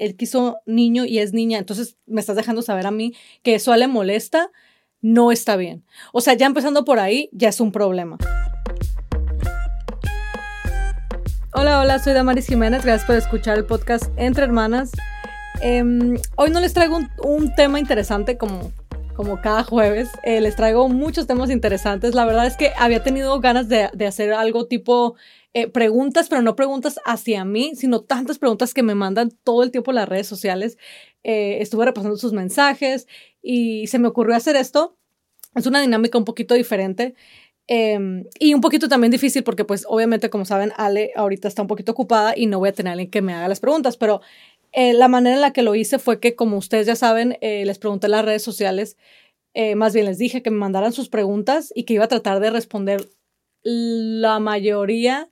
él 0.00 0.16
quiso 0.16 0.60
niño 0.66 1.04
y 1.04 1.18
es 1.18 1.32
niña, 1.32 1.58
entonces 1.58 1.96
me 2.06 2.20
estás 2.20 2.36
dejando 2.36 2.62
saber 2.62 2.86
a 2.86 2.90
mí 2.90 3.14
que 3.42 3.54
eso 3.54 3.72
a 3.72 3.76
le 3.76 3.88
molesta, 3.88 4.50
no 5.00 5.30
está 5.30 5.56
bien. 5.56 5.84
O 6.12 6.20
sea, 6.20 6.34
ya 6.34 6.46
empezando 6.46 6.84
por 6.84 6.98
ahí, 6.98 7.28
ya 7.32 7.48
es 7.48 7.60
un 7.60 7.72
problema. 7.72 8.18
Hola, 11.54 11.80
hola, 11.80 11.98
soy 11.98 12.12
Damaris 12.12 12.46
Jiménez, 12.46 12.84
gracias 12.84 13.06
por 13.06 13.16
escuchar 13.16 13.58
el 13.58 13.64
podcast 13.64 14.04
Entre 14.16 14.44
Hermanas. 14.44 14.92
Em, 15.60 16.16
hoy 16.36 16.50
no 16.50 16.60
les 16.60 16.72
traigo 16.72 17.00
un, 17.24 17.54
tema 17.56 17.80
interesante 17.80 18.36
como, 18.36 18.70
como 19.16 19.40
cada 19.40 19.64
jueves, 19.64 20.08
eh, 20.22 20.40
les 20.40 20.54
traigo 20.54 20.88
muchos 20.88 21.26
temas 21.26 21.50
interesantes. 21.50 22.14
La 22.14 22.24
verdad 22.24 22.46
es 22.46 22.56
que 22.56 22.72
había 22.78 23.02
tenido 23.02 23.40
ganas 23.40 23.68
de, 23.68 23.90
de 23.92 24.06
hacer 24.06 24.32
algo 24.32 24.66
tipo 24.66 25.16
eh, 25.54 25.66
preguntas, 25.66 26.28
pero 26.28 26.42
no 26.42 26.56
preguntas 26.56 27.00
hacia 27.06 27.44
mí, 27.44 27.72
sino 27.74 28.02
tantas 28.02 28.38
preguntas 28.38 28.74
que 28.74 28.82
me 28.82 28.94
mandan 28.94 29.30
todo 29.44 29.62
el 29.62 29.70
tiempo 29.70 29.92
las 29.92 30.08
redes 30.08 30.26
sociales. 30.26 30.76
Eh, 31.24 31.58
estuve 31.62 31.86
repasando 31.86 32.18
sus 32.18 32.34
mensajes 32.34 33.06
y 33.40 33.86
se 33.86 33.98
me 33.98 34.08
ocurrió 34.08 34.36
hacer 34.36 34.56
esto. 34.56 34.98
Es 35.54 35.66
una 35.66 35.80
dinámica 35.80 36.18
un 36.18 36.26
poquito 36.26 36.54
diferente. 36.54 37.14
Em, 37.66 38.24
y 38.38 38.54
un 38.54 38.60
poquito 38.60 38.88
también 38.88 39.10
difícil 39.10 39.42
porque 39.42 39.64
pues 39.64 39.84
obviamente 39.88 40.30
como 40.30 40.44
saben 40.46 40.72
Ale 40.76 41.12
ahorita 41.16 41.48
está 41.48 41.62
un 41.62 41.68
poquito 41.68 41.92
ocupada 41.92 42.34
y 42.36 42.46
no 42.46 42.58
voy 42.58 42.70
a 42.70 42.72
tener 42.72 42.90
a 42.90 42.92
alguien 42.92 43.10
que 43.10 43.20
me 43.20 43.34
haga 43.34 43.48
las 43.48 43.60
preguntas, 43.60 43.96
pero 43.96 44.20
eh, 44.72 44.94
la 44.94 45.08
manera 45.08 45.36
en 45.36 45.42
la 45.42 45.52
que 45.52 45.62
lo 45.62 45.74
hice 45.74 45.98
fue 45.98 46.20
que 46.20 46.34
como 46.34 46.56
ustedes 46.56 46.86
ya 46.86 46.96
saben, 46.96 47.36
les 47.40 47.78
pregunté 47.78 48.06
en 48.06 48.12
las 48.12 48.24
redes 48.24 48.42
sociales, 48.42 48.96
más 49.76 49.92
bien 49.92 50.06
les 50.06 50.18
dije 50.18 50.42
que 50.42 50.50
me 50.50 50.58
mandaran 50.58 50.92
sus 50.92 51.08
preguntas 51.08 51.72
y 51.74 51.84
que 51.84 51.94
iba 51.94 52.04
a 52.04 52.08
tratar 52.08 52.40
de 52.40 52.50
responder 52.50 53.08
la 53.62 54.38
mayoría 54.38 55.30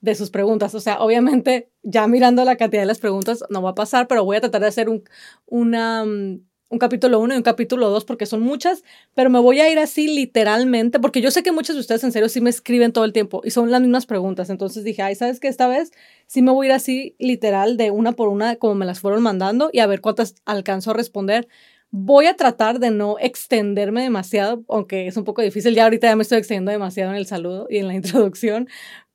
de 0.00 0.14
sus 0.14 0.30
preguntas. 0.30 0.74
O 0.74 0.80
sea, 0.80 1.00
obviamente, 1.00 1.70
ya 1.82 2.06
mirando 2.06 2.44
la 2.44 2.56
cantidad 2.56 2.82
de 2.82 2.86
las 2.86 2.98
preguntas 3.00 3.44
no 3.50 3.62
va 3.62 3.70
a 3.70 3.74
pasar, 3.74 4.06
pero 4.08 4.24
voy 4.24 4.36
a 4.36 4.40
tratar 4.40 4.60
de 4.62 4.68
hacer 4.68 4.88
un, 4.88 5.04
una, 5.46 6.04
mm, 6.04 6.40
un 6.70 6.78
capítulo 6.78 7.18
1 7.20 7.34
y 7.34 7.36
un 7.38 7.42
capítulo 7.42 7.88
2 7.88 8.04
porque 8.04 8.26
son 8.26 8.42
muchas, 8.42 8.84
pero 9.14 9.30
me 9.30 9.38
voy 9.38 9.60
a 9.60 9.70
ir 9.70 9.78
así 9.78 10.06
literalmente, 10.06 11.00
porque 11.00 11.20
yo 11.20 11.30
sé 11.30 11.42
que 11.42 11.52
muchos 11.52 11.76
de 11.76 11.80
ustedes 11.80 12.04
en 12.04 12.12
serio 12.12 12.28
sí 12.28 12.40
me 12.40 12.50
escriben 12.50 12.92
todo 12.92 13.04
el 13.04 13.12
tiempo 13.12 13.40
y 13.44 13.50
son 13.50 13.70
las 13.70 13.80
mismas 13.80 14.06
preguntas. 14.06 14.50
Entonces 14.50 14.84
dije, 14.84 15.02
ay, 15.02 15.14
¿sabes 15.14 15.40
qué? 15.40 15.48
Esta 15.48 15.66
vez 15.68 15.92
sí 16.26 16.42
me 16.42 16.52
voy 16.52 16.66
a 16.66 16.70
ir 16.70 16.74
así 16.74 17.16
literal 17.18 17.76
de 17.76 17.90
una 17.90 18.12
por 18.12 18.28
una 18.28 18.56
como 18.56 18.74
me 18.74 18.86
las 18.86 19.00
fueron 19.00 19.22
mandando 19.22 19.70
y 19.72 19.80
a 19.80 19.86
ver 19.86 20.00
cuántas 20.00 20.34
alcanzo 20.44 20.90
a 20.90 20.94
responder. 20.94 21.48
Voy 21.90 22.26
a 22.26 22.36
tratar 22.36 22.80
de 22.80 22.90
no 22.90 23.16
extenderme 23.18 24.02
demasiado, 24.02 24.62
aunque 24.68 25.06
es 25.06 25.16
un 25.16 25.24
poco 25.24 25.40
difícil. 25.40 25.74
Ya 25.74 25.84
ahorita 25.84 26.06
ya 26.06 26.16
me 26.16 26.22
estoy 26.22 26.36
extendiendo 26.36 26.70
demasiado 26.70 27.12
en 27.12 27.16
el 27.16 27.26
saludo 27.26 27.66
y 27.70 27.78
en 27.78 27.86
la 27.88 27.94
introducción, 27.94 28.68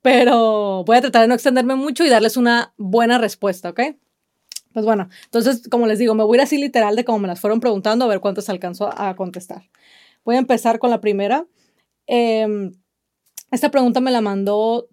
pero 0.03 0.83
voy 0.83 0.97
a 0.97 1.01
tratar 1.01 1.21
de 1.21 1.29
no 1.29 1.33
extenderme 1.33 1.75
mucho 1.75 2.03
y 2.03 2.09
darles 2.09 2.35
una 2.35 2.73
buena 2.77 3.17
respuesta, 3.17 3.69
¿ok? 3.69 3.79
Pues 4.73 4.85
bueno, 4.85 5.07
entonces, 5.23 5.67
como 5.69 5.87
les 5.87 5.97
digo, 5.97 6.13
me 6.13 6.25
voy 6.25 6.35
a 6.35 6.41
ir 6.41 6.43
así 6.43 6.57
literal 6.57 6.97
de 6.97 7.05
como 7.05 7.19
me 7.19 7.27
las 7.29 7.39
fueron 7.39 7.61
preguntando 7.61 8.03
a 8.03 8.09
ver 8.09 8.19
cuántas 8.19 8.49
alcanzo 8.49 8.89
a 8.99 9.15
contestar. 9.15 9.69
Voy 10.25 10.35
a 10.35 10.39
empezar 10.39 10.77
con 10.79 10.89
la 10.89 10.99
primera. 10.99 11.47
Em, 12.05 12.73
esta 13.49 13.71
pregunta 13.71 14.01
me 14.01 14.11
la 14.11 14.19
mandó 14.19 14.89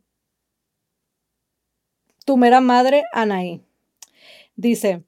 tu 2.25 2.37
mera 2.37 2.61
madre, 2.61 3.03
Anaí. 3.13 3.63
Dice, 4.55 5.03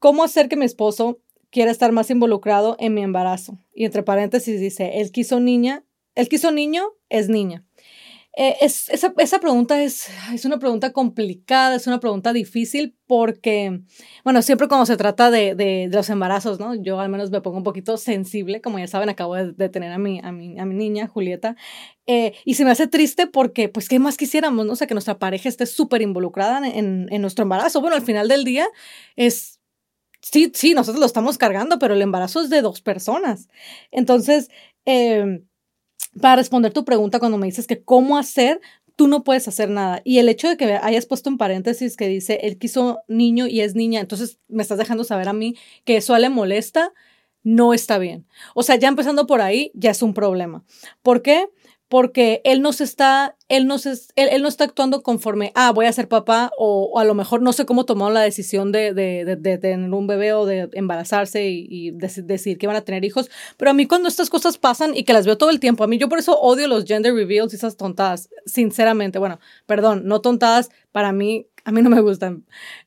¿cómo 0.00 0.24
hacer 0.24 0.48
que 0.48 0.56
mi 0.56 0.64
esposo 0.64 1.20
quiera 1.50 1.70
estar 1.70 1.92
más 1.92 2.10
involucrado 2.10 2.76
en 2.80 2.94
mi 2.94 3.02
embarazo? 3.02 3.60
Y 3.72 3.84
entre 3.84 4.02
paréntesis 4.02 4.58
dice, 4.58 5.00
él 5.00 5.12
quiso 5.12 5.38
niña, 5.38 5.84
él 6.16 6.28
quiso 6.28 6.50
niño, 6.50 6.82
es 7.10 7.28
niña. 7.28 7.65
Eh, 8.38 8.54
es, 8.60 8.90
esa, 8.90 9.14
esa, 9.16 9.40
pregunta 9.40 9.82
es, 9.82 10.08
es 10.34 10.44
una 10.44 10.58
pregunta 10.58 10.92
complicada, 10.92 11.74
es 11.74 11.86
una 11.86 12.00
pregunta 12.00 12.34
difícil 12.34 12.94
porque, 13.06 13.80
bueno, 14.24 14.42
siempre 14.42 14.68
cuando 14.68 14.84
se 14.84 14.98
trata 14.98 15.30
de, 15.30 15.54
de, 15.54 15.88
los 15.90 16.10
embarazos, 16.10 16.60
¿no? 16.60 16.74
Yo 16.74 17.00
al 17.00 17.08
menos 17.08 17.30
me 17.30 17.40
pongo 17.40 17.56
un 17.56 17.62
poquito 17.62 17.96
sensible, 17.96 18.60
como 18.60 18.78
ya 18.78 18.88
saben, 18.88 19.08
acabo 19.08 19.36
de, 19.36 19.68
tener 19.70 19.90
a 19.90 19.96
mi, 19.96 20.20
a, 20.22 20.32
mi, 20.32 20.58
a 20.58 20.66
mi 20.66 20.74
niña, 20.74 21.08
Julieta, 21.08 21.56
eh, 22.06 22.34
y 22.44 22.54
se 22.54 22.66
me 22.66 22.72
hace 22.72 22.86
triste 22.86 23.26
porque, 23.26 23.70
pues, 23.70 23.88
¿qué 23.88 23.98
más 23.98 24.18
quisiéramos, 24.18 24.66
no? 24.66 24.74
O 24.74 24.76
sea, 24.76 24.86
que 24.86 24.94
nuestra 24.94 25.18
pareja 25.18 25.48
esté 25.48 25.64
súper 25.64 26.02
involucrada 26.02 26.58
en, 26.68 27.08
en, 27.10 27.22
nuestro 27.22 27.44
embarazo. 27.44 27.80
Bueno, 27.80 27.96
al 27.96 28.02
final 28.02 28.28
del 28.28 28.44
día 28.44 28.66
es 29.16 29.60
sí, 30.20 30.52
sí, 30.54 30.74
nosotros 30.74 31.00
lo 31.00 31.06
estamos 31.06 31.38
cargando, 31.38 31.78
pero 31.78 31.94
el 31.94 32.02
embarazo 32.02 32.42
es 32.42 32.50
de 32.50 32.60
dos 32.60 32.82
personas. 32.82 33.48
Entonces, 33.90 34.50
eh, 34.84 35.42
para 36.20 36.36
responder 36.36 36.72
tu 36.72 36.84
pregunta 36.84 37.18
cuando 37.18 37.38
me 37.38 37.46
dices 37.46 37.66
que 37.66 37.82
cómo 37.82 38.18
hacer, 38.18 38.60
tú 38.96 39.08
no 39.08 39.24
puedes 39.24 39.46
hacer 39.46 39.68
nada. 39.68 40.00
Y 40.04 40.18
el 40.18 40.28
hecho 40.28 40.48
de 40.48 40.56
que 40.56 40.78
hayas 40.82 41.06
puesto 41.06 41.28
en 41.28 41.38
paréntesis 41.38 41.96
que 41.96 42.08
dice, 42.08 42.40
él 42.42 42.58
quiso 42.58 43.00
niño 43.08 43.46
y 43.46 43.60
es 43.60 43.74
niña, 43.74 44.00
entonces 44.00 44.38
me 44.48 44.62
estás 44.62 44.78
dejando 44.78 45.04
saber 45.04 45.28
a 45.28 45.32
mí 45.32 45.54
que 45.84 45.98
eso 45.98 46.16
le 46.18 46.30
molesta, 46.30 46.92
no 47.42 47.74
está 47.74 47.98
bien. 47.98 48.26
O 48.54 48.62
sea, 48.62 48.76
ya 48.76 48.88
empezando 48.88 49.26
por 49.26 49.40
ahí, 49.40 49.70
ya 49.74 49.90
es 49.90 50.02
un 50.02 50.14
problema. 50.14 50.64
¿Por 51.02 51.22
qué? 51.22 51.46
Porque 51.88 52.40
él 52.44 52.62
no 52.62 52.72
se 52.72 52.84
está, 52.84 53.36
él 53.48 53.66
no 53.66 53.78
se, 53.78 53.94
él, 54.16 54.42
no 54.42 54.48
está 54.48 54.64
actuando 54.64 55.02
conforme, 55.02 55.52
ah, 55.54 55.70
voy 55.72 55.86
a 55.86 55.92
ser 55.92 56.08
papá, 56.08 56.50
o, 56.58 56.98
a 56.98 57.04
lo 57.04 57.14
mejor 57.14 57.42
no 57.42 57.52
sé 57.52 57.64
cómo 57.64 57.84
tomó 57.84 58.10
la 58.10 58.22
decisión 58.22 58.72
de, 58.72 58.92
de, 58.92 59.58
tener 59.58 59.92
un 59.92 60.06
bebé 60.06 60.32
o 60.32 60.46
de 60.46 60.68
embarazarse 60.72 61.48
y, 61.48 61.66
y 61.70 61.90
decidir 61.92 62.58
que 62.58 62.66
van 62.66 62.76
a 62.76 62.80
tener 62.80 63.04
hijos, 63.04 63.30
pero 63.56 63.70
a 63.70 63.74
mí 63.74 63.86
cuando 63.86 64.08
estas 64.08 64.30
cosas 64.30 64.58
pasan 64.58 64.96
y 64.96 65.04
que 65.04 65.12
las 65.12 65.26
veo 65.26 65.38
todo 65.38 65.50
el 65.50 65.60
tiempo, 65.60 65.84
a 65.84 65.86
mí 65.86 65.98
yo 65.98 66.08
por 66.08 66.18
eso 66.18 66.38
odio 66.40 66.66
los 66.66 66.84
gender 66.84 67.14
reveals 67.14 67.52
y 67.52 67.56
esas 67.56 67.76
tontadas, 67.76 68.30
sinceramente, 68.46 69.20
bueno, 69.20 69.38
perdón, 69.66 70.02
no 70.06 70.20
tontadas, 70.20 70.70
para 70.90 71.12
mí, 71.12 71.46
a 71.64 71.72
mí 71.72 71.82
no 71.82 71.90
me 71.90 72.00
gustan. 72.00 72.46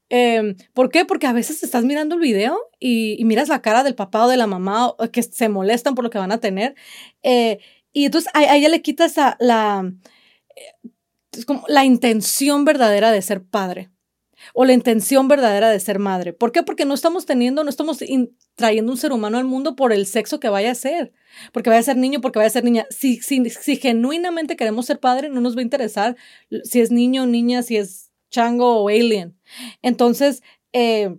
Eh, 0.10 0.56
¿Por 0.74 0.90
qué? 0.90 1.06
Porque 1.06 1.28
a 1.28 1.34
veces 1.34 1.62
estás 1.64 1.86
mirando 1.86 2.16
el 2.16 2.22
video 2.22 2.58
y, 2.80 3.24
miras 3.26 3.50
la 3.50 3.62
cara 3.62 3.84
del 3.84 3.96
papá 3.96 4.26
o 4.26 4.30
de 4.30 4.38
la 4.38 4.48
mamá 4.48 4.96
que 5.12 5.22
se 5.22 5.50
molestan 5.50 5.96
por 5.96 6.04
lo 6.04 6.10
que 6.10 6.18
van 6.18 6.32
a 6.32 6.40
tener. 6.40 6.76
Eh, 7.22 7.60
y 7.94 8.06
entonces 8.06 8.32
a, 8.34 8.56
ella 8.56 8.70
le 8.70 8.82
quitas 8.82 9.16
la, 9.40 9.92
es 11.32 11.46
como 11.46 11.64
la 11.68 11.86
intención 11.86 12.66
verdadera 12.66 13.12
de 13.12 13.22
ser 13.22 13.44
padre 13.44 13.92
o 14.54 14.66
la 14.66 14.74
intención 14.74 15.28
verdadera 15.28 15.70
de 15.70 15.80
ser 15.80 16.00
madre. 16.00 16.34
¿Por 16.34 16.52
qué? 16.52 16.64
Porque 16.64 16.86
no 16.86 16.94
estamos 16.94 17.26
teniendo, 17.26 17.64
no 17.64 17.70
estamos 17.70 18.00
trayendo 18.56 18.92
un 18.92 18.98
ser 18.98 19.12
humano 19.12 19.38
al 19.38 19.46
mundo 19.46 19.76
por 19.76 19.92
el 19.94 20.06
sexo 20.06 20.40
que 20.40 20.50
vaya 20.50 20.72
a 20.72 20.76
ser, 20.76 21.12
porque 21.52 21.70
vaya 21.70 21.82
a 21.82 21.84
ser 21.84 21.98
niño, 21.98 22.22
porque 22.22 22.40
vaya 22.40 22.48
a 22.48 22.52
ser 22.52 22.64
niña. 22.64 22.86
Si, 22.90 23.22
si, 23.22 23.50
si 23.50 23.76
genuinamente 23.76 24.56
queremos 24.56 24.86
ser 24.86 25.00
padre, 25.00 25.30
no 25.30 25.42
nos 25.42 25.56
va 25.56 25.60
a 25.60 25.64
interesar 25.64 26.16
si 26.64 26.82
es 26.82 26.92
niño 26.92 27.24
o 27.24 27.26
niña, 27.26 27.64
si 27.64 27.78
es 27.78 28.12
chango 28.30 28.82
o 28.82 28.90
alien. 28.90 29.38
Entonces, 29.82 30.42
eh, 30.74 31.18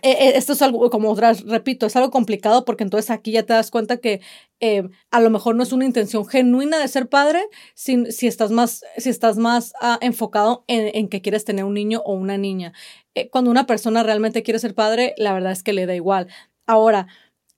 e, 0.00 0.10
e, 0.10 0.36
esto 0.38 0.54
es 0.54 0.62
algo, 0.62 0.88
como 0.88 1.10
otras, 1.10 1.42
repito, 1.44 1.84
es 1.84 1.96
algo 1.96 2.10
complicado 2.10 2.64
porque 2.64 2.84
entonces 2.84 3.10
aquí 3.10 3.32
ya 3.32 3.42
te 3.42 3.52
das 3.52 3.70
cuenta 3.70 3.98
que 3.98 4.22
eh, 4.60 4.88
a 5.10 5.20
lo 5.20 5.28
mejor 5.28 5.54
no 5.54 5.62
es 5.62 5.72
una 5.72 5.84
intención 5.84 6.26
genuina 6.26 6.78
de 6.78 6.88
ser 6.88 7.08
padre 7.08 7.42
si, 7.74 8.10
si 8.10 8.26
estás 8.26 8.50
más, 8.50 8.84
si 8.96 9.10
estás 9.10 9.36
más 9.36 9.74
ah, 9.80 9.98
enfocado 10.00 10.64
en, 10.66 10.90
en, 10.94 11.08
que 11.08 11.20
quieres 11.20 11.44
tener 11.44 11.64
un 11.64 11.74
niño 11.74 12.00
o 12.04 12.14
una 12.14 12.38
niña. 12.38 12.72
Eh, 13.14 13.28
cuando 13.28 13.50
una 13.50 13.66
persona 13.66 14.02
realmente 14.02 14.42
quiere 14.42 14.58
ser 14.58 14.74
padre, 14.74 15.14
la 15.18 15.34
verdad 15.34 15.52
es 15.52 15.62
que 15.62 15.74
le 15.74 15.84
da 15.84 15.94
igual. 15.94 16.28
Ahora, 16.66 17.08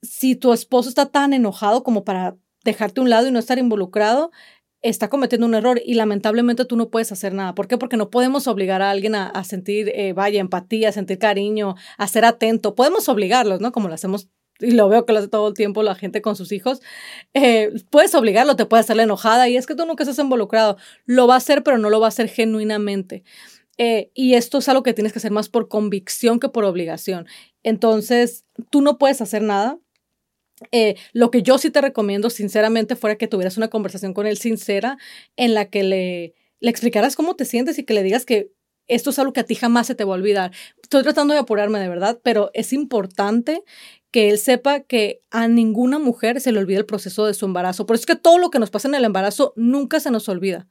si 0.03 0.35
tu 0.35 0.53
esposo 0.53 0.89
está 0.89 1.07
tan 1.07 1.33
enojado 1.33 1.85
como 1.85 2.05
para 2.05 2.37
dejarte 2.65 3.01
a 3.01 3.05
un 3.05 3.11
lado 3.11 3.29
y 3.29 3.31
no 3.31 3.39
estar 3.39 3.59
involucrado, 3.59 4.33
está 4.85 5.09
cometiendo 5.09 5.47
un 5.47 5.55
error 5.55 5.81
y 5.85 5.95
lamentablemente 5.95 6.67
tú 6.67 6.77
no 6.77 6.91
puedes 6.91 7.11
hacer 7.11 7.33
nada. 7.33 7.55
¿Por 7.55 7.67
qué? 7.67 7.79
Porque 7.79 7.97
no 7.97 8.11
podemos 8.11 8.47
obligar 8.47 8.83
a 8.83 8.91
alguien 8.91 9.15
a, 9.15 9.45
sentir, 9.45 9.91
eh, 9.95 10.13
vaya, 10.13 10.41
empatía, 10.41 10.91
a 10.91 10.93
sentir 10.93 11.19
cariño, 11.19 11.75
a 11.97 12.07
ser 12.07 12.27
atento. 12.27 12.75
Podemos 12.75 13.09
obligarlos, 13.09 13.61
¿no? 13.61 13.73
Como 13.73 13.89
lo 13.89 13.95
hacemos 13.95 14.29
y 14.61 14.73
lo 14.73 14.89
veo 14.89 15.05
que 15.05 15.13
lo 15.13 15.19
hace 15.19 15.29
todo 15.29 15.49
el 15.49 15.55
tiempo 15.55 15.83
la 15.83 15.97
gente 15.97 16.23
con 16.23 16.37
sus 16.37 16.53
hijos, 16.53 16.81
eh, 17.33 17.73
puedes 17.91 18.15
obligarlo, 18.15 18.55
te 18.55 18.67
puede 18.67 18.83
hacerle 18.83 19.03
enojada 19.03 19.49
y 19.49 19.57
es 19.57 19.67
que 19.67 19.75
tú 19.75 19.85
nunca 19.87 20.05
estás 20.05 20.19
involucrado. 20.19 20.77
Lo 21.07 21.27
va 21.27 21.35
a 21.35 21.39
hacer, 21.39 21.63
pero 21.63 21.79
no 21.79 21.91
lo 21.91 21.99
va 21.99 22.07
a 22.07 22.09
hacer 22.09 22.29
genuinamente. 22.29 23.25
Eh, 23.79 24.11
y 24.15 24.35
esto 24.35 24.59
es 24.59 24.69
algo 24.69 24.83
que 24.83 24.95
tienes 24.95 25.13
que 25.13 25.19
hacer 25.19 25.33
más 25.33 25.49
por 25.49 25.69
convicción 25.69 26.39
que 26.39 26.51
por 26.51 26.65
obligación. 26.65 27.27
Entonces, 27.63 28.45
tú 28.71 28.83
no 28.83 28.99
puedes 28.99 29.21
hacer 29.21 29.43
nada, 29.43 29.79
eh, 30.73 30.97
lo 31.13 31.31
que 31.31 31.43
yo 31.43 31.59
sí 31.59 31.71
te 31.71 31.81
recomiendo, 31.81 32.31
sinceramente, 32.31 32.97
fuera 32.97 33.17
que 33.17 33.29
tuvieras 33.29 33.57
una 33.57 33.69
conversación 33.69 34.15
con 34.15 34.27
él 34.27 34.39
sincera 34.39 34.99
en 35.37 35.55
la 35.55 35.67
que 35.67 35.83
le, 35.83 36.35
le 36.61 36.71
explicaras 36.71 37.17
cómo 37.17 37.37
te 37.37 37.45
sientes 37.45 37.79
y 37.79 37.85
que 37.85 37.95
le 37.95 38.03
digas 38.03 38.25
que 38.25 38.51
esto 38.87 39.11
es 39.11 39.19
algo 39.19 39.33
que 39.33 39.41
a 39.41 39.45
ti 39.45 39.55
jamás 39.55 39.87
se 39.87 39.95
te 39.95 40.05
va 40.05 40.15
a 40.15 40.19
olvidar. 40.19 40.53
Estoy 40.83 41.03
tratando 41.03 41.35
de 41.35 41.41
apurarme 41.41 41.79
de 41.79 41.89
verdad, 41.89 42.21
pero 42.23 42.51
es 42.55 42.73
importante 42.73 43.63
que 44.11 44.31
él 44.31 44.39
sepa 44.39 44.81
que 44.81 45.23
a 45.31 45.49
ninguna 45.49 45.99
mujer 45.99 46.41
se 46.41 46.53
le 46.53 46.59
olvida 46.61 46.79
el 46.79 46.87
proceso 46.87 47.27
de 47.27 47.35
su 47.35 47.47
embarazo. 47.47 47.87
Por 47.87 47.97
eso 47.97 48.03
es 48.03 48.07
que 48.07 48.17
todo 48.17 48.39
lo 48.39 48.51
que 48.51 48.59
nos 48.59 48.71
pasa 48.71 48.89
en 48.89 48.95
el 48.95 49.05
embarazo 49.05 49.53
nunca 49.57 50.01
se 50.01 50.11
nos 50.11 50.29
olvida. 50.29 50.69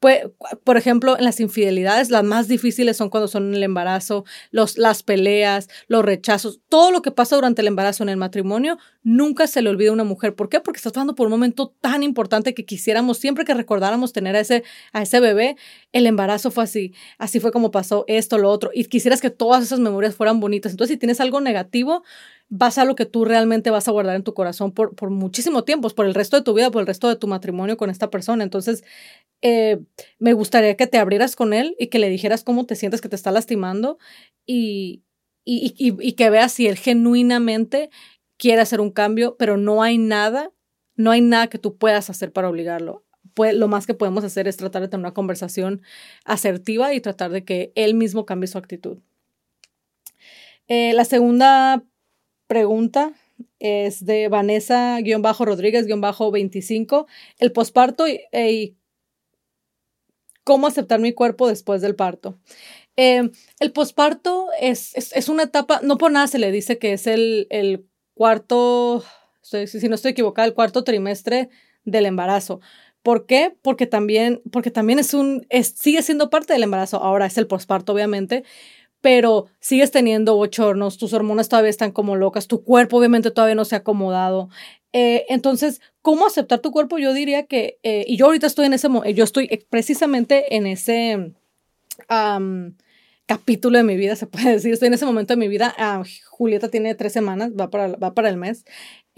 Pues, 0.00 0.20
por 0.64 0.76
ejemplo, 0.76 1.18
en 1.18 1.24
las 1.24 1.40
infidelidades, 1.40 2.10
las 2.10 2.24
más 2.24 2.46
difíciles 2.46 2.96
son 2.96 3.10
cuando 3.10 3.28
son 3.28 3.48
en 3.48 3.54
el 3.54 3.62
embarazo, 3.64 4.24
los, 4.50 4.78
las 4.78 5.02
peleas, 5.02 5.68
los 5.88 6.04
rechazos, 6.04 6.60
todo 6.68 6.92
lo 6.92 7.02
que 7.02 7.10
pasa 7.10 7.36
durante 7.36 7.62
el 7.62 7.68
embarazo 7.68 8.04
en 8.04 8.08
el 8.08 8.16
matrimonio, 8.16 8.78
nunca 9.02 9.46
se 9.46 9.62
le 9.62 9.70
olvida 9.70 9.90
a 9.90 9.94
una 9.94 10.04
mujer. 10.04 10.34
¿Por 10.34 10.48
qué? 10.48 10.60
Porque 10.60 10.78
estás 10.78 10.92
pasando 10.92 11.14
por 11.14 11.26
un 11.26 11.32
momento 11.32 11.74
tan 11.80 12.02
importante 12.02 12.54
que 12.54 12.64
quisiéramos, 12.64 13.18
siempre 13.18 13.44
que 13.44 13.54
recordáramos 13.54 14.12
tener 14.12 14.36
a 14.36 14.40
ese, 14.40 14.62
a 14.92 15.02
ese 15.02 15.18
bebé, 15.18 15.56
el 15.92 16.06
embarazo 16.06 16.50
fue 16.50 16.64
así, 16.64 16.92
así 17.18 17.40
fue 17.40 17.50
como 17.50 17.70
pasó 17.70 18.04
esto, 18.06 18.38
lo 18.38 18.50
otro, 18.50 18.70
y 18.72 18.84
quisieras 18.84 19.20
que 19.20 19.30
todas 19.30 19.64
esas 19.64 19.80
memorias 19.80 20.14
fueran 20.14 20.38
bonitas. 20.38 20.72
Entonces, 20.72 20.94
si 20.94 20.98
tienes 20.98 21.20
algo 21.20 21.40
negativo, 21.40 22.04
vas 22.48 22.78
a 22.78 22.84
lo 22.84 22.94
que 22.94 23.06
tú 23.06 23.24
realmente 23.24 23.70
vas 23.70 23.88
a 23.88 23.90
guardar 23.90 24.16
en 24.16 24.22
tu 24.22 24.34
corazón 24.34 24.72
por, 24.72 24.94
por 24.94 25.10
muchísimo 25.10 25.64
tiempo, 25.64 25.88
por 25.90 26.06
el 26.06 26.14
resto 26.14 26.36
de 26.36 26.42
tu 26.42 26.54
vida, 26.54 26.70
por 26.70 26.80
el 26.80 26.86
resto 26.86 27.08
de 27.08 27.16
tu 27.16 27.26
matrimonio 27.26 27.76
con 27.76 27.90
esta 27.90 28.10
persona. 28.10 28.42
Entonces, 28.42 28.84
eh, 29.42 29.80
me 30.18 30.32
gustaría 30.32 30.76
que 30.76 30.86
te 30.86 30.98
abrieras 30.98 31.36
con 31.36 31.52
él 31.52 31.76
y 31.78 31.88
que 31.88 31.98
le 31.98 32.08
dijeras 32.08 32.44
cómo 32.44 32.64
te 32.66 32.74
sientes 32.74 33.00
que 33.00 33.08
te 33.08 33.16
está 33.16 33.30
lastimando 33.30 33.98
y, 34.46 35.02
y, 35.44 35.74
y, 35.76 36.12
que 36.12 36.30
veas 36.30 36.52
si 36.52 36.66
él 36.66 36.76
genuinamente 36.76 37.90
quiere 38.38 38.62
hacer 38.62 38.80
un 38.80 38.90
cambio, 38.90 39.36
pero 39.38 39.56
no 39.56 39.82
hay 39.82 39.98
nada, 39.98 40.50
no 40.96 41.10
hay 41.10 41.20
nada 41.20 41.48
que 41.48 41.58
tú 41.58 41.76
puedas 41.76 42.10
hacer 42.10 42.32
para 42.32 42.48
obligarlo. 42.48 43.04
Lo 43.54 43.68
más 43.68 43.86
que 43.86 43.94
podemos 43.94 44.24
hacer 44.24 44.48
es 44.48 44.56
tratar 44.56 44.82
de 44.82 44.88
tener 44.88 45.04
una 45.04 45.14
conversación 45.14 45.82
asertiva 46.24 46.92
y 46.94 47.00
tratar 47.00 47.30
de 47.30 47.44
que 47.44 47.72
él 47.76 47.94
mismo 47.94 48.26
cambie 48.26 48.48
su 48.48 48.58
actitud. 48.58 48.98
Eh, 50.66 50.92
la 50.92 51.04
segunda 51.04 51.84
pregunta 52.48 53.12
es 53.60 54.04
de 54.04 54.26
Vanessa-Rodríguez-25. 54.28 57.06
El 57.38 57.52
posparto 57.52 58.08
y, 58.08 58.76
cómo 60.42 60.66
aceptar 60.66 60.98
mi 60.98 61.12
cuerpo 61.12 61.46
después 61.46 61.80
del 61.82 61.94
parto. 61.94 62.40
Eh, 62.96 63.30
el 63.60 63.72
posparto 63.72 64.48
es, 64.60 64.96
es, 64.96 65.28
una 65.28 65.44
etapa, 65.44 65.78
no 65.84 65.98
por 65.98 66.10
nada 66.10 66.26
se 66.26 66.40
le 66.40 66.50
dice 66.50 66.78
que 66.78 66.94
es 66.94 67.06
el, 67.06 67.46
el 67.50 67.86
cuarto, 68.14 69.04
si 69.42 69.88
no 69.88 69.94
estoy 69.94 70.10
equivocada, 70.12 70.48
el 70.48 70.54
cuarto 70.54 70.82
trimestre 70.82 71.50
del 71.84 72.06
embarazo. 72.06 72.60
¿Por 73.02 73.26
qué? 73.26 73.56
Porque 73.62 73.86
también, 73.86 74.42
porque 74.50 74.70
también 74.70 74.98
es 74.98 75.14
un, 75.14 75.46
sigue 75.62 76.02
siendo 76.02 76.30
parte 76.30 76.52
del 76.52 76.64
embarazo. 76.64 76.98
Ahora 76.98 77.26
es 77.26 77.38
el 77.38 77.46
posparto, 77.46 77.92
obviamente, 77.92 78.44
pero 79.00 79.46
sigues 79.60 79.90
teniendo 79.90 80.36
bochornos, 80.36 80.98
tus 80.98 81.12
hormonas 81.12 81.48
todavía 81.48 81.70
están 81.70 81.92
como 81.92 82.16
locas, 82.16 82.48
tu 82.48 82.64
cuerpo 82.64 82.98
obviamente 82.98 83.30
todavía 83.30 83.54
no 83.54 83.64
se 83.64 83.76
ha 83.76 83.78
acomodado. 83.78 84.48
Eh, 84.92 85.26
entonces, 85.28 85.80
¿cómo 86.02 86.26
aceptar 86.26 86.60
tu 86.60 86.72
cuerpo? 86.72 86.98
Yo 86.98 87.12
diría 87.12 87.46
que, 87.46 87.78
eh, 87.82 88.04
y 88.08 88.16
yo 88.16 88.26
ahorita 88.26 88.46
estoy 88.46 88.66
en 88.66 88.72
ese, 88.72 88.88
yo 89.14 89.24
estoy 89.24 89.66
precisamente 89.70 90.56
en 90.56 90.66
ese 90.66 91.32
capítulo 93.26 93.76
de 93.76 93.84
mi 93.84 93.96
vida, 93.96 94.16
se 94.16 94.26
puede 94.26 94.52
decir, 94.52 94.72
estoy 94.72 94.88
en 94.88 94.94
ese 94.94 95.04
momento 95.04 95.34
de 95.34 95.38
mi 95.38 95.48
vida. 95.48 95.74
Ah, 95.78 96.02
Julieta 96.30 96.70
tiene 96.70 96.94
tres 96.94 97.12
semanas, 97.12 97.52
va 97.52 97.68
para, 97.70 97.88
va 97.88 98.14
para 98.14 98.30
el 98.30 98.38
mes. 98.38 98.64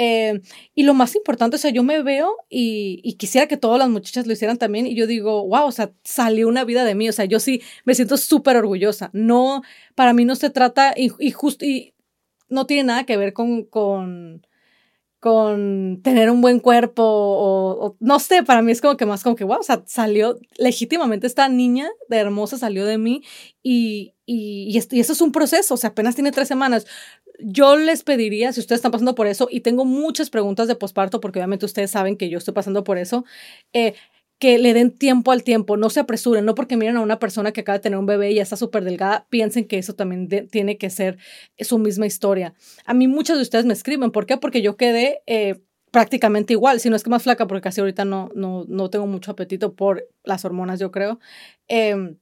Eh, 0.03 0.41
y 0.75 0.85
lo 0.85 0.95
más 0.95 1.15
importante, 1.15 1.57
o 1.57 1.59
sea, 1.59 1.71
yo 1.71 1.83
me 1.83 2.03
veo 2.03 2.35
y, 2.49 3.17
quisiera 3.19 3.47
que 3.47 3.59
todas 3.59 3.79
las 3.79 3.91
muchachas 3.91 4.27
lo 4.27 4.33
hicieran 4.33 4.57
también 4.57 4.87
y 4.87 4.95
yo 4.95 5.07
digo, 5.07 5.47
wow, 5.47 5.67
o 5.67 5.73
sea, 5.73 5.93
salió 6.05 6.49
una 6.49 6.65
vida 6.65 6.85
de 6.85 6.95
mí, 6.95 7.07
o 7.11 7.13
sea, 7.13 7.27
yo 7.27 7.39
sí 7.39 7.61
me 7.85 7.95
siento 7.95 8.17
súper 8.17 8.57
orgullosa. 8.57 9.11
No, 9.13 9.61
para 9.95 10.15
mí 10.15 10.25
no 10.25 10.37
se 10.37 10.49
trata, 10.49 10.95
y, 10.97 11.13
y 11.19 11.95
no 12.49 12.65
tiene 12.65 12.85
nada 12.85 13.05
que 13.05 13.19
ver 13.19 13.35
con, 13.35 13.65
con, 13.65 14.47
con 15.19 16.01
tener 16.03 16.31
un 16.31 16.41
buen 16.41 16.61
cuerpo 16.61 17.03
o, 17.05 17.97
no 18.01 18.21
sé, 18.21 18.43
para 18.43 18.63
mí 18.63 18.73
es 18.73 18.81
como 18.81 18.97
que 18.97 19.05
más 19.05 19.23
como 19.23 19.37
que, 19.37 19.45
wow, 19.45 19.59
o 19.61 19.63
sea, 19.63 19.83
salió 19.87 20.39
legítimamente 20.57 21.27
esta 21.27 21.47
niña 21.51 21.91
de 22.09 22.17
hermosa 22.17 22.57
salió 22.57 22.87
de 22.87 22.97
mí 22.97 23.23
y, 23.63 24.15
y, 24.25 24.75
y, 24.75 24.97
y 24.97 25.01
eso 25.01 25.13
es 25.13 25.21
un 25.21 25.31
proceso, 25.31 25.75
o 25.75 25.77
sea, 25.77 25.91
apenas 25.91 26.15
tiene 26.15 26.33
tres 26.33 26.49
semanas 26.49 26.87
yo 27.43 27.77
les 27.77 28.03
pediría, 28.03 28.53
si 28.53 28.61
ustedes 28.61 28.79
están 28.79 28.93
pasando 28.93 29.15
por 29.15 29.27
eso, 29.27 29.49
y 29.51 29.61
tengo 29.61 29.85
muchas 29.85 30.31
preguntas 30.31 30.69
de 30.69 30.75
posparto, 30.75 31.21
porque 31.21 31.39
obviamente 31.39 31.67
ustedes 31.67 31.91
saben 31.91 32.17
que 32.17 32.29
yo 32.29 32.39
estoy 32.39 32.55
pasando 32.55 32.85
por 32.85 32.99
eso, 32.99 33.25
eh, 33.73 33.95
que 34.39 34.59
le 34.59 34.73
den 34.73 34.91
tiempo 34.97 35.33
al 35.33 35.45
tiempo, 35.45 35.77
no 35.77 35.91
se 35.91 36.01
apresuren, 36.01 36.47
no 36.47 36.55
porque 36.55 36.77
miren 36.77 36.97
a 36.97 37.03
una 37.03 37.19
persona 37.19 37.53
que 37.53 37.61
acaba 37.61 37.79
de 37.79 37.83
tener 37.83 37.99
un 37.99 38.07
bebé 38.07 38.31
y 38.31 38.37
ya 38.37 38.43
está 38.43 38.57
súper 38.57 38.85
delgada, 38.85 39.27
piensen 39.29 39.67
que 39.67 39.77
eso 39.79 39.95
también 39.95 40.29
tiene 40.49 40.79
que 40.79 40.89
ser 40.89 41.19
su 41.59 41.79
misma 41.79 42.07
historia. 42.07 42.55
A 42.87 42.95
mí 42.95 43.07
muchas 43.07 43.37
de 43.37 43.43
ustedes 43.43 43.67
me 43.67 43.75
escriben, 43.75 44.11
¿por 44.11 44.25
qué? 44.25 44.39
Porque 44.39 44.63
yo 44.63 44.79
quedé 44.79 45.23
eh, 45.27 45.61
prácticamente 45.91 46.55
igual, 46.55 46.81
si 46.81 46.89
no 46.89 46.97
es 46.97 47.03
que 47.03 47.11
más 47.11 47.23
flaca, 47.23 47.47
porque 47.47 47.61
casi 47.61 47.81
ahorita 47.83 48.07
no, 48.07 48.31
no, 48.35 48.65
no 48.67 48.89
tengo 48.89 49.07
mucho 49.07 49.33
apetito 49.33 49.75
por 49.75 50.09
las 50.25 50.45
hormonas, 50.47 50.81
yo 50.81 50.91
creo. 50.91 51.21
Eh, 51.69 52.17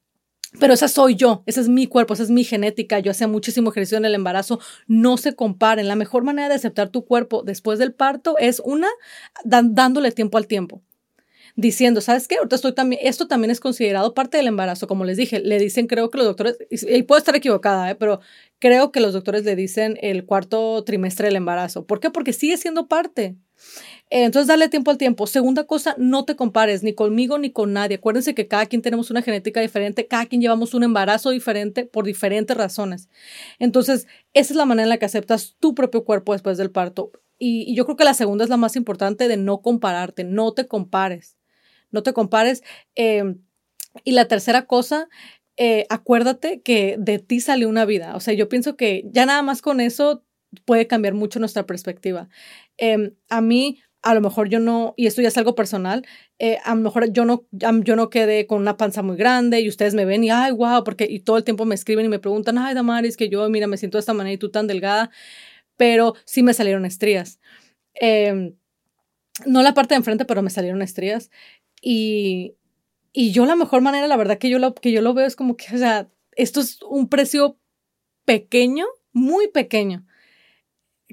pero 0.58 0.72
esa 0.72 0.88
soy 0.88 1.14
yo, 1.14 1.42
ese 1.46 1.60
es 1.60 1.68
mi 1.68 1.86
cuerpo, 1.86 2.14
esa 2.14 2.22
es 2.22 2.30
mi 2.30 2.42
genética. 2.42 2.98
Yo 3.00 3.10
hacía 3.10 3.28
muchísimo 3.28 3.70
ejercicio 3.70 3.98
en 3.98 4.06
el 4.06 4.14
embarazo. 4.14 4.60
No 4.86 5.18
se 5.18 5.34
comparen. 5.34 5.88
La 5.88 5.96
mejor 5.96 6.24
manera 6.24 6.48
de 6.48 6.54
aceptar 6.54 6.88
tu 6.88 7.04
cuerpo 7.04 7.42
después 7.42 7.78
del 7.78 7.92
parto 7.92 8.36
es 8.38 8.62
una, 8.64 8.88
dándole 9.44 10.10
tiempo 10.10 10.38
al 10.38 10.46
tiempo. 10.46 10.82
Diciendo, 11.54 12.00
¿sabes 12.00 12.28
qué? 12.28 12.36
Ahorita 12.36 12.56
estoy 12.56 12.72
también, 12.72 13.00
esto 13.04 13.26
también 13.26 13.50
es 13.50 13.60
considerado 13.60 14.14
parte 14.14 14.36
del 14.38 14.46
embarazo. 14.46 14.86
Como 14.86 15.04
les 15.04 15.16
dije, 15.16 15.40
le 15.40 15.58
dicen, 15.58 15.86
creo 15.86 16.08
que 16.08 16.18
los 16.18 16.26
doctores, 16.26 16.56
y 16.70 17.02
puedo 17.02 17.18
estar 17.18 17.34
equivocada, 17.36 17.90
¿eh? 17.90 17.94
pero 17.96 18.20
creo 18.58 18.92
que 18.92 19.00
los 19.00 19.12
doctores 19.12 19.44
le 19.44 19.56
dicen 19.56 19.98
el 20.00 20.24
cuarto 20.24 20.82
trimestre 20.84 21.26
del 21.26 21.36
embarazo. 21.36 21.84
¿Por 21.84 22.00
qué? 22.00 22.10
Porque 22.10 22.32
sigue 22.32 22.56
siendo 22.56 22.86
parte. 22.86 23.36
Eh, 24.10 24.25
entonces, 24.25 24.49
dale 24.49 24.69
tiempo 24.69 24.90
al 24.90 24.99
tiempo. 24.99 25.26
Segunda 25.26 25.64
cosa, 25.64 25.94
no 25.99 26.25
te 26.25 26.37
compares 26.37 26.82
ni 26.82 26.94
conmigo 26.94 27.38
ni 27.38 27.50
con 27.50 27.72
nadie. 27.72 27.96
Acuérdense 27.96 28.34
que 28.34 28.49
cada 28.49 28.66
quien 28.66 28.82
tenemos 28.82 29.10
una 29.10 29.22
genética 29.22 29.60
diferente, 29.60 30.06
cada 30.06 30.26
quien 30.26 30.40
llevamos 30.40 30.75
un 30.75 30.82
embarazo 30.82 31.31
diferente 31.31 31.84
por 31.84 32.05
diferentes 32.05 32.56
razones. 32.56 33.08
Entonces, 33.58 34.06
esa 34.32 34.52
es 34.52 34.56
la 34.56 34.64
manera 34.64 34.84
en 34.84 34.90
la 34.90 34.99
que 34.99 35.06
aceptas 35.06 35.56
tu 35.60 35.75
propio 35.75 36.05
cuerpo 36.05 36.32
después 36.32 36.56
del 36.58 36.70
parto. 36.70 37.12
Y, 37.38 37.75
yo 37.75 37.84
creo 37.84 37.96
que 37.96 38.05
la 38.05 38.14
segunda 38.14 38.44
es 38.44 38.50
la 38.50 38.56
más 38.56 38.76
importante 38.76 39.28
de 39.28 39.37
no 39.37 39.60
compararte, 39.62 40.25
no 40.25 40.52
te 40.52 40.66
compares, 40.66 41.37
no 41.90 42.02
te 42.02 42.12
compares. 42.12 42.62
Eh, 42.96 43.37
y 44.04 44.12
la 44.12 44.26
tercera 44.26 44.66
cosa, 44.66 45.08
eh, 45.56 45.87
acuérdate 45.90 46.62
que 46.62 46.96
de 46.99 47.19
ti 47.19 47.40
salió 47.40 47.69
una 47.69 47.84
vida. 47.84 48.16
O 48.16 48.20
sea, 48.20 48.34
yo 48.34 48.49
pienso 48.49 48.76
que 48.76 49.04
ya 49.12 49.26
nada 49.26 49.43
más 49.43 49.62
con 49.62 49.81
eso 49.81 50.25
puede 50.64 50.87
cambiar 50.87 51.14
mucho 51.14 51.40
nuestra 51.40 51.66
perspectiva. 51.66 52.28
Em, 52.76 53.14
a 53.28 53.40
mí, 53.40 53.81
a 54.02 54.14
lo 54.14 54.20
mejor 54.20 54.48
yo 54.48 54.60
no, 54.60 54.94
y 54.96 55.06
esto 55.06 55.22
ya 55.22 55.28
es 55.28 55.36
algo 55.36 55.54
personal, 55.54 56.06
eh, 56.38 56.58
a 56.64 56.74
lo 56.74 56.82
mejor 56.82 57.12
yo 57.12 57.24
no, 57.24 57.46
yo 57.50 57.96
no 57.96 58.10
quedé 58.10 58.46
con 58.46 58.60
una 58.60 58.76
panza 58.76 59.02
muy 59.02 59.16
grande 59.16 59.60
y 59.60 59.68
ustedes 59.68 59.94
me 59.94 60.04
ven 60.04 60.24
y, 60.24 60.30
ay, 60.30 60.52
wow, 60.52 60.84
porque 60.84 61.06
y 61.08 61.20
todo 61.20 61.36
el 61.36 61.44
tiempo 61.44 61.64
me 61.64 61.74
escriben 61.74 62.06
y 62.06 62.08
me 62.08 62.18
preguntan, 62.18 62.58
ay, 62.58 62.74
Damaris, 62.74 63.16
que 63.16 63.28
yo, 63.28 63.48
mira, 63.50 63.66
me 63.66 63.76
siento 63.76 63.98
de 63.98 64.00
esta 64.00 64.14
manera 64.14 64.34
y 64.34 64.38
tú 64.38 64.50
tan 64.50 64.66
delgada, 64.66 65.10
pero 65.76 66.14
sí 66.24 66.42
me 66.42 66.54
salieron 66.54 66.84
estrías. 66.86 67.40
Em, 67.94 68.54
no 69.46 69.62
la 69.62 69.74
parte 69.74 69.94
de 69.94 69.98
enfrente, 69.98 70.24
pero 70.24 70.42
me 70.42 70.50
salieron 70.50 70.82
estrías. 70.82 71.30
Y, 71.82 72.56
y 73.12 73.32
yo 73.32 73.46
la 73.46 73.56
mejor 73.56 73.82
manera, 73.82 74.06
la 74.08 74.16
verdad 74.16 74.38
que 74.38 74.50
yo 74.50 74.58
lo, 74.58 74.74
que 74.74 74.92
yo 74.92 75.02
lo 75.02 75.14
veo 75.14 75.26
es 75.26 75.36
como 75.36 75.56
que, 75.56 75.74
o 75.74 75.78
sea, 75.78 76.08
esto 76.36 76.60
es 76.60 76.82
un 76.82 77.08
precio 77.08 77.58
pequeño, 78.24 78.86
muy 79.12 79.48
pequeño 79.48 80.07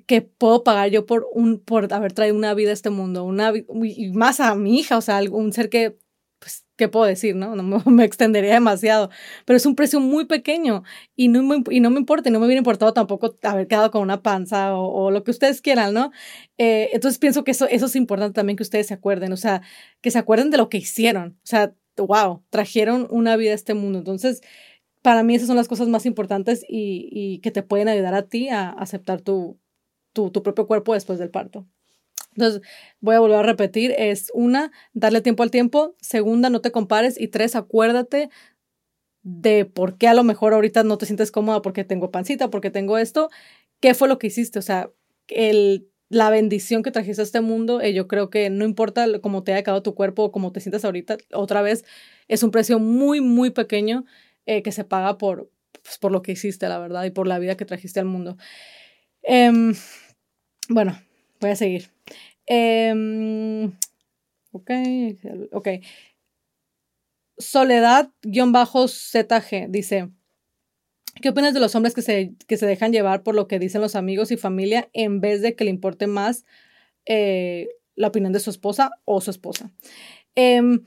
que 0.06 0.22
puedo 0.22 0.64
pagar 0.64 0.90
yo 0.90 1.06
por, 1.06 1.28
un, 1.34 1.60
por 1.60 1.92
haber 1.94 2.14
traído 2.14 2.36
una 2.36 2.54
vida 2.54 2.70
a 2.70 2.74
este 2.74 2.90
mundo, 2.90 3.24
una, 3.24 3.54
y 3.56 4.12
más 4.12 4.40
a 4.40 4.56
mi 4.56 4.80
hija, 4.80 4.98
o 4.98 5.02
sea, 5.02 5.20
un 5.32 5.52
ser 5.54 5.70
que, 5.70 5.98
pues, 6.40 6.66
¿qué 6.76 6.88
puedo 6.88 7.06
decir? 7.06 7.36
No, 7.36 7.56
no 7.56 7.64
me, 7.86 8.04
extendería 8.04 8.54
demasiado, 8.54 9.10
pero 9.46 9.58
es 9.58 9.66
un 9.66 9.76
precio 9.76 10.00
muy 10.00 10.26
pequeño 10.26 10.84
y 11.16 11.28
no, 11.28 11.42
me, 11.44 11.64
y 11.72 11.80
no 11.80 11.90
me 11.90 12.00
importa, 12.00 12.30
y 12.30 12.32
no 12.32 12.40
me 12.40 12.46
hubiera 12.46 12.60
importado 12.60 12.94
tampoco 12.94 13.36
haber 13.44 13.68
quedado 13.68 13.92
con 13.92 14.02
una 14.02 14.22
panza 14.22 14.76
o, 14.76 15.12
lo 15.12 15.24
que 15.24 15.32
ustedes 15.32 15.62
quieran, 15.62 15.94
¿no? 15.94 16.12
Eh, 16.58 16.90
entonces 16.94 17.18
pienso 17.20 17.44
que 17.44 17.52
eso, 17.52 17.68
eso 17.68 17.88
es 17.88 17.96
importante 17.96 18.36
también 18.36 18.58
que 18.58 18.64
ustedes 18.64 18.88
se 18.88 18.94
acuerden, 18.94 19.34
o 19.34 19.38
sea, 19.38 19.62
que 20.02 20.12
se 20.12 20.20
acuerden 20.20 20.52
de 20.52 20.58
lo 20.58 20.70
que 20.70 20.78
hicieron, 20.78 21.40
o 21.44 21.48
sea, 21.48 21.74
wow, 21.98 22.44
trajeron 22.50 23.08
una 23.10 23.38
vida 23.38 23.52
a 23.52 23.56
este 23.56 23.74
mundo, 23.74 24.00
entonces 24.00 24.42
para 25.02 25.24
mí 25.24 25.36
esas 25.36 25.48
son 25.48 25.56
las 25.56 25.68
cosas 25.68 25.88
más 25.88 26.06
importantes 26.08 26.66
y, 26.68 27.10
y 27.12 27.40
que 27.40 27.52
te 27.52 27.64
pueden 27.64 27.88
ayudar 27.88 28.16
a 28.16 28.24
ti 28.28 28.50
a 28.50 28.72
aceptar 28.72 29.22
tu, 29.22 29.60
tu, 30.16 30.32
propio 30.32 30.66
cuerpo 30.66 30.94
después 30.94 31.20
del 31.20 31.30
parto. 31.30 31.68
Entonces, 32.36 32.62
voy 33.00 33.16
a 33.16 33.20
volver 33.20 33.38
a 33.38 33.44
repetir, 33.44 33.94
es 33.98 34.32
una, 34.34 34.72
darle 34.94 35.22
tiempo 35.22 35.44
al 35.44 35.52
tiempo, 35.52 35.96
segunda, 36.02 36.50
no 36.50 36.62
te 36.62 36.72
compares 36.72 37.20
y 37.20 37.28
tres, 37.28 37.56
acuérdate 37.56 38.30
de 39.24 39.66
por 39.66 39.98
qué 39.98 40.08
a 40.08 40.14
lo 40.14 40.24
mejor 40.24 40.54
ahorita 40.54 40.84
no 40.84 40.98
te 40.98 41.06
sientes 41.06 41.32
cómoda 41.32 41.62
porque 41.62 41.84
tengo 41.84 42.12
pancita, 42.12 42.50
porque 42.50 42.72
tengo 42.72 42.98
esto, 42.98 43.30
qué 43.80 43.94
fue 43.94 44.08
lo 44.08 44.20
que 44.20 44.28
hiciste, 44.28 44.60
o 44.60 44.62
sea, 44.62 44.92
el, 45.30 45.90
la 46.10 46.30
bendición 46.30 46.84
que 46.84 46.92
trajiste 46.92 47.22
a 47.22 47.24
este 47.24 47.42
mundo, 47.42 47.82
eh, 47.82 47.94
yo 47.94 48.08
creo 48.08 48.30
que 48.30 48.50
no 48.50 48.66
importa 48.66 49.08
cómo 49.22 49.44
te 49.44 49.54
haya 49.54 49.64
quedado 49.64 49.82
tu 49.82 49.96
cuerpo 49.96 50.26
o 50.26 50.32
cómo 50.32 50.52
te 50.52 50.60
sientas 50.60 50.84
ahorita, 50.84 51.18
otra 51.34 51.62
vez 51.62 51.86
es 52.28 52.44
un 52.44 52.52
precio 52.52 52.80
muy, 52.80 53.22
muy 53.22 53.50
pequeño 53.52 54.06
eh, 54.46 54.62
que 54.62 54.72
se 54.72 54.84
paga 54.84 55.18
por, 55.18 55.50
pues, 55.84 55.98
por 56.00 56.12
lo 56.12 56.22
que 56.22 56.34
hiciste, 56.34 56.68
la 56.68 56.80
verdad, 56.80 57.06
y 57.06 57.12
por 57.12 57.28
la 57.28 57.40
vida 57.40 57.56
que 57.56 57.66
trajiste 57.66 58.00
al 58.00 58.06
mundo. 58.06 58.38
Em, 59.24 59.74
bueno, 60.70 61.00
voy 61.40 61.52
a 61.52 61.56
seguir. 61.56 61.92
Eh, 62.48 63.72
ok, 64.52 64.72
ok. 65.52 65.68
Soledad-ZG 67.38 69.70
dice, 69.70 70.10
¿qué 71.22 71.30
opinas 71.30 71.54
de 71.54 71.60
los 71.60 71.76
hombres 71.76 71.94
que 71.94 72.02
se, 72.02 72.34
que 72.48 72.58
se 72.58 72.66
dejan 72.66 72.94
llevar 72.94 73.24
por 73.24 73.36
lo 73.36 73.48
que 73.48 73.60
dicen 73.60 73.82
los 73.82 73.96
amigos 73.96 74.32
y 74.32 74.38
familia 74.38 74.90
en 74.94 75.20
vez 75.20 75.42
de 75.42 75.56
que 75.56 75.66
le 75.66 75.70
importe 75.70 76.08
más 76.08 76.46
eh, 77.06 77.68
la 77.96 78.08
opinión 78.08 78.34
de 78.34 78.40
su 78.40 78.50
esposa 78.50 78.92
o 79.04 79.22
su 79.22 79.32
esposa? 79.32 79.72
Em, 80.36 80.84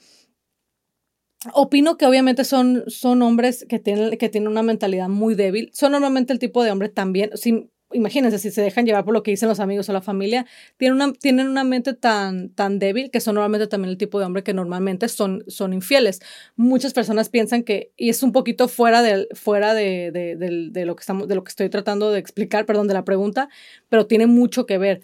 opino 1.54 1.96
que 1.96 2.06
obviamente 2.06 2.44
son, 2.44 2.84
son 2.86 3.22
hombres 3.22 3.66
que 3.68 3.78
tienen, 3.78 4.16
que 4.16 4.28
tienen 4.28 4.48
una 4.48 4.62
mentalidad 4.62 5.08
muy 5.08 5.34
débil. 5.34 5.70
Son 5.72 5.92
normalmente 5.92 6.32
el 6.32 6.38
tipo 6.38 6.64
de 6.64 6.70
hombre 6.70 6.88
también, 6.88 7.30
imagínense, 7.92 8.38
si 8.38 8.50
se 8.50 8.62
dejan 8.62 8.86
llevar 8.86 9.04
por 9.04 9.14
lo 9.14 9.22
que 9.22 9.30
dicen 9.30 9.48
los 9.48 9.60
amigos 9.60 9.88
o 9.88 9.92
la 9.92 10.00
familia, 10.00 10.46
tienen 10.76 10.96
una, 10.96 11.12
tienen 11.12 11.48
una 11.48 11.64
mente 11.64 11.94
tan, 11.94 12.50
tan 12.50 12.78
débil 12.78 13.10
que 13.10 13.20
son 13.20 13.34
normalmente 13.34 13.66
también 13.66 13.90
el 13.90 13.98
tipo 13.98 14.18
de 14.18 14.26
hombre 14.26 14.42
que 14.42 14.54
normalmente 14.54 15.08
son, 15.08 15.44
son 15.48 15.72
infieles. 15.72 16.20
Muchas 16.56 16.92
personas 16.92 17.28
piensan 17.28 17.62
que, 17.62 17.92
y 17.96 18.10
es 18.10 18.22
un 18.22 18.32
poquito 18.32 18.68
fuera, 18.68 19.02
de, 19.02 19.28
fuera 19.34 19.74
de, 19.74 20.10
de, 20.12 20.36
de, 20.70 20.84
lo 20.84 20.96
que 20.96 21.00
estamos, 21.00 21.28
de 21.28 21.34
lo 21.34 21.44
que 21.44 21.50
estoy 21.50 21.68
tratando 21.68 22.10
de 22.10 22.18
explicar, 22.18 22.66
perdón, 22.66 22.88
de 22.88 22.94
la 22.94 23.04
pregunta, 23.04 23.48
pero 23.88 24.06
tiene 24.06 24.26
mucho 24.26 24.66
que 24.66 24.78
ver. 24.78 25.00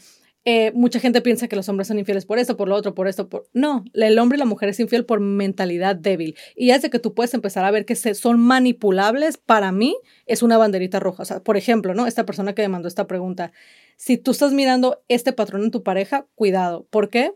Eh, 0.47 0.73
mucha 0.75 1.01
gente 1.01 1.23
piensa 1.23 1.49
que 1.49 1.57
los 1.57 1.71
hombres 1.71 1.89
son 1.89 1.99
infieles 1.99 2.27
por 2.27 2.39
eso, 2.39 2.57
por 2.59 2.69
lo 2.69 2.75
otro, 2.75 2.95
por 2.95 3.09
esto, 3.09 3.31
por... 3.31 3.49
No, 3.55 3.83
el 3.95 4.19
hombre 4.19 4.37
y 4.37 4.39
la 4.39 4.45
mujer 4.45 4.69
es 4.69 4.79
infiel 4.79 5.07
por 5.07 5.21
mentalidad 5.21 5.97
débil. 5.97 6.37
Y 6.55 6.71
de 6.71 6.91
que 6.91 6.99
tú 6.99 7.15
puedes 7.15 7.33
empezar 7.33 7.65
a 7.65 7.71
ver 7.71 7.87
que 7.87 7.95
se, 7.95 8.15
son 8.15 8.39
manipulables, 8.39 9.39
para 9.39 9.73
mí 9.73 9.97
es 10.27 10.43
una 10.43 10.59
banderita 10.59 11.01
roja. 11.01 11.23
O 11.23 11.27
sea, 11.27 11.41
por 11.43 11.57
ejemplo, 11.57 11.95
¿no? 11.95 12.07
Esta 12.07 12.27
persona 12.27 12.55
que 12.55 12.61
me 12.63 12.69
mandó 12.69 12.89
esta 12.89 13.07
pregunta, 13.07 13.53
si 13.97 14.19
tú 14.19 14.33
estás 14.33 14.53
mirando 14.53 15.03
este 15.09 15.33
patrón 15.33 15.65
en 15.65 15.71
tu 15.71 15.83
pareja, 15.83 16.27
cuidado. 16.35 16.87
¿Por 16.91 17.09
qué? 17.09 17.33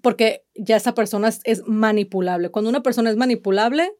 Porque 0.00 0.44
ya 0.54 0.76
esa 0.76 0.94
persona 0.94 1.28
es, 1.28 1.40
es 1.44 1.64
manipulable. 1.66 2.48
Cuando 2.48 2.70
una 2.70 2.82
persona 2.82 3.10
es 3.10 3.16
manipulable, 3.16 3.92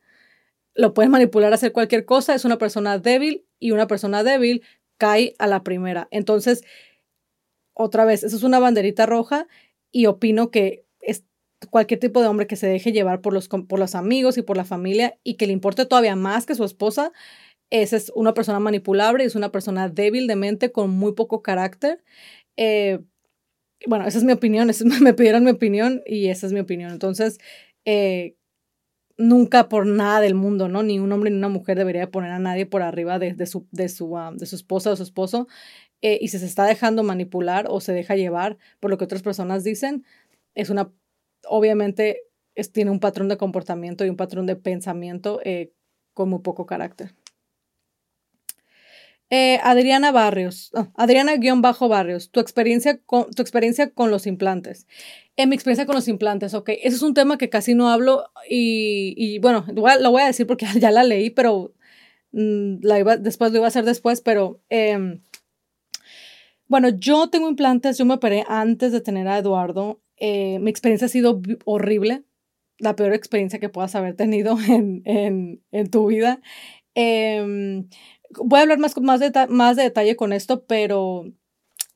lo 0.74 0.94
pueden 0.94 1.10
manipular 1.10 1.52
a 1.52 1.56
hacer 1.56 1.72
cualquier 1.72 2.06
cosa, 2.06 2.34
es 2.34 2.46
una 2.46 2.56
persona 2.56 2.98
débil 2.98 3.44
y 3.58 3.72
una 3.72 3.86
persona 3.86 4.22
débil 4.22 4.62
cae 4.98 5.34
a 5.38 5.46
la 5.46 5.62
primera. 5.62 6.08
Entonces, 6.10 6.64
otra 7.76 8.04
vez, 8.06 8.24
eso 8.24 8.36
es 8.36 8.42
una 8.42 8.58
banderita 8.58 9.04
roja 9.06 9.46
y 9.92 10.06
opino 10.06 10.50
que 10.50 10.86
es 11.00 11.24
cualquier 11.70 12.00
tipo 12.00 12.22
de 12.22 12.28
hombre 12.28 12.46
que 12.46 12.56
se 12.56 12.66
deje 12.66 12.92
llevar 12.92 13.20
por 13.20 13.34
los, 13.34 13.48
por 13.48 13.78
los 13.78 13.94
amigos 13.94 14.38
y 14.38 14.42
por 14.42 14.56
la 14.56 14.64
familia 14.64 15.18
y 15.22 15.34
que 15.34 15.46
le 15.46 15.52
importe 15.52 15.84
todavía 15.84 16.16
más 16.16 16.46
que 16.46 16.54
su 16.54 16.64
esposa, 16.64 17.12
esa 17.70 17.96
es 17.96 18.10
una 18.14 18.32
persona 18.32 18.60
manipulable, 18.60 19.24
es 19.24 19.34
una 19.34 19.52
persona 19.52 19.88
débil 19.88 20.26
de 20.26 20.36
mente 20.36 20.72
con 20.72 20.90
muy 20.90 21.12
poco 21.12 21.42
carácter. 21.42 22.02
Eh, 22.56 23.00
bueno, 23.86 24.06
esa 24.06 24.18
es 24.18 24.24
mi 24.24 24.32
opinión, 24.32 24.70
me 25.02 25.14
pidieron 25.14 25.44
mi 25.44 25.50
opinión 25.50 26.02
y 26.06 26.28
esa 26.28 26.46
es 26.46 26.52
mi 26.52 26.60
opinión. 26.60 26.92
Entonces, 26.92 27.38
eh, 27.84 28.36
nunca 29.18 29.68
por 29.68 29.86
nada 29.86 30.20
del 30.20 30.34
mundo, 30.34 30.68
¿no? 30.68 30.82
Ni 30.82 30.98
un 30.98 31.12
hombre 31.12 31.30
ni 31.30 31.38
una 31.38 31.48
mujer 31.48 31.78
debería 31.78 32.10
poner 32.10 32.32
a 32.32 32.38
nadie 32.38 32.66
por 32.66 32.82
arriba 32.82 33.18
de, 33.18 33.46
su, 33.46 33.66
de, 33.70 33.88
su, 33.88 34.16
ah, 34.16 34.32
de 34.34 34.46
su 34.46 34.56
esposa 34.56 34.92
o 34.92 34.96
su 34.96 35.02
esposo. 35.02 35.48
Eh, 36.02 36.18
y 36.20 36.28
si 36.28 36.38
se 36.38 36.46
está 36.46 36.64
dejando 36.64 37.02
manipular 37.02 37.66
o 37.68 37.80
se 37.80 37.92
deja 37.92 38.16
llevar 38.16 38.58
por 38.80 38.90
lo 38.90 38.98
que 38.98 39.04
otras 39.04 39.22
personas 39.22 39.64
dicen, 39.64 40.04
es 40.54 40.70
una, 40.70 40.92
obviamente, 41.48 42.22
tiene 42.72 42.90
un 42.90 43.00
patrón 43.00 43.28
de 43.28 43.36
comportamiento 43.36 44.04
y 44.04 44.08
un 44.08 44.16
patrón 44.16 44.46
de 44.46 44.56
pensamiento 44.56 45.40
eh, 45.44 45.72
con 46.14 46.28
muy 46.30 46.40
poco 46.40 46.66
carácter. 46.66 47.14
Eh, 49.28 49.58
Adriana 49.64 50.12
Barrios, 50.12 50.70
Adriana-Barrios, 50.94 52.30
tu 52.30 52.38
experiencia, 52.38 53.00
con, 53.04 53.28
tu 53.32 53.42
experiencia 53.42 53.90
con 53.90 54.10
los 54.12 54.26
implantes. 54.26 54.86
En 55.34 55.48
mi 55.48 55.56
experiencia 55.56 55.84
con 55.84 55.96
los 55.96 56.06
implantes, 56.06 56.54
ok, 56.54 56.68
ese 56.68 56.96
es 56.96 57.02
un 57.02 57.12
tema 57.12 57.36
que 57.36 57.48
casi 57.50 57.74
no 57.74 57.90
hablo 57.90 58.30
y, 58.48 59.38
bueno, 59.40 59.66
lo 59.74 60.10
voy 60.10 60.22
a 60.22 60.26
decir 60.26 60.46
porque 60.46 60.66
ya 60.78 60.92
la 60.92 61.02
leí, 61.02 61.30
pero 61.30 61.74
mm, 62.32 62.76
la 62.82 63.16
después 63.16 63.50
lo 63.50 63.58
iba 63.58 63.66
a 63.66 63.68
hacer 63.68 63.84
después, 63.84 64.20
pero 64.20 64.60
em, 64.68 65.22
bueno, 66.68 66.88
yo 66.88 67.30
tengo 67.30 67.48
implantes, 67.48 67.98
yo 67.98 68.04
me 68.04 68.14
operé 68.14 68.44
antes 68.48 68.92
de 68.92 69.00
tener 69.00 69.28
a 69.28 69.38
Eduardo. 69.38 70.00
Eh, 70.16 70.58
mi 70.60 70.70
experiencia 70.70 71.06
ha 71.06 71.08
sido 71.08 71.40
horrible, 71.64 72.24
la 72.78 72.96
peor 72.96 73.14
experiencia 73.14 73.60
que 73.60 73.68
puedas 73.68 73.94
haber 73.94 74.16
tenido 74.16 74.56
en, 74.68 75.02
en, 75.70 75.90
tu 75.90 76.06
vida. 76.06 76.40
Em, 76.94 77.88
voy 78.38 78.58
a 78.58 78.62
hablar 78.62 78.78
más, 78.78 79.00
más, 79.00 79.20
de, 79.20 79.32
más 79.48 79.76
de 79.76 79.84
detalle 79.84 80.16
con 80.16 80.32
esto, 80.32 80.64
pero 80.66 81.24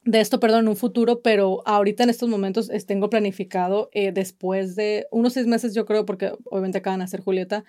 de 0.05 0.21
esto, 0.21 0.41
perdón, 0.41 0.61
en 0.61 0.69
un 0.69 0.77
futuro, 0.77 1.21
pero 1.21 1.63
ahorita 1.67 2.05
en 2.05 2.11
estos 2.11 2.29
momentos 2.29 2.71
tengo 2.87 3.11
planificado 3.11 3.91
eh, 3.93 4.13
después 4.13 4.77
de 4.77 5.07
unos 5.11 5.35
seis 5.35 5.47
meses, 5.47 5.75
yo 5.75 5.85
creo, 5.85 6.07
porque 6.07 6.33
obviamente 6.45 6.79
acaban 6.79 7.01
de 7.01 7.05
hacer 7.05 7.21
Julieta, 7.21 7.65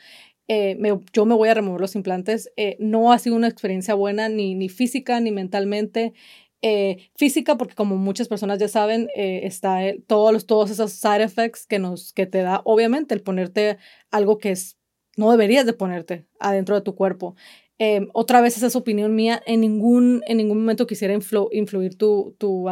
eh, 0.48 0.77
yo 1.13 1.25
me 1.25 1.36
voy 1.36 1.50
a 1.50 1.53
remover 1.53 1.81
los 1.81 1.96
implantes. 1.96 2.51
no 2.79 3.12
ha 3.12 3.20
sido 3.20 3.36
una 3.36 3.48
experiencia 3.48 3.96
buena 3.96 4.29
ni, 4.29 4.53
ni 4.53 4.70
física 4.70 5.20
ni 5.20 5.31
mentalmente. 5.31 6.13
Eh, 6.63 7.09
física, 7.15 7.57
porque 7.57 7.73
como 7.73 7.97
muchas 7.97 8.27
personas 8.27 8.59
ya 8.59 8.67
saben, 8.67 9.09
eh, 9.15 9.41
está 9.43 9.79
todos, 10.05 10.31
los, 10.31 10.45
todos 10.45 10.69
esos 10.69 10.91
side 10.91 11.23
effects 11.23 11.65
que, 11.65 11.79
nos, 11.79 12.13
que 12.13 12.27
te 12.27 12.43
da, 12.43 12.61
obviamente, 12.65 13.15
el 13.15 13.21
ponerte 13.21 13.77
algo 14.11 14.37
que 14.37 14.51
es, 14.51 14.77
no 15.17 15.31
deberías 15.31 15.65
de 15.65 15.73
ponerte 15.73 16.27
adentro 16.39 16.75
de 16.75 16.81
tu 16.81 16.93
cuerpo. 16.93 17.35
Eh, 17.79 18.07
otra 18.13 18.41
vez 18.41 18.57
esa 18.57 18.67
es 18.67 18.75
opinión 18.75 19.15
mía, 19.15 19.41
en 19.47 19.61
ningún, 19.61 20.21
en 20.27 20.37
ningún 20.37 20.59
momento 20.59 20.85
quisiera 20.85 21.15
influir 21.15 21.97
tu, 21.97 22.35
tu, 22.37 22.67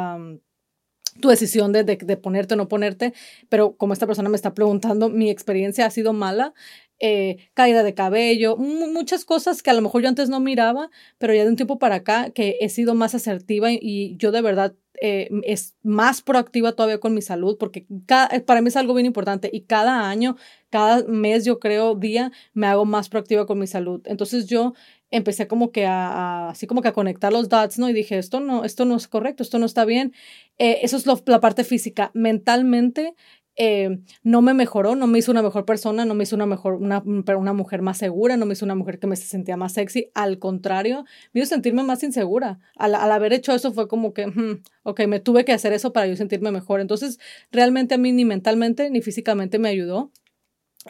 tu 1.20 1.30
decisión 1.30 1.74
de, 1.74 1.84
de, 1.84 1.96
de, 1.98 2.18
ponerte 2.18 2.54
o 2.54 2.58
no 2.58 2.68
ponerte, 2.68 3.14
pero 3.50 3.76
como 3.76 3.94
esta 3.94 4.06
persona 4.06 4.30
me 4.30 4.36
está 4.36 4.54
preguntando, 4.54 5.10
mi 5.10 5.32
experiencia 5.32 5.88
ha 5.88 5.90
sido 5.90 6.14
mala, 6.14 6.54
eh, 7.02 7.38
caída 7.54 7.82
de 7.84 7.94
cabello, 7.94 8.58
muchas 8.58 9.24
cosas 9.24 9.64
que 9.64 9.70
a 9.70 9.74
lo 9.74 9.82
mejor 9.82 10.02
yo 10.02 10.10
antes 10.10 10.28
no 10.28 10.42
miraba, 10.42 10.90
pero 11.18 11.34
ya 11.34 11.44
de 11.44 11.50
un 11.50 11.56
tiempo 11.56 11.80
para 11.80 11.96
acá 11.96 12.32
que 12.32 12.58
he 12.60 12.68
sido 12.68 12.94
más 12.94 13.16
asertiva 13.16 13.72
y, 13.72 14.18
yo 14.18 14.34
de 14.34 14.42
verdad 14.42 14.76
eh, 15.02 15.30
es 15.44 15.78
más 15.82 16.22
proactiva 16.22 16.74
todavía 16.74 17.00
con 17.00 17.14
mi 17.14 17.22
salud, 17.22 17.58
porque 17.58 17.88
eh, 17.90 18.42
para 18.42 18.62
mí 18.62 18.68
es 18.68 18.76
algo 18.76 18.94
bien 18.94 19.06
importante 19.06 19.50
y 19.54 19.62
cada 19.62 20.10
año, 20.10 20.36
cada 20.70 21.06
mes, 21.08 21.46
yo 21.46 21.60
creo, 21.60 21.96
día, 21.96 22.34
me 22.54 22.68
hago 22.68 22.84
más 22.84 23.08
proactiva 23.08 23.46
con 23.46 23.60
mi 23.60 23.68
salud. 23.68 24.02
Entonces 24.06 24.48
yo 24.48 24.74
empecé 25.10 25.48
como 25.48 25.72
que 25.72 25.86
a, 25.86 26.50
así 26.50 26.68
como 26.68 26.82
que 26.82 26.90
a 26.90 26.94
conectar 26.94 27.32
los 27.32 27.48
dots, 27.48 27.80
¿no? 27.80 27.90
Y 27.90 27.94
dije, 27.94 28.18
esto 28.18 28.42
no, 28.42 28.66
esto 28.66 28.84
no 28.84 28.98
es 28.98 29.08
correcto, 29.08 29.42
esto 29.42 29.58
no 29.58 29.66
está 29.66 29.86
bien. 29.86 30.14
eso 30.58 30.98
es 30.98 31.06
la 31.06 31.40
parte 31.40 31.64
física. 31.64 32.12
Mentalmente, 32.14 33.16
eh, 33.62 34.00
no 34.24 34.42
me 34.42 34.54
mejoró, 34.54 34.96
no 34.96 35.06
me 35.06 35.20
hizo 35.20 35.32
una 35.32 35.42
mejor 35.42 35.66
persona, 35.66 36.06
no 36.06 36.14
me 36.14 36.24
hizo 36.24 36.38
una, 36.38 36.46
mejor, 36.46 36.76
una, 36.76 37.04
una 37.06 37.52
mujer 37.52 37.82
más 37.82 37.98
segura, 37.98 38.38
no 38.38 38.46
me 38.46 38.54
hizo 38.54 38.64
una 38.64 38.74
mujer 38.74 39.00
que 39.00 39.08
me 39.08 39.18
sentía 39.18 39.58
más 39.58 39.74
sexy, 39.74 40.12
al 40.14 40.40
contrario, 40.40 41.04
me 41.34 41.42
hizo 41.42 41.50
sentirme 41.50 41.84
más 41.84 42.02
insegura. 42.04 42.60
Al, 42.78 42.96
al 42.96 43.12
haber 43.12 43.34
hecho 43.34 43.54
eso 43.54 43.74
fue 43.74 43.90
como 43.90 44.14
que, 44.14 44.28
hmm, 44.28 44.64
ok, 44.84 45.02
me 45.08 45.20
tuve 45.20 45.44
que 45.44 45.52
hacer 45.52 45.74
eso 45.74 45.92
para 45.92 46.08
yo 46.08 46.16
sentirme 46.16 46.52
mejor. 46.52 46.80
Entonces, 46.80 47.20
realmente 47.52 47.96
a 47.96 47.98
mí 47.98 48.14
ni 48.14 48.24
mentalmente 48.24 48.90
ni 48.90 49.02
físicamente 49.02 49.60
me 49.60 49.68
ayudó. 49.68 50.10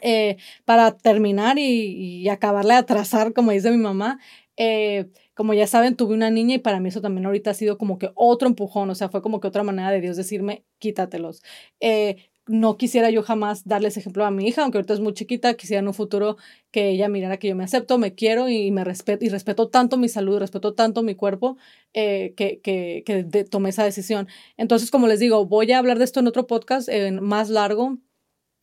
Eh, 0.04 0.38
para 0.66 0.96
terminar 0.96 1.58
y, 1.58 2.22
y, 2.22 2.30
acabarle 2.30 2.74
de 2.74 2.80
atrasar, 2.80 3.34
como 3.34 3.52
dice 3.52 3.72
mi 3.72 3.78
mamá, 3.78 4.20
eh, 4.62 5.10
como 5.34 5.54
ya 5.54 5.68
saben, 5.68 5.96
tuve 5.96 6.14
una 6.14 6.30
niña 6.30 6.56
y 6.56 6.60
para 6.60 6.82
mí 6.82 6.90
eso 6.90 7.00
también 7.02 7.26
ahorita 7.26 7.52
ha 7.52 7.54
sido 7.54 7.78
como 7.78 7.98
que 7.98 8.12
otro 8.14 8.48
empujón, 8.48 8.90
o 8.90 8.96
sea, 8.96 9.08
fue 9.08 9.22
como 9.22 9.40
que 9.40 9.48
otra 9.48 9.64
manera 9.64 9.90
de 9.90 10.02
Dios 10.02 10.18
decirme, 10.18 10.66
quítatelos. 10.80 11.42
Eh, 11.80 12.29
no 12.50 12.78
quisiera 12.78 13.12
yo 13.12 13.22
jamás 13.22 13.68
darles 13.68 13.96
ejemplo 13.96 14.26
a 14.26 14.32
mi 14.32 14.48
hija, 14.48 14.64
aunque 14.64 14.80
ahorita 14.80 14.96
es 14.96 15.00
muy 15.00 15.14
chiquita, 15.14 15.54
quisiera 15.54 15.82
en 15.82 15.88
un 15.88 15.94
futuro 15.94 16.38
que 16.72 16.90
ella 16.90 17.08
mirara 17.08 17.38
que 17.38 17.48
yo 17.48 17.56
me 17.56 17.64
acepto, 17.64 17.98
me 18.00 18.16
quiero 18.16 18.50
y 18.50 18.72
me 18.72 18.84
respeto, 18.84 19.24
y 19.24 19.30
respeto 19.30 19.70
tanto 19.70 19.98
mi 19.98 20.10
salud, 20.10 20.40
respeto 20.40 20.74
tanto 20.74 21.04
mi 21.04 21.16
cuerpo, 21.16 21.58
eh, 21.94 22.34
que, 22.36 22.60
que, 22.62 23.46
tomé 23.50 23.70
esa 23.70 23.84
decisión. 23.84 24.28
Entonces, 24.58 24.90
como 24.92 25.08
les 25.08 25.20
digo, 25.20 25.46
voy 25.46 25.72
a 25.72 25.78
hablar 25.78 26.00
de 26.00 26.06
esto 26.06 26.20
en 26.20 26.28
otro 26.28 26.48
podcast 26.48 26.90
más 27.22 27.50
largo, 27.50 28.00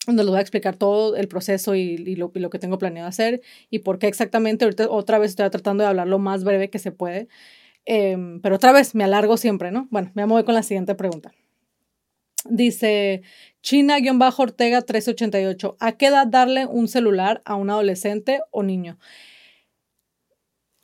donde 0.07 0.23
les 0.25 0.31
voy 0.31 0.39
a 0.39 0.43
explicar 0.43 0.77
todo 0.77 1.17
el 1.17 1.29
proceso 1.29 1.75
y, 1.77 2.17
lo, 2.17 2.33
lo, 2.35 2.51
que 2.51 2.59
tengo 2.59 2.79
planeado 2.79 3.09
hacer 3.09 3.41
y 3.71 3.81
por 3.81 3.99
qué 3.99 4.09
exactamente. 4.09 4.65
Ahorita 4.65 4.91
otra 4.91 5.19
vez 5.19 5.31
estoy 5.31 5.49
tratando 5.51 5.85
de 5.85 5.91
hablar 5.91 6.09
lo 6.09 6.19
más 6.19 6.45
breve 6.45 6.71
que 6.71 6.79
se 6.79 6.93
puede, 6.93 7.29
em, 7.85 8.41
pero 8.41 8.57
otra 8.57 8.73
vez 8.73 8.95
me 8.95 9.05
alargo 9.05 9.37
siempre, 9.37 9.71
¿no? 9.71 9.89
Bueno, 9.91 10.11
me 10.15 10.25
voy 10.27 10.45
con 10.45 10.55
la 10.55 10.63
siguiente 10.63 10.95
pregunta. 10.95 11.33
Dice 12.51 13.23
China-Ortega 13.67 14.83
388. 14.83 15.77
¿A 15.81 15.93
qué 15.97 16.07
edad 16.07 16.29
darle 16.29 16.67
un 16.67 16.87
celular 16.87 17.43
a 17.45 17.57
un 17.57 17.69
adolescente 17.69 18.41
o 18.53 18.63
niño? 18.63 18.97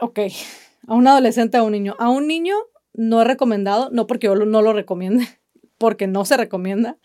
Ok, 0.00 0.18
a 0.88 0.94
un 0.94 1.06
adolescente 1.06 1.60
o 1.60 1.64
un 1.64 1.72
niño. 1.72 1.94
A 2.00 2.10
un 2.10 2.26
niño 2.26 2.56
no 2.92 3.20
es 3.20 3.28
recomendado, 3.28 3.90
no 3.90 4.08
porque 4.08 4.26
yo 4.26 4.34
no 4.34 4.62
lo 4.62 4.72
recomiende, 4.72 5.24
porque 5.78 6.08
no 6.08 6.24
se 6.24 6.36
recomienda. 6.36 6.98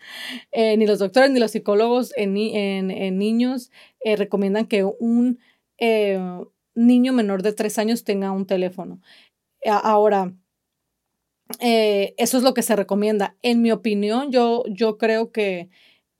Eh, 0.51 0.77
ni 0.77 0.87
los 0.87 0.97
doctores 0.97 1.29
ni 1.29 1.39
los 1.39 1.51
psicólogos 1.51 2.11
en, 2.17 2.35
en, 2.37 3.19
niños 3.19 3.69
eh, 3.99 4.15
recomiendan 4.15 4.65
que 4.65 4.83
un 4.83 5.37
eh, 5.77 6.19
niño 6.73 7.13
menor 7.13 7.43
de 7.43 7.53
tres 7.53 7.77
años 7.77 8.03
tenga 8.03 8.31
un 8.31 8.47
teléfono. 8.47 8.99
Ahora, 9.63 10.33
eh, 11.59 12.13
eso 12.17 12.37
es 12.37 12.43
lo 12.43 12.53
que 12.53 12.61
se 12.61 12.75
recomienda. 12.75 13.35
En 13.41 13.61
mi 13.61 13.71
opinión, 13.71 14.31
yo, 14.31 14.63
yo 14.67 14.97
creo 14.97 15.31
que 15.31 15.69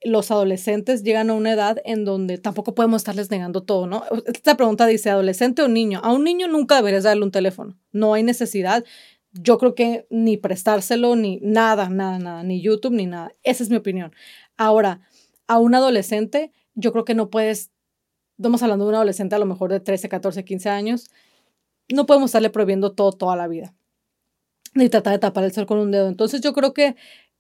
los 0.04 0.32
adolescentes 0.32 1.04
llegan 1.04 1.30
a 1.30 1.34
una 1.34 1.54
edad 1.54 1.78
en 1.84 2.06
donde 2.06 2.38
tampoco 2.38 2.76
podemos 2.76 3.02
estarles 3.02 3.32
negando 3.32 3.64
todo, 3.64 3.88
¿no? 3.88 4.04
Esta 4.26 4.56
pregunta 4.56 4.86
dice, 4.86 5.10
¿adolescente 5.10 5.62
o 5.62 5.68
niño? 5.68 6.02
A 6.04 6.14
un 6.14 6.24
niño 6.24 6.48
nunca 6.48 6.76
deberías 6.76 7.04
darle 7.04 7.24
un 7.24 7.32
teléfono, 7.32 7.78
no 7.92 8.14
hay 8.14 8.24
necesidad. 8.24 8.86
Yo 9.34 9.58
creo 9.58 9.76
que 9.76 10.08
ni 10.10 10.38
prestárselo, 10.38 11.16
ni 11.16 11.40
nada, 11.42 11.90
nada, 11.90 12.20
nada, 12.20 12.44
ni 12.44 12.62
YouTube, 12.62 12.94
ni 12.94 13.06
nada. 13.06 13.34
Esa 13.44 13.64
es 13.64 13.70
mi 13.70 13.76
opinión. 13.76 14.14
Ahora, 14.56 15.02
a 15.48 15.60
un 15.60 15.76
adolescente, 15.76 16.52
yo 16.76 16.92
creo 16.92 17.06
que 17.06 17.16
no 17.16 17.30
puedes, 17.30 17.72
estamos 18.38 18.62
hablando 18.64 18.86
de 18.86 18.90
un 18.90 18.96
adolescente 18.96 19.36
a 19.36 19.40
lo 19.40 19.46
mejor 19.46 19.72
de 19.72 19.80
13, 19.80 20.10
14, 20.10 20.46
15 20.46 20.70
años, 20.70 21.10
no 21.90 22.06
podemos 22.06 22.30
estarle 22.30 22.50
prohibiendo 22.50 22.94
todo 22.94 23.12
toda 23.12 23.36
la 23.36 23.48
vida, 23.48 23.74
ni 24.78 24.90
tratar 24.90 25.14
de 25.14 25.20
tapar 25.20 25.44
el 25.44 25.52
sol 25.52 25.66
con 25.66 25.80
un 25.80 25.92
dedo. 25.92 26.08
Entonces 26.08 26.42
yo 26.42 26.54
creo 26.54 26.74
que 26.74 26.96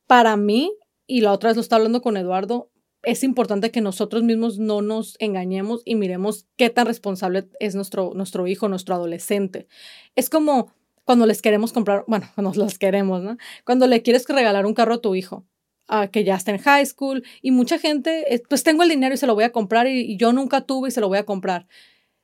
para 0.08 0.36
mí 0.38 0.72
y 1.08 1.22
la 1.22 1.32
otra 1.32 1.50
vez 1.50 1.56
lo 1.56 1.62
estaba 1.62 1.78
hablando 1.78 2.02
con 2.02 2.18
Eduardo, 2.18 2.70
es 3.04 3.24
importante 3.24 3.72
que 3.72 3.80
nosotros 3.80 4.24
mismos 4.24 4.60
no 4.60 4.82
nos 4.82 5.16
engañemos 5.20 5.82
y 5.86 5.96
miremos 5.96 6.46
qué 6.58 6.70
tan 6.70 6.88
responsable 6.88 7.48
es 7.60 7.76
nuestro, 7.76 8.12
nuestro 8.14 8.48
hijo, 8.48 8.68
nuestro 8.68 8.96
adolescente. 8.96 9.68
Es 10.16 10.30
como 10.30 10.74
cuando 11.06 11.26
les 11.26 11.42
queremos 11.42 11.72
comprar, 11.72 12.04
bueno, 12.08 12.30
cuando 12.36 12.54
los 12.54 12.78
queremos, 12.78 13.24
¿no? 13.24 13.38
Cuando 13.66 13.88
le 13.88 14.02
quieres 14.02 14.28
regalar 14.28 14.66
un 14.66 14.74
carro 14.74 14.96
a 14.96 15.02
tu 15.02 15.16
hijo, 15.16 15.46
que 16.12 16.26
ya 16.26 16.36
está 16.36 16.52
en 16.52 16.58
high 16.58 16.86
school, 16.86 17.24
y 17.42 17.52
mucha 17.52 17.80
gente, 17.80 18.34
eh, 18.34 18.44
pues 18.50 18.64
tengo 18.64 18.84
el 18.84 18.90
dinero 18.90 19.16
y 19.16 19.18
se 19.18 19.26
lo 19.26 19.36
voy 19.36 19.46
a 19.46 19.54
comprar, 19.54 19.88
y, 19.88 20.02
y, 20.02 20.18
yo 20.18 20.34
nunca 20.34 20.60
tuve 20.60 20.90
y 20.90 20.92
se 20.92 21.00
lo 21.00 21.08
voy 21.08 21.18
a 21.18 21.26
comprar. 21.26 21.66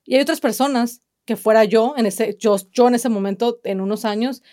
Y 0.03 0.15
hay 0.15 0.22
otras 0.22 0.41
personas 0.41 1.01
que 1.24 1.38
fuera 1.38 1.63
yo, 1.63 1.93
en 1.96 2.05
ese, 2.05 2.36
yo, 2.38 2.58
yo 2.74 2.89
en 2.89 2.96
ese 2.96 3.08
momento, 3.08 3.62
en 3.63 3.79
unos 3.79 4.03
años, 4.03 4.43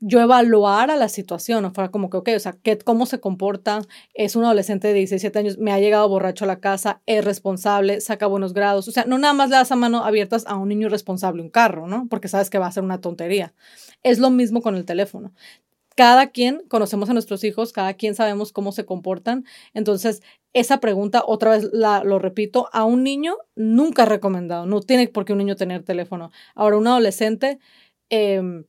yo 0.00 0.20
evaluar 0.20 0.90
a 0.90 0.96
la 0.96 1.08
situación, 1.08 1.64
o 1.66 1.70
fuera 1.72 1.90
como 1.90 2.08
que, 2.08 2.16
ok, 2.16 2.30
o 2.34 2.38
sea, 2.38 2.56
¿qué, 2.62 2.78
¿cómo 2.78 3.04
se 3.04 3.20
comporta? 3.20 3.82
Es 4.14 4.34
un 4.34 4.44
adolescente 4.44 4.88
de 4.88 4.94
17 4.94 5.38
años, 5.38 5.58
me 5.58 5.72
ha 5.72 5.78
llegado 5.78 6.08
borracho 6.08 6.44
a 6.46 6.48
la 6.48 6.58
casa, 6.58 7.02
es 7.04 7.22
responsable, 7.24 8.00
saca 8.00 8.26
buenos 8.26 8.54
grados. 8.54 8.88
O 8.88 8.92
sea, 8.92 9.04
no 9.04 9.18
nada 9.18 9.34
más 9.34 9.50
le 9.50 9.56
das 9.56 9.72
a 9.72 9.76
mano 9.76 10.04
abiertas 10.04 10.46
a 10.46 10.56
un 10.56 10.68
niño 10.68 10.86
irresponsable 10.86 11.42
un 11.42 11.50
carro, 11.50 11.86
¿no? 11.86 12.06
Porque 12.08 12.28
sabes 12.28 12.48
que 12.48 12.58
va 12.58 12.66
a 12.66 12.72
ser 12.72 12.82
una 12.82 13.00
tontería. 13.00 13.52
Es 14.02 14.18
lo 14.18 14.30
mismo 14.30 14.62
con 14.62 14.74
el 14.74 14.86
teléfono. 14.86 15.32
Cada 15.96 16.28
quien 16.28 16.62
conocemos 16.68 17.10
a 17.10 17.12
nuestros 17.12 17.44
hijos, 17.44 17.72
cada 17.72 17.92
quien 17.94 18.14
sabemos 18.14 18.52
cómo 18.52 18.72
se 18.72 18.86
comportan. 18.86 19.44
Entonces, 19.74 20.22
esa 20.54 20.80
pregunta, 20.80 21.22
otra 21.26 21.50
vez 21.50 21.68
la, 21.72 22.04
lo 22.04 22.18
repito, 22.18 22.70
a 22.72 22.84
un 22.84 23.02
niño 23.04 23.36
nunca 23.54 24.06
recomendado. 24.06 24.64
No 24.64 24.80
tiene 24.80 25.08
por 25.08 25.26
qué 25.26 25.32
un 25.32 25.38
niño 25.40 25.56
tener 25.56 25.82
teléfono. 25.82 26.30
Ahora, 26.54 26.78
un 26.78 26.86
adolescente... 26.86 27.58
Eh, 28.08 28.64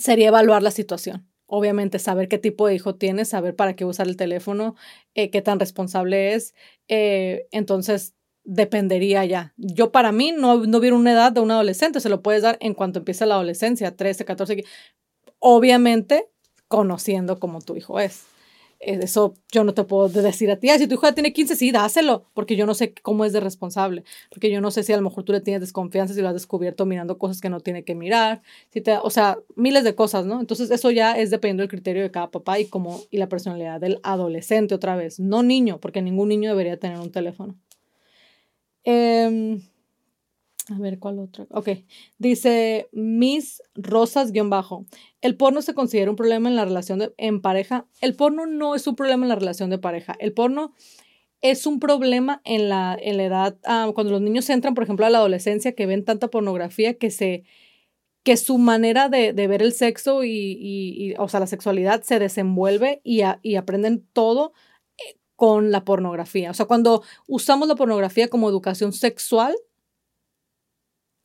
sería 0.00 0.28
evaluar 0.28 0.62
la 0.62 0.70
situación. 0.70 1.28
Obviamente, 1.46 1.98
saber 1.98 2.28
qué 2.28 2.38
tipo 2.38 2.66
de 2.66 2.74
hijo 2.74 2.94
tienes, 2.94 3.28
saber 3.28 3.56
para 3.56 3.74
qué 3.74 3.84
usar 3.84 4.06
el 4.08 4.16
teléfono, 4.16 4.76
eh, 5.14 5.30
qué 5.30 5.42
tan 5.42 5.58
responsable 5.58 6.34
es. 6.34 6.54
Eh, 6.88 7.48
entonces, 7.50 8.14
dependería 8.44 9.24
ya. 9.24 9.52
Yo 9.56 9.92
para 9.92 10.12
mí 10.12 10.32
no, 10.32 10.64
no 10.66 10.78
hubiera 10.78 10.96
una 10.96 11.12
edad 11.12 11.32
de 11.32 11.40
un 11.40 11.50
adolescente, 11.50 12.00
se 12.00 12.08
lo 12.08 12.22
puedes 12.22 12.42
dar 12.42 12.56
en 12.60 12.74
cuanto 12.74 13.00
empiece 13.00 13.26
la 13.26 13.34
adolescencia, 13.34 13.96
13, 13.96 14.24
14, 14.24 14.64
obviamente 15.38 16.28
conociendo 16.68 17.38
cómo 17.40 17.60
tu 17.60 17.76
hijo 17.76 18.00
es. 18.00 18.24
Eh, 18.80 18.98
eso 19.02 19.34
yo 19.52 19.62
no 19.62 19.74
te 19.74 19.84
puedo 19.84 20.08
decir 20.08 20.50
a 20.50 20.56
ti, 20.56 20.68
si 20.70 20.86
tu 20.86 20.94
hijo 20.94 21.06
ya 21.06 21.12
tiene 21.12 21.34
15, 21.34 21.54
sí, 21.54 21.70
dáselo, 21.70 22.24
porque 22.32 22.56
yo 22.56 22.64
no 22.64 22.72
sé 22.74 22.94
cómo 23.02 23.26
es 23.26 23.32
de 23.34 23.40
responsable, 23.40 24.04
porque 24.30 24.50
yo 24.50 24.62
no 24.62 24.70
sé 24.70 24.82
si 24.82 24.92
a 24.94 24.96
lo 24.96 25.02
mejor 25.02 25.24
tú 25.24 25.32
le 25.32 25.42
tienes 25.42 25.60
desconfianza, 25.60 26.14
si 26.14 26.22
lo 26.22 26.28
has 26.28 26.34
descubierto 26.34 26.86
mirando 26.86 27.18
cosas 27.18 27.42
que 27.42 27.50
no 27.50 27.60
tiene 27.60 27.84
que 27.84 27.94
mirar, 27.94 28.40
si 28.70 28.80
te, 28.80 28.96
o 28.96 29.10
sea, 29.10 29.38
miles 29.54 29.84
de 29.84 29.94
cosas, 29.94 30.24
¿no? 30.24 30.40
Entonces 30.40 30.70
eso 30.70 30.90
ya 30.90 31.12
es 31.12 31.30
dependiendo 31.30 31.62
del 31.62 31.68
criterio 31.70 32.02
de 32.02 32.10
cada 32.10 32.30
papá 32.30 32.58
y 32.58 32.66
como 32.66 33.00
y 33.10 33.18
la 33.18 33.28
personalidad 33.28 33.80
del 33.80 34.00
adolescente 34.02 34.74
otra 34.74 34.96
vez, 34.96 35.20
no 35.20 35.42
niño, 35.42 35.78
porque 35.78 36.00
ningún 36.00 36.28
niño 36.30 36.48
debería 36.48 36.78
tener 36.78 36.98
un 36.98 37.12
teléfono. 37.12 37.56
Eh, 38.84 39.60
a 40.70 40.78
ver, 40.78 40.98
¿cuál 40.98 41.18
otro? 41.18 41.46
Ok. 41.50 41.70
Dice 42.18 42.88
Miss 42.92 43.62
Rosas-bajo. 43.74 44.86
El 45.20 45.36
porno 45.36 45.62
se 45.62 45.74
considera 45.74 46.10
un 46.10 46.16
problema 46.16 46.48
en 46.48 46.56
la 46.56 46.64
relación 46.64 47.00
de, 47.00 47.12
en 47.16 47.40
pareja. 47.40 47.86
El 48.00 48.14
porno 48.14 48.46
no 48.46 48.74
es 48.74 48.86
un 48.86 48.94
problema 48.94 49.24
en 49.24 49.30
la 49.30 49.36
relación 49.36 49.70
de 49.70 49.78
pareja. 49.78 50.14
El 50.20 50.32
porno 50.32 50.72
es 51.40 51.66
un 51.66 51.80
problema 51.80 52.40
en 52.44 52.68
la, 52.68 52.96
en 53.00 53.16
la 53.16 53.24
edad, 53.24 53.58
ah, 53.64 53.90
cuando 53.94 54.12
los 54.12 54.20
niños 54.20 54.48
entran, 54.50 54.74
por 54.74 54.84
ejemplo, 54.84 55.06
a 55.06 55.10
la 55.10 55.18
adolescencia, 55.18 55.72
que 55.72 55.86
ven 55.86 56.04
tanta 56.04 56.28
pornografía 56.28 56.94
que 56.94 57.10
se 57.10 57.44
que 58.22 58.36
su 58.36 58.58
manera 58.58 59.08
de, 59.08 59.32
ver 59.32 59.62
el 59.62 59.72
sexo 59.72 60.24
y, 60.24 61.14
o 61.18 61.28
sea, 61.28 61.40
la 61.40 61.46
sexualidad 61.46 62.02
se 62.02 62.18
desenvuelve 62.18 63.00
y, 63.02 63.22
y 63.42 63.56
aprenden 63.56 64.06
todo 64.12 64.52
eh, 64.98 65.16
con 65.36 65.70
la 65.70 65.86
pornografía. 65.86 66.50
O 66.50 66.54
sea, 66.54 66.66
cuando 66.66 67.02
usamos 67.26 67.66
la 67.66 67.76
pornografía 67.76 68.28
como 68.28 68.50
educación 68.50 68.92
sexual, 68.92 69.54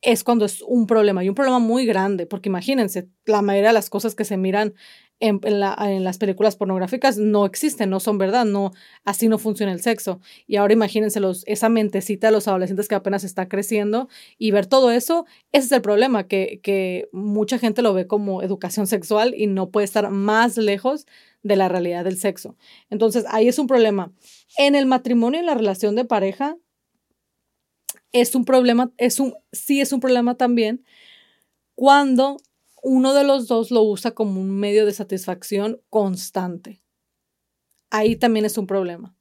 es 0.06 0.24
cuando 0.24 0.46
es 0.46 0.62
un 0.62 0.86
problema 0.86 1.24
y 1.24 1.30
un 1.30 1.36
problema 1.36 1.60
muy 1.60 1.86
grande, 1.86 2.28
porque 2.28 2.48
imagínense, 2.48 3.10
la 3.26 3.42
mayoría 3.42 3.70
de 3.70 3.74
las 3.74 3.90
cosas 3.90 4.14
que 4.14 4.24
se 4.24 4.38
miran 4.38 4.76
en, 5.20 5.40
las 6.04 6.18
películas 6.20 6.56
pornográficas 6.56 7.18
no 7.18 7.46
existen, 7.46 7.90
no 7.90 8.00
son 8.00 8.20
verdad, 8.20 8.46
no, 8.46 8.72
así 9.04 9.28
no 9.28 9.40
funciona 9.40 9.72
el 9.72 9.82
sexo. 9.82 10.20
Y 10.46 10.58
ahora 10.58 10.74
imagínense 10.74 11.20
los, 11.20 11.44
esa 11.48 11.70
mentecita 11.70 12.28
de 12.28 12.34
los 12.34 12.48
adolescentes 12.48 12.88
que 12.88 12.96
apenas 12.96 13.24
está 13.24 13.48
creciendo 13.48 14.08
y 14.38 14.52
ver 14.52 14.68
todo 14.68 14.92
eso, 14.92 15.26
ese 15.52 15.66
es 15.66 15.72
el 15.72 15.82
problema, 15.82 16.28
que, 16.28 16.60
que 16.62 17.10
mucha 17.12 17.58
gente 17.58 17.82
lo 17.82 17.94
ve 17.94 18.06
como 18.06 18.44
educación 18.44 18.86
sexual 18.86 19.34
y 19.36 19.48
no 19.48 19.72
puede 19.72 19.86
estar 19.86 20.12
más 20.12 20.58
lejos 20.58 21.08
de 21.42 21.56
la 21.56 21.68
realidad 21.68 22.04
del 22.04 22.18
sexo. 22.18 22.56
Entonces, 22.92 23.26
ahí 23.30 23.48
es 23.48 23.58
un 23.58 23.68
problema. 23.68 24.12
En 24.58 24.76
el 24.76 24.86
matrimonio, 24.86 25.40
en 25.40 25.46
la 25.48 25.56
relación 25.56 25.96
de 25.96 26.06
pareja, 26.06 26.58
es 28.22 28.34
un 28.34 28.46
problema, 28.46 28.92
es 28.98 29.20
un, 29.20 29.36
sí 29.52 29.82
es 29.82 29.92
un 29.92 30.00
problema 30.00 30.36
también 30.36 30.86
cuando 31.76 32.38
uno 32.82 33.14
de 33.14 33.26
los 33.26 33.48
dos 33.48 33.72
lo 33.72 33.82
usa 33.84 34.12
como 34.12 34.40
un 34.40 34.52
medio 34.52 34.86
de 34.86 34.94
satisfacción 34.94 35.82
constante. 35.90 36.82
Ahí 37.90 38.16
también 38.16 38.46
es 38.46 38.58
un 38.58 38.68
problema. 38.68 39.16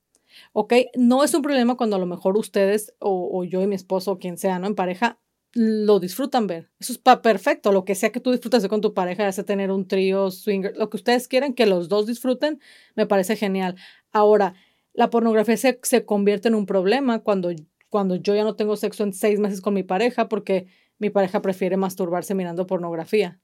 ¿Ok? 0.52 0.74
No 0.96 1.24
es 1.24 1.34
un 1.34 1.42
problema 1.42 1.76
cuando 1.76 1.96
a 1.96 1.98
lo 1.98 2.06
mejor 2.06 2.36
ustedes 2.36 2.94
o, 3.00 3.42
yo 3.44 3.62
y 3.62 3.66
mi 3.66 3.74
esposo 3.74 4.12
o 4.12 4.18
quien 4.18 4.38
sea, 4.38 4.58
¿no? 4.60 4.68
En 4.68 4.76
pareja, 4.76 5.18
lo 5.52 5.98
disfrutan 5.98 6.46
ver. 6.46 6.70
Eso 6.78 6.92
es 6.92 6.98
perfecto. 6.98 7.72
Lo 7.72 7.84
que 7.84 7.96
sea 7.96 8.12
que 8.12 8.20
tú 8.20 8.30
disfrutes 8.30 8.66
con 8.68 8.80
tu 8.80 8.94
pareja, 8.94 9.24
ya 9.24 9.32
sea 9.32 9.44
tener 9.44 9.72
un 9.72 9.88
trío, 9.88 10.30
swinger, 10.30 10.76
lo 10.76 10.88
que 10.88 10.96
ustedes 10.96 11.26
quieran 11.26 11.54
que 11.54 11.66
los 11.66 11.88
dos 11.88 12.06
disfruten, 12.06 12.60
me 12.94 13.06
parece 13.06 13.34
genial. 13.34 13.76
Ahora, 14.12 14.54
la 14.92 15.10
pornografía 15.10 15.56
se, 15.56 15.80
se 15.82 16.04
convierte 16.04 16.48
en 16.48 16.54
un 16.54 16.66
problema 16.66 17.20
cuando 17.20 17.50
cuando 17.94 18.16
yo 18.16 18.34
ya 18.34 18.42
no 18.42 18.56
tengo 18.56 18.74
sexo 18.74 19.04
en 19.04 19.12
seis 19.12 19.38
meses 19.38 19.60
con 19.60 19.72
mi 19.72 19.84
pareja 19.84 20.28
porque 20.28 20.66
mi 20.98 21.10
pareja 21.10 21.40
prefiere 21.40 21.76
masturbarse 21.76 22.34
mirando 22.34 22.66
pornografía. 22.66 23.40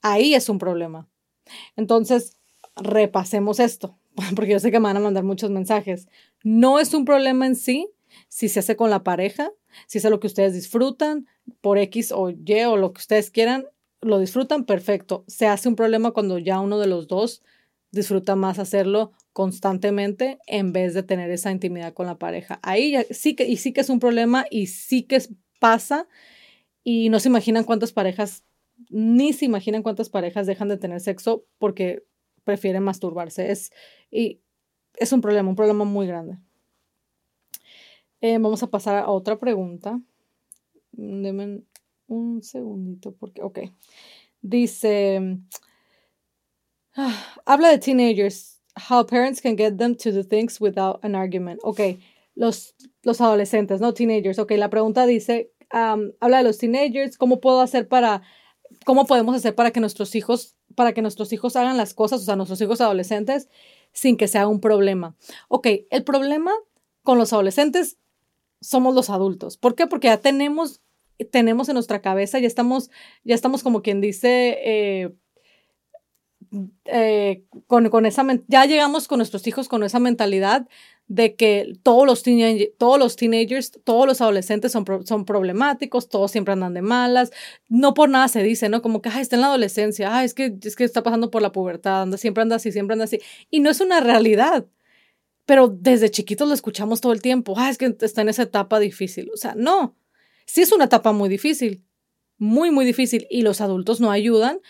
Ahí 0.00 0.32
es 0.32 0.48
un 0.48 0.56
problema. 0.56 1.10
Entonces, 1.76 2.38
repasemos 2.74 3.60
esto, 3.60 3.98
porque 4.34 4.52
yo 4.52 4.60
sé 4.60 4.70
que 4.70 4.80
me 4.80 4.84
van 4.84 4.96
a 4.96 5.00
mandar 5.00 5.24
muchos 5.24 5.50
mensajes. 5.50 6.08
No 6.42 6.78
es 6.78 6.94
un 6.94 7.04
problema 7.04 7.44
en 7.44 7.54
sí 7.54 7.90
si 8.30 8.48
se 8.48 8.60
hace 8.60 8.76
con 8.76 8.88
la 8.88 9.04
pareja, 9.04 9.50
si 9.86 9.98
es 9.98 10.04
lo 10.04 10.18
que 10.18 10.28
ustedes 10.28 10.54
disfrutan, 10.54 11.26
por 11.60 11.76
X 11.76 12.12
o 12.12 12.30
Y 12.30 12.64
o 12.64 12.78
lo 12.78 12.94
que 12.94 13.00
ustedes 13.00 13.30
quieran, 13.30 13.66
lo 14.00 14.20
disfrutan, 14.20 14.64
perfecto. 14.64 15.24
Se 15.26 15.46
hace 15.46 15.68
un 15.68 15.76
problema 15.76 16.12
cuando 16.12 16.38
ya 16.38 16.60
uno 16.60 16.78
de 16.78 16.86
los 16.86 17.08
dos 17.08 17.42
disfruta 17.90 18.36
más 18.36 18.58
hacerlo 18.58 19.12
constantemente 19.32 20.38
en 20.46 20.72
vez 20.72 20.94
de 20.94 21.02
tener 21.02 21.30
esa 21.30 21.50
intimidad 21.50 21.94
con 21.94 22.06
la 22.06 22.18
pareja. 22.18 22.60
Ahí 22.62 22.96
sí 23.10 23.34
que, 23.34 23.46
y 23.46 23.56
sí 23.56 23.72
que 23.72 23.80
es 23.80 23.88
un 23.88 23.98
problema 23.98 24.44
y 24.50 24.66
sí 24.66 25.02
que 25.04 25.22
pasa 25.58 26.08
y 26.84 27.08
no 27.08 27.20
se 27.20 27.28
imaginan 27.28 27.64
cuántas 27.64 27.92
parejas, 27.92 28.44
ni 28.90 29.32
se 29.32 29.44
imaginan 29.44 29.82
cuántas 29.82 30.08
parejas 30.08 30.46
dejan 30.46 30.68
de 30.68 30.76
tener 30.76 31.00
sexo 31.00 31.46
porque 31.58 32.04
prefieren 32.44 32.82
masturbarse. 32.82 33.50
Es, 33.50 33.72
y 34.10 34.40
es 34.96 35.12
un 35.12 35.20
problema, 35.20 35.48
un 35.48 35.56
problema 35.56 35.84
muy 35.84 36.06
grande. 36.06 36.38
Eh, 38.20 38.38
vamos 38.38 38.62
a 38.62 38.70
pasar 38.70 38.98
a 38.98 39.08
otra 39.08 39.38
pregunta. 39.38 40.00
Denme 40.92 41.62
un 42.06 42.42
segundito 42.42 43.12
porque, 43.12 43.42
ok. 43.42 43.60
Dice, 44.42 45.38
ah, 46.94 47.36
habla 47.46 47.70
de 47.70 47.78
teenagers 47.78 48.61
how 48.76 49.04
parents 49.04 49.40
can 49.40 49.56
get 49.56 49.78
them 49.78 49.94
to 49.96 50.12
do 50.12 50.22
things 50.22 50.60
without 50.60 51.00
an 51.02 51.14
argument. 51.14 51.60
Ok, 51.62 51.80
los, 52.34 52.74
los 53.02 53.20
adolescentes, 53.20 53.80
no 53.80 53.92
teenagers. 53.92 54.38
Ok, 54.38 54.52
la 54.52 54.70
pregunta 54.70 55.06
dice, 55.06 55.52
habla 55.70 56.38
de 56.38 56.44
los 56.44 56.58
teenagers, 56.58 57.16
¿cómo 57.16 57.40
puedo 57.40 57.60
hacer 57.60 57.88
para, 57.88 58.22
cómo 58.84 59.06
podemos 59.06 59.34
hacer 59.36 59.54
para 59.54 59.70
que 59.70 59.80
nuestros 59.80 60.14
hijos, 60.14 60.56
para 60.74 60.92
que 60.92 61.02
nuestros 61.02 61.32
hijos 61.32 61.56
hagan 61.56 61.76
las 61.76 61.94
cosas, 61.94 62.22
o 62.22 62.24
sea, 62.24 62.36
nuestros 62.36 62.60
hijos 62.60 62.80
adolescentes, 62.80 63.48
sin 63.92 64.16
que 64.16 64.28
sea 64.28 64.48
un 64.48 64.60
problema? 64.60 65.16
Ok, 65.48 65.66
el 65.90 66.04
problema 66.04 66.52
con 67.02 67.18
los 67.18 67.32
adolescentes 67.32 67.98
somos 68.60 68.94
los 68.94 69.10
adultos. 69.10 69.56
¿Por 69.56 69.74
qué? 69.74 69.86
Porque 69.86 70.08
ya 70.08 70.18
tenemos, 70.18 70.80
tenemos 71.30 71.68
en 71.68 71.74
nuestra 71.74 72.00
cabeza, 72.00 72.38
ya 72.38 72.46
estamos, 72.46 72.90
ya 73.24 73.34
estamos 73.34 73.62
como 73.62 73.82
quien 73.82 74.00
dice, 74.00 74.58
eh, 74.64 75.14
eh, 76.84 77.44
con, 77.66 77.88
con, 77.88 78.06
esa, 78.06 78.24
ya 78.48 78.64
llegamos 78.66 79.08
con 79.08 79.18
nuestros 79.18 79.46
hijos 79.46 79.68
con 79.68 79.82
esa 79.82 79.98
mentalidad 79.98 80.66
de 81.08 81.34
que 81.34 81.74
todos 81.82 82.06
los, 82.06 82.22
todos 82.78 82.98
los 82.98 83.16
teenagers, 83.16 83.72
todos 83.84 84.06
los 84.06 84.20
adolescentes 84.20 84.72
son, 84.72 84.84
son 85.04 85.24
problemáticos, 85.24 86.08
todos 86.08 86.30
siempre 86.30 86.52
andan 86.52 86.74
de 86.74 86.82
malas, 86.82 87.32
no 87.68 87.92
por 87.94 88.08
nada 88.08 88.28
se 88.28 88.42
dice, 88.42 88.68
¿no? 88.68 88.80
Como 88.82 89.02
que, 89.02 89.10
ay, 89.10 89.20
está 89.20 89.36
en 89.36 89.42
la 89.42 89.48
adolescencia, 89.48 90.16
ay, 90.16 90.26
es 90.26 90.34
que, 90.34 90.56
es 90.62 90.76
que 90.76 90.84
está 90.84 91.02
pasando 91.02 91.30
por 91.30 91.42
la 91.42 91.52
pubertad, 91.52 92.02
anda, 92.02 92.16
siempre 92.16 92.42
anda 92.42 92.56
así, 92.56 92.72
siempre 92.72 92.94
anda 92.94 93.04
así, 93.04 93.20
y 93.50 93.60
no 93.60 93.70
es 93.70 93.80
una 93.80 94.00
realidad, 94.00 94.66
pero 95.44 95.68
desde 95.68 96.10
chiquitos 96.10 96.48
lo 96.48 96.54
escuchamos 96.54 97.00
todo 97.00 97.12
el 97.12 97.20
tiempo, 97.20 97.54
ay, 97.56 97.72
es 97.72 97.78
que 97.78 97.94
está 98.00 98.22
en 98.22 98.30
esa 98.30 98.44
etapa 98.44 98.78
difícil, 98.78 99.30
o 99.34 99.36
sea, 99.36 99.54
no, 99.54 99.96
sí 100.46 100.62
es 100.62 100.72
una 100.72 100.84
etapa 100.84 101.12
muy 101.12 101.28
difícil, 101.28 101.82
muy, 102.38 102.70
muy 102.70 102.84
difícil, 102.84 103.26
y 103.28 103.42
los 103.42 103.60
adultos 103.60 104.00
no 104.00 104.10
ayudan, 104.10 104.60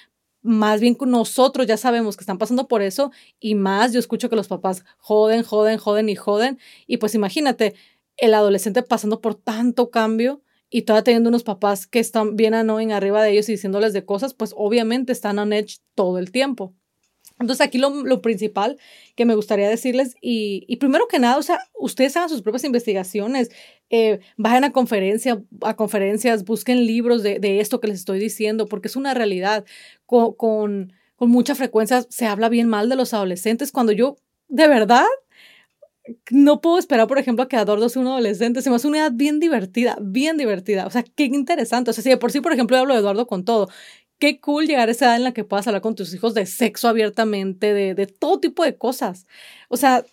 más 0.43 0.81
bien 0.81 0.97
nosotros 1.07 1.67
ya 1.67 1.77
sabemos 1.77 2.17
que 2.17 2.23
están 2.23 2.39
pasando 2.39 2.69
por 2.69 2.83
eso 2.83 3.13
y 3.41 3.55
más 3.55 3.93
yo 3.93 3.99
escucho 3.99 4.29
que 4.29 4.37
los 4.37 4.49
papás 4.49 4.85
joden, 4.99 5.43
joden, 5.43 5.79
joden 5.79 6.09
y 6.09 6.17
joden. 6.17 6.59
Y 6.87 6.99
pues 6.99 7.15
imagínate, 7.15 7.75
el 8.17 8.35
adolescente 8.35 8.83
pasando 8.83 9.21
por 9.21 9.35
tanto 9.35 9.91
cambio 9.91 10.43
y 10.71 10.83
todavía 10.83 11.05
teniendo 11.05 11.29
unos 11.29 11.45
papás 11.45 11.87
que 11.87 12.01
están 12.01 12.37
bien 12.37 12.55
annoying 12.55 12.93
arriba 12.93 13.23
de 13.23 13.33
ellos 13.33 13.49
y 13.49 13.53
diciéndoles 13.53 13.93
de 13.93 14.05
cosas, 14.05 14.35
pues 14.35 14.55
obviamente 14.57 15.13
están 15.13 15.39
on 15.39 15.53
edge 15.53 15.79
todo 15.95 16.19
el 16.19 16.33
tiempo. 16.33 16.75
Entonces 17.43 17.67
aquí 17.67 17.79
lo, 17.79 18.23
principal 18.23 18.79
que 19.15 19.25
me 19.25 19.35
gustaría 19.35 19.69
decirles, 19.69 20.17
y, 20.21 20.77
primero 20.77 21.09
que 21.09 21.19
nada, 21.19 21.37
o 21.37 21.43
sea, 21.43 21.61
ustedes 21.79 22.17
hagan 22.17 22.29
sus 22.29 22.43
propias 22.43 22.65
investigaciones, 22.65 23.51
eh, 23.91 24.21
vayan 24.37 24.65
a, 24.65 24.73
conferencia, 24.73 25.43
a 25.61 25.77
conferencias, 25.77 26.45
busquen 26.45 26.87
libros 26.87 27.23
de, 27.23 27.61
esto 27.61 27.81
que 27.81 27.89
les 27.89 27.99
estoy 27.99 28.19
diciendo, 28.19 28.67
porque 28.67 28.89
es 28.89 28.97
una 28.97 29.15
realidad. 29.15 29.65
Con, 30.07 30.35
con, 30.35 30.93
mucha 31.19 31.55
frecuencia 31.55 32.05
se 32.09 32.27
habla 32.27 32.49
bien 32.49 32.69
mal 32.69 32.89
de 32.89 32.97
los 32.97 33.15
adolescentes 33.15 33.71
cuando 33.71 33.93
yo, 33.93 34.17
de 34.49 34.67
verdad, 34.67 35.07
no 36.31 36.61
puedo 36.61 36.79
esperar, 36.79 37.07
por 37.07 37.19
ejemplo, 37.19 37.45
a 37.45 37.49
que 37.49 37.57
Adordo 37.57 37.89
sea 37.89 38.03
un 38.03 38.09
adolescente. 38.09 38.63
Se 38.63 38.71
me 38.71 38.77
hace 38.77 38.89
una 38.89 38.99
edad 38.99 39.13
bien 39.15 39.39
divertida, 39.39 39.97
bien 40.01 40.37
divertida. 40.37 40.87
O 40.87 40.91
sea, 40.91 41.05
qué 41.05 41.25
interesante. 41.25 41.91
O 41.91 41.95
sea, 41.95 42.03
si 42.03 42.11
de 42.11 42.17
por 42.17 42.33
sí, 42.33 42.41
por 42.41 42.53
ejemplo, 42.53 42.77
yo 42.77 42.83
hablo 42.83 42.95
de 42.95 43.01
Eduardo 43.01 43.27
con 43.27 43.45
todo, 43.45 43.69
qué 44.23 44.41
cool 44.41 44.69
llegar 44.69 44.89
a 44.89 44.93
esa 44.93 45.07
edad 45.07 45.17
en 45.17 45.25
la 45.25 45.35
que 45.35 45.43
puedas 45.43 45.67
hablar 45.67 45.83
con 45.83 45.97
tus 45.97 46.15
hijos 46.15 46.33
de 46.33 46.47
sexo 46.47 46.87
abiertamente, 46.87 47.75
de, 47.75 48.07
todo 48.07 48.39
tipo 48.39 48.63
de 48.63 48.77
cosas. 48.77 49.27
O 49.69 49.77
sea, 49.77 50.05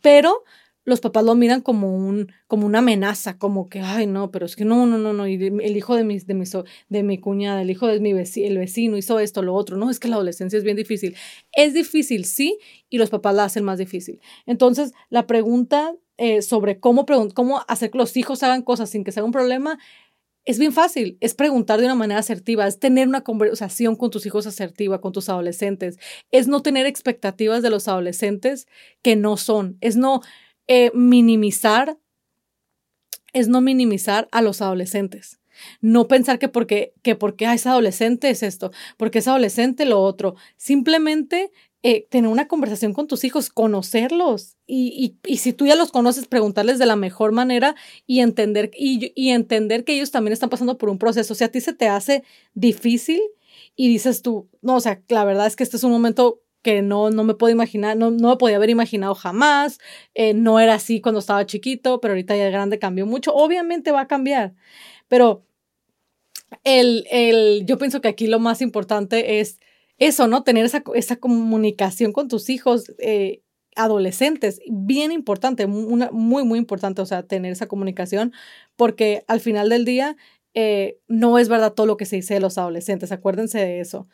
pero 0.00 0.42
los 0.84 0.98
papás 0.98 1.22
lo 1.24 1.36
miran 1.36 1.60
como, 1.60 1.96
un, 1.96 2.32
como 2.48 2.66
una 2.66 2.80
amenaza, 2.80 3.38
como 3.38 3.68
que, 3.68 3.78
ay, 3.78 4.08
no, 4.08 4.32
pero 4.32 4.46
es 4.46 4.56
que 4.56 4.64
no, 4.64 4.84
no, 4.86 4.98
no, 4.98 5.12
no, 5.12 5.28
y 5.28 5.34
el 5.34 5.76
hijo 5.76 5.94
de 5.94 6.02
mi, 6.02 6.18
de 6.18 6.64
de 6.88 7.02
mi 7.04 7.18
cuñada, 7.18 7.62
el 7.62 7.70
hijo 7.70 7.86
de 7.86 8.00
mi 8.00 8.12
vecino, 8.12 8.48
el 8.48 8.58
vecino 8.58 8.96
hizo 8.96 9.20
esto, 9.20 9.42
lo 9.42 9.54
otro, 9.54 9.76
no, 9.76 9.90
es 9.90 10.00
que 10.00 10.08
la 10.08 10.16
adolescencia 10.16 10.56
es 10.56 10.64
bien 10.64 10.76
difícil. 10.76 11.14
Es 11.52 11.72
difícil, 11.72 12.24
sí, 12.24 12.58
y 12.90 12.98
los 12.98 13.10
papás 13.10 13.32
la 13.36 13.44
hacen 13.44 13.62
más 13.62 13.78
difícil. 13.78 14.20
Entonces, 14.44 14.92
la 15.08 15.28
pregunta 15.28 15.94
eh, 16.16 16.42
sobre 16.42 16.80
cómo, 16.80 17.06
cómo 17.32 17.64
hacer 17.68 17.92
que 17.92 17.98
los 17.98 18.16
hijos 18.16 18.42
hagan 18.42 18.62
cosas 18.62 18.90
sin 18.90 19.04
que 19.04 19.12
sea 19.12 19.22
un 19.22 19.30
problema 19.30 19.78
es 20.44 20.58
bien 20.58 20.72
fácil, 20.72 21.18
es 21.20 21.34
preguntar 21.34 21.78
de 21.78 21.86
una 21.86 21.94
manera 21.94 22.20
asertiva, 22.20 22.66
es 22.66 22.78
tener 22.78 23.06
una 23.06 23.22
conversación 23.22 23.96
con 23.96 24.10
tus 24.10 24.26
hijos 24.26 24.46
asertiva, 24.46 25.00
con 25.00 25.12
tus 25.12 25.28
adolescentes, 25.28 25.98
es 26.30 26.48
no 26.48 26.62
tener 26.62 26.86
expectativas 26.86 27.62
de 27.62 27.70
los 27.70 27.86
adolescentes 27.86 28.66
que 29.02 29.14
no 29.14 29.36
son, 29.36 29.78
es 29.80 29.96
no 29.96 30.20
eh, 30.66 30.90
minimizar, 30.94 31.98
es 33.32 33.48
no 33.48 33.60
minimizar 33.60 34.28
a 34.32 34.42
los 34.42 34.60
adolescentes. 34.60 35.38
No 35.80 36.08
pensar 36.08 36.38
que 36.38 36.48
porque, 36.48 36.94
que 37.02 37.14
porque 37.14 37.44
es 37.52 37.66
adolescente 37.66 38.30
es 38.30 38.42
esto, 38.42 38.72
porque 38.96 39.18
es 39.18 39.28
adolescente 39.28 39.84
lo 39.84 40.00
otro. 40.00 40.34
Simplemente 40.56 41.52
eh, 41.84 42.06
tener 42.10 42.30
una 42.30 42.46
conversación 42.46 42.92
con 42.92 43.08
tus 43.08 43.24
hijos, 43.24 43.50
conocerlos 43.50 44.56
y, 44.66 45.16
y, 45.24 45.38
si 45.38 45.52
tú 45.52 45.66
ya 45.66 45.74
los 45.74 45.90
conoces, 45.90 46.28
preguntarles 46.28 46.78
de 46.78 46.86
la 46.86 46.94
mejor 46.94 47.32
manera 47.32 47.74
y 48.06 48.20
entender, 48.20 48.70
y, 48.76 49.12
y, 49.16 49.30
entender 49.30 49.84
que 49.84 49.94
ellos 49.94 50.12
también 50.12 50.32
están 50.32 50.48
pasando 50.48 50.78
por 50.78 50.88
un 50.90 50.98
proceso. 50.98 51.34
Si 51.34 51.42
a 51.42 51.50
ti 51.50 51.60
se 51.60 51.72
te 51.72 51.88
hace 51.88 52.22
difícil 52.54 53.20
y 53.74 53.88
dices 53.88 54.22
tú, 54.22 54.48
no, 54.60 54.76
o 54.76 54.80
sea, 54.80 55.02
la 55.08 55.24
verdad 55.24 55.46
es 55.48 55.56
que 55.56 55.64
este 55.64 55.76
es 55.76 55.84
un 55.84 55.90
momento 55.90 56.40
que 56.62 56.82
no, 56.82 57.10
no 57.10 57.24
me 57.24 57.34
puedo 57.34 57.52
imaginar, 57.52 57.96
no, 57.96 58.10
no 58.12 58.28
me 58.30 58.36
podía 58.36 58.56
haber 58.56 58.70
imaginado 58.70 59.14
jamás, 59.16 59.80
eh, 60.14 60.34
no 60.34 60.60
era 60.60 60.74
así 60.74 61.00
cuando 61.00 61.18
estaba 61.18 61.44
chiquito, 61.46 62.00
pero 62.00 62.12
ahorita 62.12 62.36
ya 62.36 62.48
grande 62.50 62.78
cambió 62.78 63.06
mucho, 63.06 63.34
obviamente 63.34 63.90
va 63.90 64.02
a 64.02 64.06
cambiar, 64.06 64.54
pero 65.08 65.44
el, 66.64 67.06
el, 67.10 67.66
yo 67.66 67.78
pienso 67.78 68.00
que 68.00 68.08
aquí 68.08 68.28
lo 68.28 68.38
más 68.38 68.62
importante 68.62 69.40
es 69.40 69.58
eso, 70.06 70.26
¿no? 70.28 70.42
Tener 70.44 70.64
esa, 70.64 70.82
esa 70.94 71.16
comunicación 71.16 72.12
con 72.12 72.28
tus 72.28 72.50
hijos 72.50 72.92
eh, 72.98 73.42
adolescentes, 73.76 74.60
bien 74.70 75.12
importante, 75.12 75.64
una, 75.66 76.10
muy, 76.12 76.44
muy 76.44 76.58
importante, 76.58 77.02
o 77.02 77.06
sea, 77.06 77.22
tener 77.24 77.52
esa 77.52 77.68
comunicación, 77.68 78.32
porque 78.76 79.24
al 79.28 79.40
final 79.40 79.68
del 79.70 79.84
día 79.84 80.16
eh, 80.54 80.98
no 81.08 81.38
es 81.38 81.48
verdad 81.48 81.72
todo 81.72 81.86
lo 81.86 81.96
que 81.96 82.06
se 82.06 82.16
dice 82.16 82.34
de 82.34 82.40
los 82.40 82.58
adolescentes, 82.58 83.12
acuérdense 83.12 83.58
de 83.58 83.80
eso. 83.80 84.08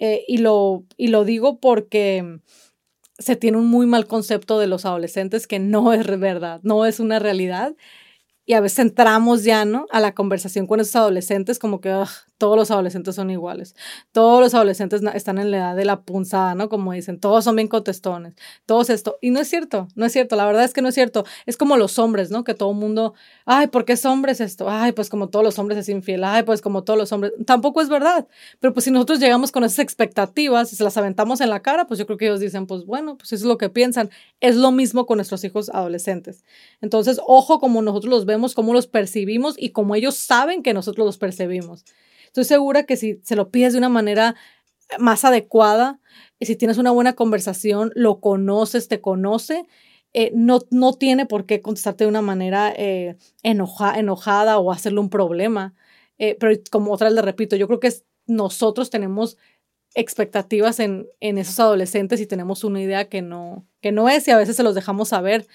Eh, 0.00 0.24
y, 0.28 0.38
lo, 0.38 0.84
y 0.96 1.08
lo 1.08 1.24
digo 1.24 1.60
porque 1.60 2.40
se 3.18 3.36
tiene 3.36 3.58
un 3.58 3.66
muy 3.66 3.86
mal 3.86 4.06
concepto 4.06 4.58
de 4.60 4.68
los 4.68 4.84
adolescentes 4.84 5.46
que 5.46 5.58
no 5.58 5.92
es 5.92 6.06
verdad, 6.20 6.60
no 6.62 6.86
es 6.86 7.00
una 7.00 7.18
realidad. 7.18 7.74
Y 8.46 8.54
a 8.54 8.60
veces 8.60 8.80
entramos 8.80 9.44
ya, 9.44 9.64
¿no? 9.64 9.86
A 9.90 10.00
la 10.00 10.14
conversación 10.14 10.66
con 10.66 10.80
esos 10.80 10.96
adolescentes 10.96 11.58
como 11.58 11.80
que, 11.80 11.90
todos 12.38 12.56
los 12.56 12.70
adolescentes 12.70 13.16
son 13.16 13.30
iguales. 13.30 13.74
Todos 14.12 14.40
los 14.40 14.54
adolescentes 14.54 15.02
están 15.14 15.38
en 15.38 15.50
la 15.50 15.56
edad 15.58 15.76
de 15.76 15.84
la 15.84 16.02
punzada, 16.02 16.54
¿no? 16.54 16.68
Como 16.68 16.92
dicen, 16.92 17.18
todos 17.18 17.44
son 17.44 17.56
bien 17.56 17.68
contestones, 17.68 18.34
todos 18.64 18.90
esto. 18.90 19.18
Y 19.20 19.30
no 19.30 19.40
es 19.40 19.48
cierto, 19.48 19.88
no 19.96 20.06
es 20.06 20.12
cierto, 20.12 20.36
la 20.36 20.46
verdad 20.46 20.64
es 20.64 20.72
que 20.72 20.80
no 20.80 20.88
es 20.88 20.94
cierto. 20.94 21.24
Es 21.46 21.56
como 21.56 21.76
los 21.76 21.98
hombres, 21.98 22.30
¿no? 22.30 22.44
Que 22.44 22.54
todo 22.54 22.70
el 22.70 22.76
mundo, 22.76 23.14
ay, 23.44 23.66
¿por 23.66 23.84
qué 23.84 23.94
es 23.94 24.04
hombres 24.06 24.40
esto? 24.40 24.70
Ay, 24.70 24.92
pues 24.92 25.10
como 25.10 25.28
todos 25.28 25.44
los 25.44 25.58
hombres 25.58 25.78
es 25.78 25.88
infiel, 25.88 26.22
ay, 26.24 26.44
pues 26.44 26.62
como 26.62 26.84
todos 26.84 26.98
los 26.98 27.12
hombres. 27.12 27.32
Tampoco 27.44 27.80
es 27.80 27.88
verdad. 27.88 28.28
Pero 28.60 28.72
pues 28.72 28.84
si 28.84 28.90
nosotros 28.92 29.18
llegamos 29.18 29.50
con 29.50 29.64
esas 29.64 29.80
expectativas 29.80 30.72
y 30.72 30.76
se 30.76 30.84
las 30.84 30.96
aventamos 30.96 31.40
en 31.40 31.50
la 31.50 31.60
cara, 31.60 31.86
pues 31.88 31.98
yo 31.98 32.06
creo 32.06 32.18
que 32.18 32.26
ellos 32.26 32.40
dicen, 32.40 32.66
pues 32.66 32.86
bueno, 32.86 33.16
pues 33.18 33.32
eso 33.32 33.44
es 33.44 33.48
lo 33.48 33.58
que 33.58 33.68
piensan. 33.68 34.10
Es 34.40 34.54
lo 34.54 34.70
mismo 34.70 35.06
con 35.06 35.18
nuestros 35.18 35.42
hijos 35.42 35.70
adolescentes. 35.70 36.44
Entonces, 36.80 37.20
ojo 37.26 37.58
como 37.58 37.82
nosotros 37.82 38.10
los 38.10 38.26
vemos, 38.26 38.54
cómo 38.54 38.72
los 38.72 38.86
percibimos 38.86 39.56
y 39.58 39.70
cómo 39.70 39.96
ellos 39.96 40.16
saben 40.16 40.62
que 40.62 40.72
nosotros 40.72 41.04
los 41.04 41.18
percibimos. 41.18 41.84
Estoy 42.38 42.56
segura 42.56 42.84
que 42.84 42.96
si 42.96 43.20
se 43.24 43.34
lo 43.34 43.50
pides 43.50 43.72
de 43.72 43.80
una 43.80 43.88
manera 43.88 44.36
más 45.00 45.24
adecuada, 45.24 46.00
y 46.38 46.46
si 46.46 46.54
tienes 46.54 46.78
una 46.78 46.92
buena 46.92 47.14
conversación, 47.14 47.90
lo 47.96 48.20
conoces, 48.20 48.86
te 48.86 49.00
conoce, 49.00 49.66
eh, 50.12 50.30
no, 50.36 50.60
no 50.70 50.92
tiene 50.92 51.26
por 51.26 51.46
qué 51.46 51.60
contestarte 51.60 52.04
de 52.04 52.10
una 52.10 52.22
manera 52.22 52.72
eh, 52.76 53.16
enojada 53.42 54.58
o 54.58 54.70
hacerle 54.70 55.00
un 55.00 55.10
problema. 55.10 55.74
Eh, 56.18 56.36
pero 56.38 56.56
como 56.70 56.92
otra 56.92 57.08
vez 57.08 57.16
le 57.16 57.22
repito, 57.22 57.56
yo 57.56 57.66
creo 57.66 57.80
que 57.80 57.92
nosotros 58.28 58.88
tenemos 58.88 59.36
expectativas 59.96 60.78
en, 60.78 61.08
en, 61.18 61.38
esos 61.38 61.58
adolescentes 61.58 62.20
y 62.20 62.26
tenemos 62.26 62.62
una 62.62 62.80
idea 62.80 63.08
que 63.08 63.20
no, 63.20 63.66
que 63.80 63.90
no 63.90 64.08
es 64.08 64.28
y 64.28 64.30
a 64.30 64.36
veces 64.36 64.54
se 64.54 64.62
los 64.62 64.76
dejamos 64.76 65.08
saber 65.08 65.48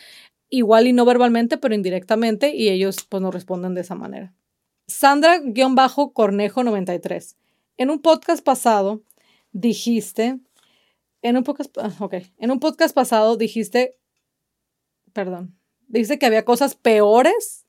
igual 0.49 0.87
y 0.87 0.91
no 0.91 1.05
verbalmente, 1.05 1.57
pero 1.57 1.75
indirectamente 1.75 2.53
y 2.53 2.67
ellos 2.67 2.97
pues 3.07 3.21
nos 3.23 3.33
responden 3.33 3.73
de 3.73 3.81
esa 3.81 3.95
manera. 3.95 4.33
Sandra-Cornejo93. 4.87 7.35
En 7.77 7.89
un 7.89 8.01
podcast 8.01 8.43
pasado 8.43 9.01
dijiste, 9.51 10.39
en 11.21 11.37
un 11.37 11.43
podcast, 11.43 11.77
ah, 11.77 11.93
ok, 11.99 12.15
en 12.37 12.51
un 12.51 12.59
podcast 12.59 12.93
pasado 12.93 13.37
dijiste, 13.37 13.97
perdón, 15.13 15.57
dijiste 15.87 16.19
que 16.19 16.25
había 16.25 16.43
cosas 16.45 16.75
peores 16.75 17.65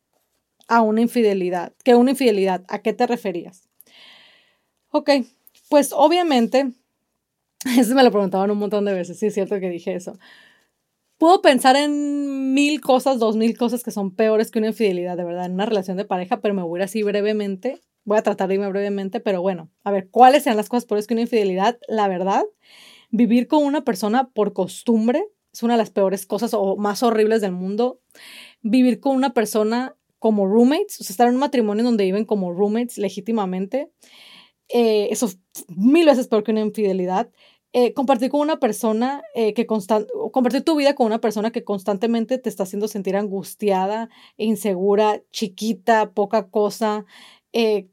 a 0.68 0.83
una 0.83 1.00
infidelidad, 1.00 1.72
que 1.85 1.94
una 1.94 2.11
infidelidad. 2.11 2.64
¿A 2.68 2.81
qué 2.81 2.92
te 2.92 3.07
referías? 3.07 3.68
Ok, 4.90 5.11
pues 5.68 5.92
obviamente, 5.92 6.72
eso 7.79 7.94
me 7.94 8.03
lo 8.03 8.11
preguntaban 8.11 8.50
un 8.50 8.59
montón 8.59 8.85
de 8.85 8.94
veces, 8.94 9.18
sí 9.18 9.27
es 9.27 9.35
cierto 9.35 9.61
que 9.61 9.70
dije 9.70 9.94
eso. 9.94 10.18
Puedo 11.25 11.41
pensar 11.41 11.75
en 11.75 12.53
mil 12.53 12.83
cosas, 12.83 13.19
dos 13.19 13.35
mil 13.35 13.57
cosas 13.57 13.83
que 13.83 13.91
son 13.91 14.15
peores 14.15 14.51
que 14.51 14.59
una 14.59 14.69
infidelidad, 14.69 15.17
de 15.17 15.25
verdad, 15.25 15.47
en 15.47 15.55
una 15.55 15.65
relación 15.65 15.97
de 15.97 16.05
pareja, 16.05 16.43
pero 16.43 16.53
me 16.53 16.61
voy 16.61 16.79
a 16.79 16.83
ir 16.83 16.85
así 16.85 17.03
brevemente. 17.03 17.81
Voy 18.05 18.19
a 18.19 18.23
tratar 18.23 18.47
de 18.49 18.57
irme 18.57 18.69
brevemente, 18.69 19.21
pero 19.21 19.41
bueno, 19.41 19.71
a 19.85 19.91
ver, 19.91 20.11
¿cuáles 20.11 20.43
sean 20.43 20.59
las 20.59 20.69
cosas 20.69 20.85
peores 20.85 21.07
que 21.07 21.15
una 21.15 21.23
infidelidad? 21.23 21.79
La 21.89 22.09
verdad, 22.09 22.45
vivir 23.11 23.49
con 23.49 23.65
una 23.65 23.85
persona 23.85 24.29
por 24.35 24.53
costumbre 24.53 25.25
es 25.51 25.63
una 25.63 25.73
de 25.73 25.79
las 25.79 25.89
peores 25.89 26.27
cosas 26.27 26.53
o 26.53 26.77
más 26.77 27.03
horribles 27.03 27.41
del 27.41 27.53
mundo. 27.53 28.03
Vivir 28.61 29.01
con 29.01 29.17
una 29.17 29.33
persona 29.33 29.97
como 30.19 30.47
roommates, 30.47 31.01
o 31.01 31.05
sea, 31.05 31.15
estar 31.15 31.29
en 31.29 31.35
un 31.37 31.41
matrimonio 31.41 31.85
donde 31.85 32.05
viven 32.05 32.27
como 32.27 32.53
roommates 32.53 32.99
legítimamente, 32.99 33.91
eh, 34.69 35.09
eso 35.11 35.27
es 35.27 35.39
mil 35.69 36.07
veces 36.07 36.29
peor 36.29 36.45
que 36.45 36.53
una 36.53 36.61
infidelidad. 36.61 37.31
Eh, 37.77 37.93
compartir 37.93 38.31
con 38.31 38.41
una 38.41 38.61
persona 38.61 39.25
eh, 39.35 39.53
que 39.53 39.67
compartir 39.67 40.63
tu 40.63 40.77
vida 40.77 40.95
con 40.95 41.07
una 41.07 41.21
persona 41.21 41.51
que 41.51 41.65
constantemente 41.65 42.39
te 42.39 42.49
está 42.49 42.63
haciendo 42.63 42.87
sentir 42.87 43.17
angustiada, 43.17 44.11
insegura, 44.37 45.21
chiquita, 45.33 46.13
poca 46.13 46.49
cosa, 46.51 47.05
eh, 47.53 47.89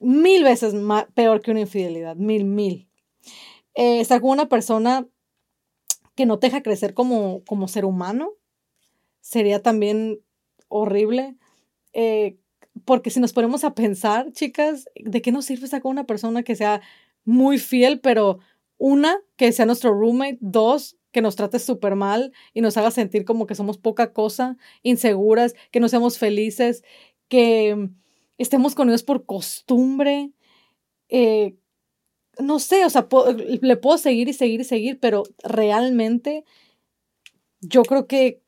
mil 0.00 0.42
veces 0.42 0.74
peor 1.14 1.40
que 1.40 1.52
una 1.52 1.60
infidelidad, 1.60 2.16
mil, 2.16 2.46
mil. 2.46 2.88
Estar 3.74 4.20
con 4.20 4.30
una 4.30 4.48
persona 4.48 5.06
que 6.16 6.26
no 6.26 6.40
te 6.40 6.48
deja 6.48 6.64
crecer 6.64 6.92
como, 6.92 7.44
como 7.44 7.68
ser 7.68 7.84
humano 7.84 8.32
sería 9.20 9.62
también 9.62 10.20
horrible. 10.66 11.36
Porque 12.84 13.10
si 13.10 13.20
nos 13.20 13.32
ponemos 13.32 13.62
a 13.62 13.74
pensar, 13.74 14.32
chicas, 14.32 14.86
¿de 14.96 15.22
qué 15.22 15.30
nos 15.30 15.44
sirve 15.44 15.66
estar 15.66 15.80
con 15.80 15.92
una 15.92 16.06
persona 16.06 16.42
que 16.42 16.56
sea 16.56 16.82
muy 17.24 17.58
fiel, 17.58 18.00
pero 18.00 18.40
una, 18.78 19.18
que 19.36 19.52
sea 19.52 19.66
nuestro 19.66 19.92
roommate, 19.92 20.38
dos, 20.40 20.96
que 21.12 21.22
nos 21.22 21.36
trate 21.36 21.58
súper 21.58 21.96
mal 21.96 22.32
y 22.52 22.60
nos 22.60 22.76
haga 22.76 22.90
sentir 22.90 23.24
como 23.24 23.46
que 23.46 23.54
somos 23.54 23.78
poca 23.78 24.12
cosa, 24.12 24.58
inseguras, 24.82 25.54
que 25.70 25.80
no 25.80 25.88
seamos 25.88 26.18
felices, 26.18 26.84
que 27.28 27.88
estemos 28.38 28.74
con 28.74 28.88
ellos 28.88 29.02
por 29.02 29.24
costumbre. 29.24 30.32
Eh, 31.08 31.56
no 32.38 32.58
sé, 32.58 32.84
o 32.84 32.90
sea, 32.90 33.08
le 33.62 33.76
puedo 33.76 33.98
seguir 33.98 34.28
y 34.28 34.34
seguir 34.34 34.60
y 34.60 34.64
seguir, 34.64 35.00
pero 35.00 35.22
realmente 35.42 36.44
yo 37.60 37.82
creo 37.82 38.06
que 38.06 38.42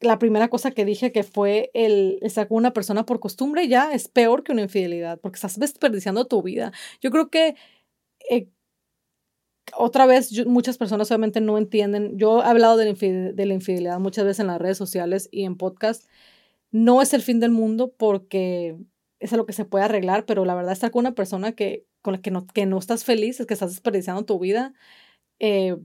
la 0.00 0.18
primera 0.18 0.48
cosa 0.48 0.70
que 0.70 0.84
dije 0.84 1.12
que 1.12 1.22
fue 1.22 1.70
el 1.74 2.18
estar 2.22 2.48
con 2.48 2.58
una 2.58 2.72
persona 2.72 3.06
por 3.06 3.20
costumbre 3.20 3.68
ya 3.68 3.92
es 3.92 4.08
peor 4.08 4.42
que 4.42 4.52
una 4.52 4.62
infidelidad, 4.62 5.20
porque 5.20 5.36
estás 5.36 5.58
desperdiciando 5.58 6.26
tu 6.26 6.42
vida. 6.42 6.72
Yo 7.00 7.10
creo 7.10 7.30
que 7.30 7.56
eh, 8.30 8.48
otra 9.74 10.06
vez 10.06 10.46
muchas 10.46 10.78
personas 10.78 11.10
obviamente 11.10 11.40
no 11.40 11.58
entienden. 11.58 12.18
Yo 12.18 12.42
he 12.42 12.46
hablado 12.46 12.76
de 12.76 12.84
la, 12.84 13.54
infidelidad 13.54 13.98
muchas 13.98 14.24
veces 14.24 14.40
en 14.40 14.46
las 14.48 14.60
redes 14.60 14.78
sociales 14.78 15.28
y 15.32 15.44
en 15.44 15.56
podcast. 15.56 16.08
No 16.70 17.02
es 17.02 17.14
el 17.14 17.22
fin 17.22 17.40
del 17.40 17.50
mundo 17.50 17.92
porque 17.96 18.76
es 19.20 19.32
algo 19.32 19.46
que 19.46 19.52
se 19.52 19.64
puede 19.64 19.84
arreglar, 19.84 20.26
pero 20.26 20.44
la 20.44 20.54
verdad 20.54 20.72
estar 20.72 20.90
con 20.90 21.00
una 21.00 21.14
persona 21.14 21.52
que, 21.52 21.86
con 22.02 22.14
la 22.14 22.20
que 22.20 22.30
no, 22.30 22.46
que 22.46 22.66
no 22.66 22.78
estás 22.78 23.04
feliz, 23.04 23.40
es 23.40 23.46
que 23.46 23.54
estás 23.54 23.70
desperdiciando 23.70 24.24
tu 24.24 24.38
vida, 24.38 24.74
eh, 25.38 25.76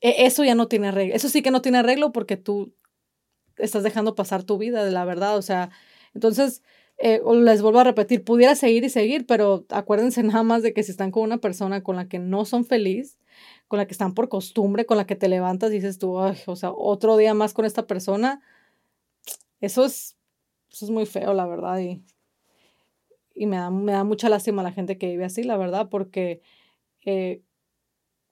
e, 0.00 0.26
eso 0.26 0.44
ya 0.44 0.54
no 0.54 0.68
tiene 0.68 0.88
arreglo. 0.88 1.14
Eso 1.14 1.28
sí 1.28 1.42
que 1.42 1.50
no 1.50 1.62
tiene 1.62 1.78
arreglo 1.78 2.12
porque 2.12 2.36
tú 2.36 2.74
estás 3.56 3.82
dejando 3.82 4.14
pasar 4.14 4.44
tu 4.44 4.58
vida, 4.58 4.84
de 4.84 4.92
la 4.92 5.04
verdad. 5.04 5.36
O 5.36 5.42
sea, 5.42 5.70
entonces, 6.14 6.62
eh, 6.98 7.20
les 7.42 7.62
vuelvo 7.62 7.78
a 7.80 7.84
repetir, 7.84 8.24
pudiera 8.24 8.54
seguir 8.56 8.84
y 8.84 8.90
seguir, 8.90 9.26
pero 9.26 9.64
acuérdense 9.70 10.22
nada 10.24 10.42
más 10.42 10.62
de 10.62 10.72
que 10.74 10.82
si 10.82 10.90
están 10.90 11.10
con 11.10 11.22
una 11.22 11.38
persona 11.38 11.82
con 11.82 11.96
la 11.96 12.08
que 12.08 12.18
no 12.18 12.44
son 12.44 12.64
feliz, 12.64 13.18
con 13.68 13.78
la 13.78 13.86
que 13.86 13.92
están 13.92 14.14
por 14.14 14.28
costumbre, 14.28 14.86
con 14.86 14.96
la 14.96 15.06
que 15.06 15.16
te 15.16 15.28
levantas 15.28 15.70
y 15.70 15.74
dices 15.74 15.98
tú, 15.98 16.14
o 16.14 16.56
sea, 16.56 16.72
otro 16.72 17.16
día 17.16 17.34
más 17.34 17.54
con 17.54 17.64
esta 17.64 17.86
persona, 17.86 18.40
eso 19.60 19.84
es, 19.84 20.16
eso 20.70 20.84
es 20.86 20.90
muy 20.90 21.06
feo, 21.06 21.34
la 21.34 21.46
verdad. 21.46 21.78
Y, 21.80 22.02
y 23.34 23.46
me, 23.46 23.56
da, 23.56 23.70
me 23.70 23.92
da 23.92 24.04
mucha 24.04 24.28
lástima 24.28 24.62
la 24.62 24.72
gente 24.72 24.98
que 24.98 25.08
vive 25.08 25.24
así, 25.24 25.42
la 25.44 25.56
verdad, 25.56 25.88
porque 25.90 26.40
eh, 27.04 27.42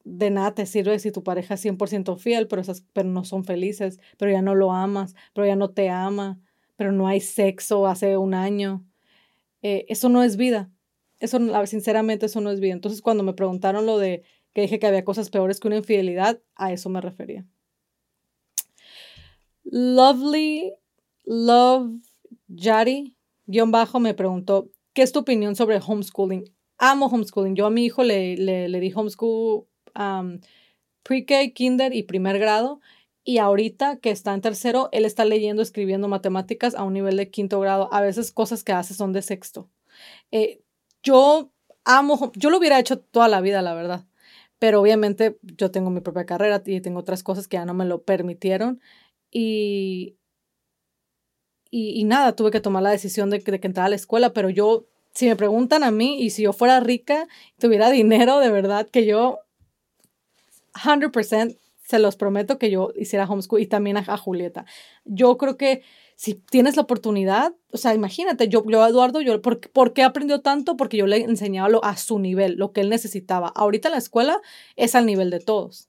de 0.04 0.30
nada 0.30 0.54
te 0.54 0.66
sirve 0.66 0.98
si 0.98 1.12
tu 1.12 1.22
pareja 1.22 1.54
es 1.54 1.64
100% 1.64 2.16
fiel, 2.16 2.48
pero, 2.48 2.62
esas, 2.62 2.82
pero 2.92 3.08
no 3.08 3.24
son 3.24 3.44
felices, 3.44 4.00
pero 4.18 4.32
ya 4.32 4.42
no 4.42 4.54
lo 4.54 4.72
amas, 4.72 5.14
pero 5.34 5.46
ya 5.46 5.56
no 5.56 5.70
te 5.70 5.90
ama, 5.90 6.40
pero 6.76 6.92
no 6.92 7.08
hay 7.08 7.20
sexo 7.20 7.86
hace 7.86 8.16
un 8.16 8.34
año. 8.34 8.84
Eh, 9.62 9.86
eso 9.88 10.08
no 10.08 10.22
es 10.22 10.36
vida. 10.36 10.70
Eso, 11.18 11.38
sinceramente, 11.66 12.26
eso 12.26 12.40
no 12.40 12.50
es 12.50 12.60
vida. 12.60 12.74
Entonces, 12.74 13.02
cuando 13.02 13.22
me 13.22 13.32
preguntaron 13.32 13.86
lo 13.86 13.98
de 13.98 14.22
que 14.52 14.62
dije 14.62 14.78
que 14.78 14.86
había 14.86 15.04
cosas 15.04 15.30
peores 15.30 15.60
que 15.60 15.68
una 15.68 15.76
infidelidad, 15.76 16.40
a 16.54 16.72
eso 16.72 16.88
me 16.88 17.00
refería. 17.00 17.46
Lovely, 19.64 20.72
Love, 21.24 22.00
Yari, 22.48 23.16
guion 23.46 23.70
bajo, 23.70 23.98
me 23.98 24.14
preguntó, 24.14 24.70
¿qué 24.92 25.02
es 25.02 25.12
tu 25.12 25.20
opinión 25.20 25.56
sobre 25.56 25.80
homeschooling? 25.84 26.44
Amo 26.78 27.06
homeschooling. 27.06 27.56
Yo 27.56 27.66
a 27.66 27.70
mi 27.70 27.84
hijo 27.84 28.02
le, 28.04 28.36
le, 28.36 28.68
le 28.68 28.80
di 28.80 28.92
homeschool 28.94 29.66
pre-K, 31.02 31.52
kinder 31.54 31.94
y 31.94 32.02
primer 32.02 32.38
grado. 32.38 32.80
Y 33.28 33.38
ahorita 33.38 33.96
que 33.96 34.12
está 34.12 34.32
en 34.34 34.40
tercero, 34.40 34.88
él 34.92 35.04
está 35.04 35.24
leyendo, 35.24 35.60
escribiendo 35.60 36.06
matemáticas 36.06 36.76
a 36.76 36.84
un 36.84 36.92
nivel 36.92 37.16
de 37.16 37.28
quinto 37.28 37.58
grado. 37.58 37.92
A 37.92 38.00
veces 38.00 38.30
cosas 38.30 38.62
que 38.62 38.70
hace 38.70 38.94
son 38.94 39.12
de 39.12 39.20
sexto. 39.20 39.68
Eh, 40.30 40.62
yo 41.02 41.50
amo, 41.84 42.30
yo 42.36 42.50
lo 42.50 42.58
hubiera 42.58 42.78
hecho 42.78 43.00
toda 43.00 43.26
la 43.26 43.40
vida, 43.40 43.62
la 43.62 43.74
verdad. 43.74 44.06
Pero 44.60 44.80
obviamente 44.80 45.38
yo 45.42 45.72
tengo 45.72 45.90
mi 45.90 46.00
propia 46.00 46.24
carrera 46.24 46.62
y 46.64 46.80
tengo 46.80 47.00
otras 47.00 47.24
cosas 47.24 47.48
que 47.48 47.56
ya 47.56 47.64
no 47.64 47.74
me 47.74 47.84
lo 47.84 48.04
permitieron. 48.04 48.80
Y, 49.32 50.14
y, 51.72 52.04
nada, 52.04 52.36
tuve 52.36 52.52
que 52.52 52.60
tomar 52.60 52.84
la 52.84 52.90
decisión 52.90 53.28
de, 53.28 53.40
de 53.40 53.58
que 53.58 53.66
entrara 53.66 53.86
a 53.86 53.90
la 53.90 53.96
escuela. 53.96 54.32
Pero 54.34 54.50
yo, 54.50 54.86
si 55.14 55.26
me 55.26 55.34
preguntan 55.34 55.82
a 55.82 55.90
mí 55.90 56.22
y 56.22 56.30
si 56.30 56.42
yo 56.42 56.52
fuera 56.52 56.78
rica, 56.78 57.26
tuviera 57.58 57.90
dinero, 57.90 58.38
de 58.38 58.52
verdad, 58.52 58.88
que 58.88 59.04
yo 59.04 59.40
100% 60.74 61.58
se 61.86 61.98
los 61.98 62.16
prometo 62.16 62.58
que 62.58 62.70
yo 62.70 62.92
hiciera 62.96 63.26
homeschool 63.26 63.60
y 63.60 63.66
también 63.66 63.96
a, 63.96 64.16
Julieta. 64.16 64.66
Yo 65.04 65.36
creo 65.38 65.56
que 65.56 65.82
si 66.16 66.34
tienes 66.34 66.76
la 66.76 66.82
oportunidad, 66.82 67.54
o 67.70 67.76
sea, 67.76 67.94
imagínate, 67.94 68.48
yo, 68.48 68.64
yo 68.68 68.86
Eduardo, 68.86 69.20
yo, 69.20 69.40
¿por, 69.40 69.60
¿por, 69.70 69.92
qué 69.92 70.02
aprendió 70.02 70.40
tanto? 70.40 70.76
Porque 70.76 70.96
yo 70.96 71.06
le 71.06 71.18
enseñaba 71.18 71.68
lo, 71.68 71.84
a 71.84 71.96
su 71.96 72.18
nivel, 72.18 72.56
lo 72.56 72.72
que 72.72 72.80
él 72.80 72.90
necesitaba. 72.90 73.48
Ahorita 73.54 73.88
la 73.88 73.98
escuela 73.98 74.40
es 74.74 74.94
al 74.94 75.06
nivel 75.06 75.30
de 75.30 75.40
todos 75.40 75.88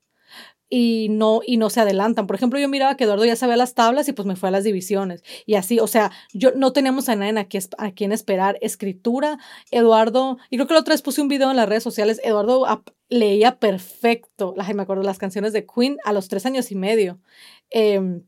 y 0.69 1.07
no, 1.09 1.41
y 1.45 1.57
no 1.57 1.69
se 1.69 1.81
adelantan. 1.81 2.27
Por 2.27 2.35
ejemplo, 2.35 2.59
yo 2.59 2.67
miraba 2.67 2.97
que 2.97 3.05
Eduardo 3.05 3.25
ya 3.25 3.35
sabía 3.35 3.57
las 3.57 3.73
tablas 3.73 4.07
y 4.07 4.13
pues 4.13 4.25
me 4.25 4.35
fue 4.35 4.49
a 4.49 4.51
las 4.51 4.63
divisiones. 4.63 5.23
Y 5.45 5.55
así, 5.55 5.79
o 5.79 5.87
sea, 5.87 6.11
yo 6.33 6.51
no 6.55 6.73
teníamos 6.73 7.09
a 7.09 7.15
nadie 7.15 7.39
a, 7.39 7.85
a 7.85 7.91
quien 7.91 8.11
esperar. 8.11 8.57
Escritura, 8.61 9.39
Eduardo, 9.71 10.37
y 10.49 10.57
creo 10.57 10.67
que 10.67 10.73
la 10.73 10.81
otra 10.81 10.93
vez 10.93 11.01
puse 11.01 11.21
un 11.21 11.27
video 11.27 11.49
en 11.49 11.57
las 11.57 11.69
redes 11.69 11.83
sociales, 11.83 12.21
Eduardo 12.23 12.65
leía 13.09 13.59
perfecto, 13.59 14.53
me 14.75 14.81
acuerdo, 14.81 15.03
las 15.03 15.17
canciones 15.17 15.53
de 15.53 15.65
Queen 15.65 15.97
a 16.03 16.13
los 16.13 16.27
tres 16.27 16.45
años 16.45 16.71
y 16.71 16.75
medio. 16.75 17.19
Eh, 17.71 18.21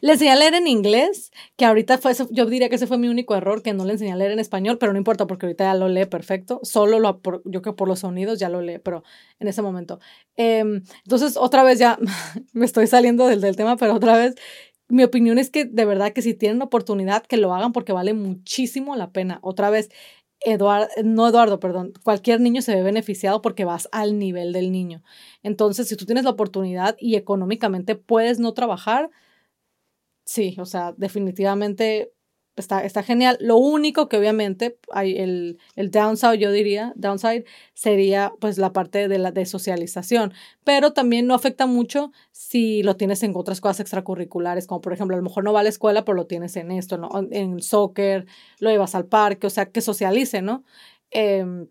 le 0.00 0.12
enseñé 0.12 0.32
a 0.32 0.36
leer 0.36 0.54
en 0.54 0.66
inglés, 0.66 1.30
que 1.56 1.64
ahorita 1.64 1.98
fue, 1.98 2.12
yo 2.30 2.46
diría 2.46 2.68
que 2.68 2.74
ese 2.74 2.86
fue 2.86 2.98
mi 2.98 3.08
único 3.08 3.36
error, 3.36 3.62
que 3.62 3.72
no 3.72 3.84
le 3.84 3.92
enseñé 3.92 4.12
a 4.12 4.16
leer 4.16 4.32
en 4.32 4.40
español, 4.40 4.78
pero 4.78 4.92
no 4.92 4.98
importa 4.98 5.26
porque 5.26 5.46
ahorita 5.46 5.64
ya 5.64 5.74
lo 5.74 5.88
lee 5.88 6.06
perfecto, 6.06 6.60
solo 6.64 6.98
lo, 6.98 7.20
yo 7.44 7.62
que 7.62 7.72
por 7.72 7.86
los 7.86 8.00
sonidos 8.00 8.38
ya 8.38 8.48
lo 8.48 8.62
lee, 8.62 8.78
pero 8.78 9.04
en 9.38 9.48
ese 9.48 9.62
momento. 9.62 10.00
Em, 10.36 10.82
entonces, 11.04 11.36
otra 11.36 11.62
vez 11.62 11.78
ya 11.78 11.98
me 12.52 12.66
estoy 12.66 12.86
saliendo 12.86 13.26
del 13.28 13.56
tema, 13.56 13.76
pero 13.76 13.94
otra 13.94 14.16
vez, 14.16 14.34
mi 14.88 15.04
opinión 15.04 15.38
es 15.38 15.50
que 15.50 15.64
de 15.64 15.84
verdad 15.84 16.12
que 16.12 16.22
si 16.22 16.34
tienen 16.34 16.62
oportunidad, 16.62 17.24
que 17.24 17.36
lo 17.36 17.54
hagan 17.54 17.72
porque 17.72 17.92
vale 17.92 18.12
muchísimo 18.12 18.96
la 18.96 19.12
pena. 19.12 19.38
Otra 19.42 19.70
vez, 19.70 19.88
Eduardo, 20.40 20.88
no 21.04 21.28
Eduardo, 21.28 21.60
perdón, 21.60 21.92
cualquier 22.02 22.40
niño 22.40 22.62
se 22.62 22.74
ve 22.74 22.82
beneficiado 22.82 23.42
porque 23.42 23.64
vas 23.64 23.88
al 23.92 24.18
nivel 24.18 24.52
del 24.52 24.72
niño. 24.72 25.02
Entonces, 25.42 25.88
si 25.88 25.96
tú 25.96 26.06
tienes 26.06 26.24
la 26.24 26.30
oportunidad 26.30 26.96
y 26.98 27.16
económicamente 27.16 27.94
puedes 27.96 28.38
no 28.38 28.54
trabajar, 28.54 29.10
sí, 30.24 30.56
o 30.58 30.64
sea, 30.66 30.94
definitivamente 30.96 32.12
está, 32.60 32.84
está 32.84 33.02
genial. 33.02 33.36
Lo 33.40 33.56
único 33.56 34.08
que 34.08 34.16
obviamente 34.16 34.78
hay 34.92 35.16
el, 35.18 35.58
el 35.74 35.90
downside, 35.90 36.38
yo 36.38 36.52
diría, 36.52 36.92
downside 36.94 37.44
sería 37.74 38.32
pues 38.40 38.58
la 38.58 38.72
parte 38.72 39.08
de 39.08 39.18
la 39.18 39.32
de 39.32 39.46
socialización, 39.46 40.32
pero 40.64 40.92
también 40.92 41.26
no 41.26 41.34
afecta 41.34 41.66
mucho 41.66 42.12
si 42.30 42.82
lo 42.82 42.96
tienes 42.96 43.22
en 43.22 43.32
otras 43.34 43.60
cosas 43.60 43.80
extracurriculares, 43.80 44.66
como 44.66 44.80
por 44.80 44.92
ejemplo, 44.92 45.16
a 45.16 45.18
lo 45.18 45.24
mejor 45.24 45.42
no 45.44 45.52
va 45.52 45.60
a 45.60 45.64
la 45.64 45.68
escuela, 45.68 46.04
pero 46.04 46.16
lo 46.16 46.26
tienes 46.26 46.56
en 46.56 46.70
esto, 46.70 46.98
¿no? 46.98 47.10
En 47.30 47.60
soccer, 47.60 48.26
lo 48.60 48.70
llevas 48.70 48.94
al 48.94 49.06
parque, 49.06 49.46
o 49.46 49.50
sea, 49.50 49.66
que 49.66 49.80
socialice, 49.80 50.42
¿no? 50.42 50.64
Em, 51.10 51.68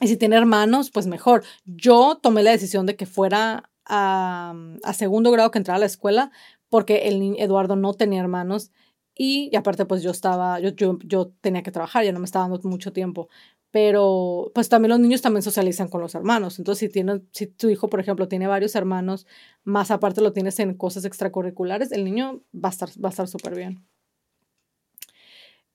y 0.00 0.08
si 0.08 0.16
tiene 0.16 0.36
hermanos, 0.36 0.90
pues 0.90 1.06
mejor. 1.06 1.44
Yo 1.64 2.18
tomé 2.22 2.42
la 2.42 2.52
decisión 2.52 2.86
de 2.86 2.96
que 2.96 3.06
fuera 3.06 3.70
a, 3.86 4.54
a 4.82 4.94
segundo 4.94 5.30
grado 5.30 5.50
que 5.50 5.58
entrara 5.58 5.76
a 5.76 5.80
la 5.80 5.86
escuela 5.86 6.30
porque 6.70 7.08
el 7.08 7.34
Eduardo 7.38 7.76
no 7.76 7.92
tenía 7.92 8.20
hermanos 8.20 8.70
y, 9.14 9.54
aparte 9.56 9.84
pues 9.86 10.02
yo 10.02 10.10
estaba, 10.10 10.60
yo, 10.60 10.70
yo, 10.70 10.98
yo 11.04 11.32
tenía 11.40 11.62
que 11.62 11.70
trabajar, 11.70 12.04
ya 12.04 12.12
no 12.12 12.20
me 12.20 12.24
estaba 12.24 12.48
dando 12.48 12.68
mucho 12.68 12.92
tiempo, 12.92 13.28
pero 13.70 14.50
pues 14.54 14.68
también 14.68 14.90
los 14.90 15.00
niños 15.00 15.22
también 15.22 15.42
socializan 15.42 15.88
con 15.88 16.00
los 16.00 16.14
hermanos, 16.14 16.58
entonces 16.58 16.90
si, 16.92 17.04
si 17.32 17.46
tu 17.46 17.68
hijo, 17.68 17.88
por 17.88 18.00
ejemplo, 18.00 18.28
tiene 18.28 18.46
varios 18.46 18.74
hermanos, 18.74 19.26
más 19.64 19.90
aparte 19.90 20.20
lo 20.20 20.32
tienes 20.32 20.58
en 20.60 20.74
cosas 20.74 21.04
extracurriculares, 21.04 21.92
el 21.92 22.04
niño 22.04 22.42
va 22.54 22.70
a 22.70 22.72
estar 22.72 22.88
va 23.02 23.08
a 23.08 23.10
estar 23.10 23.28
súper 23.28 23.54
bien. 23.54 23.84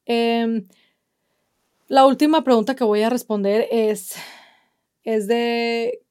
Em, 0.06 0.68
la 1.88 2.06
última 2.06 2.44
pregunta 2.44 2.76
que 2.76 2.84
voy 2.84 3.02
a 3.02 3.10
responder 3.10 3.68
es, 3.72 4.16
es 5.04 5.28
de 5.28 6.02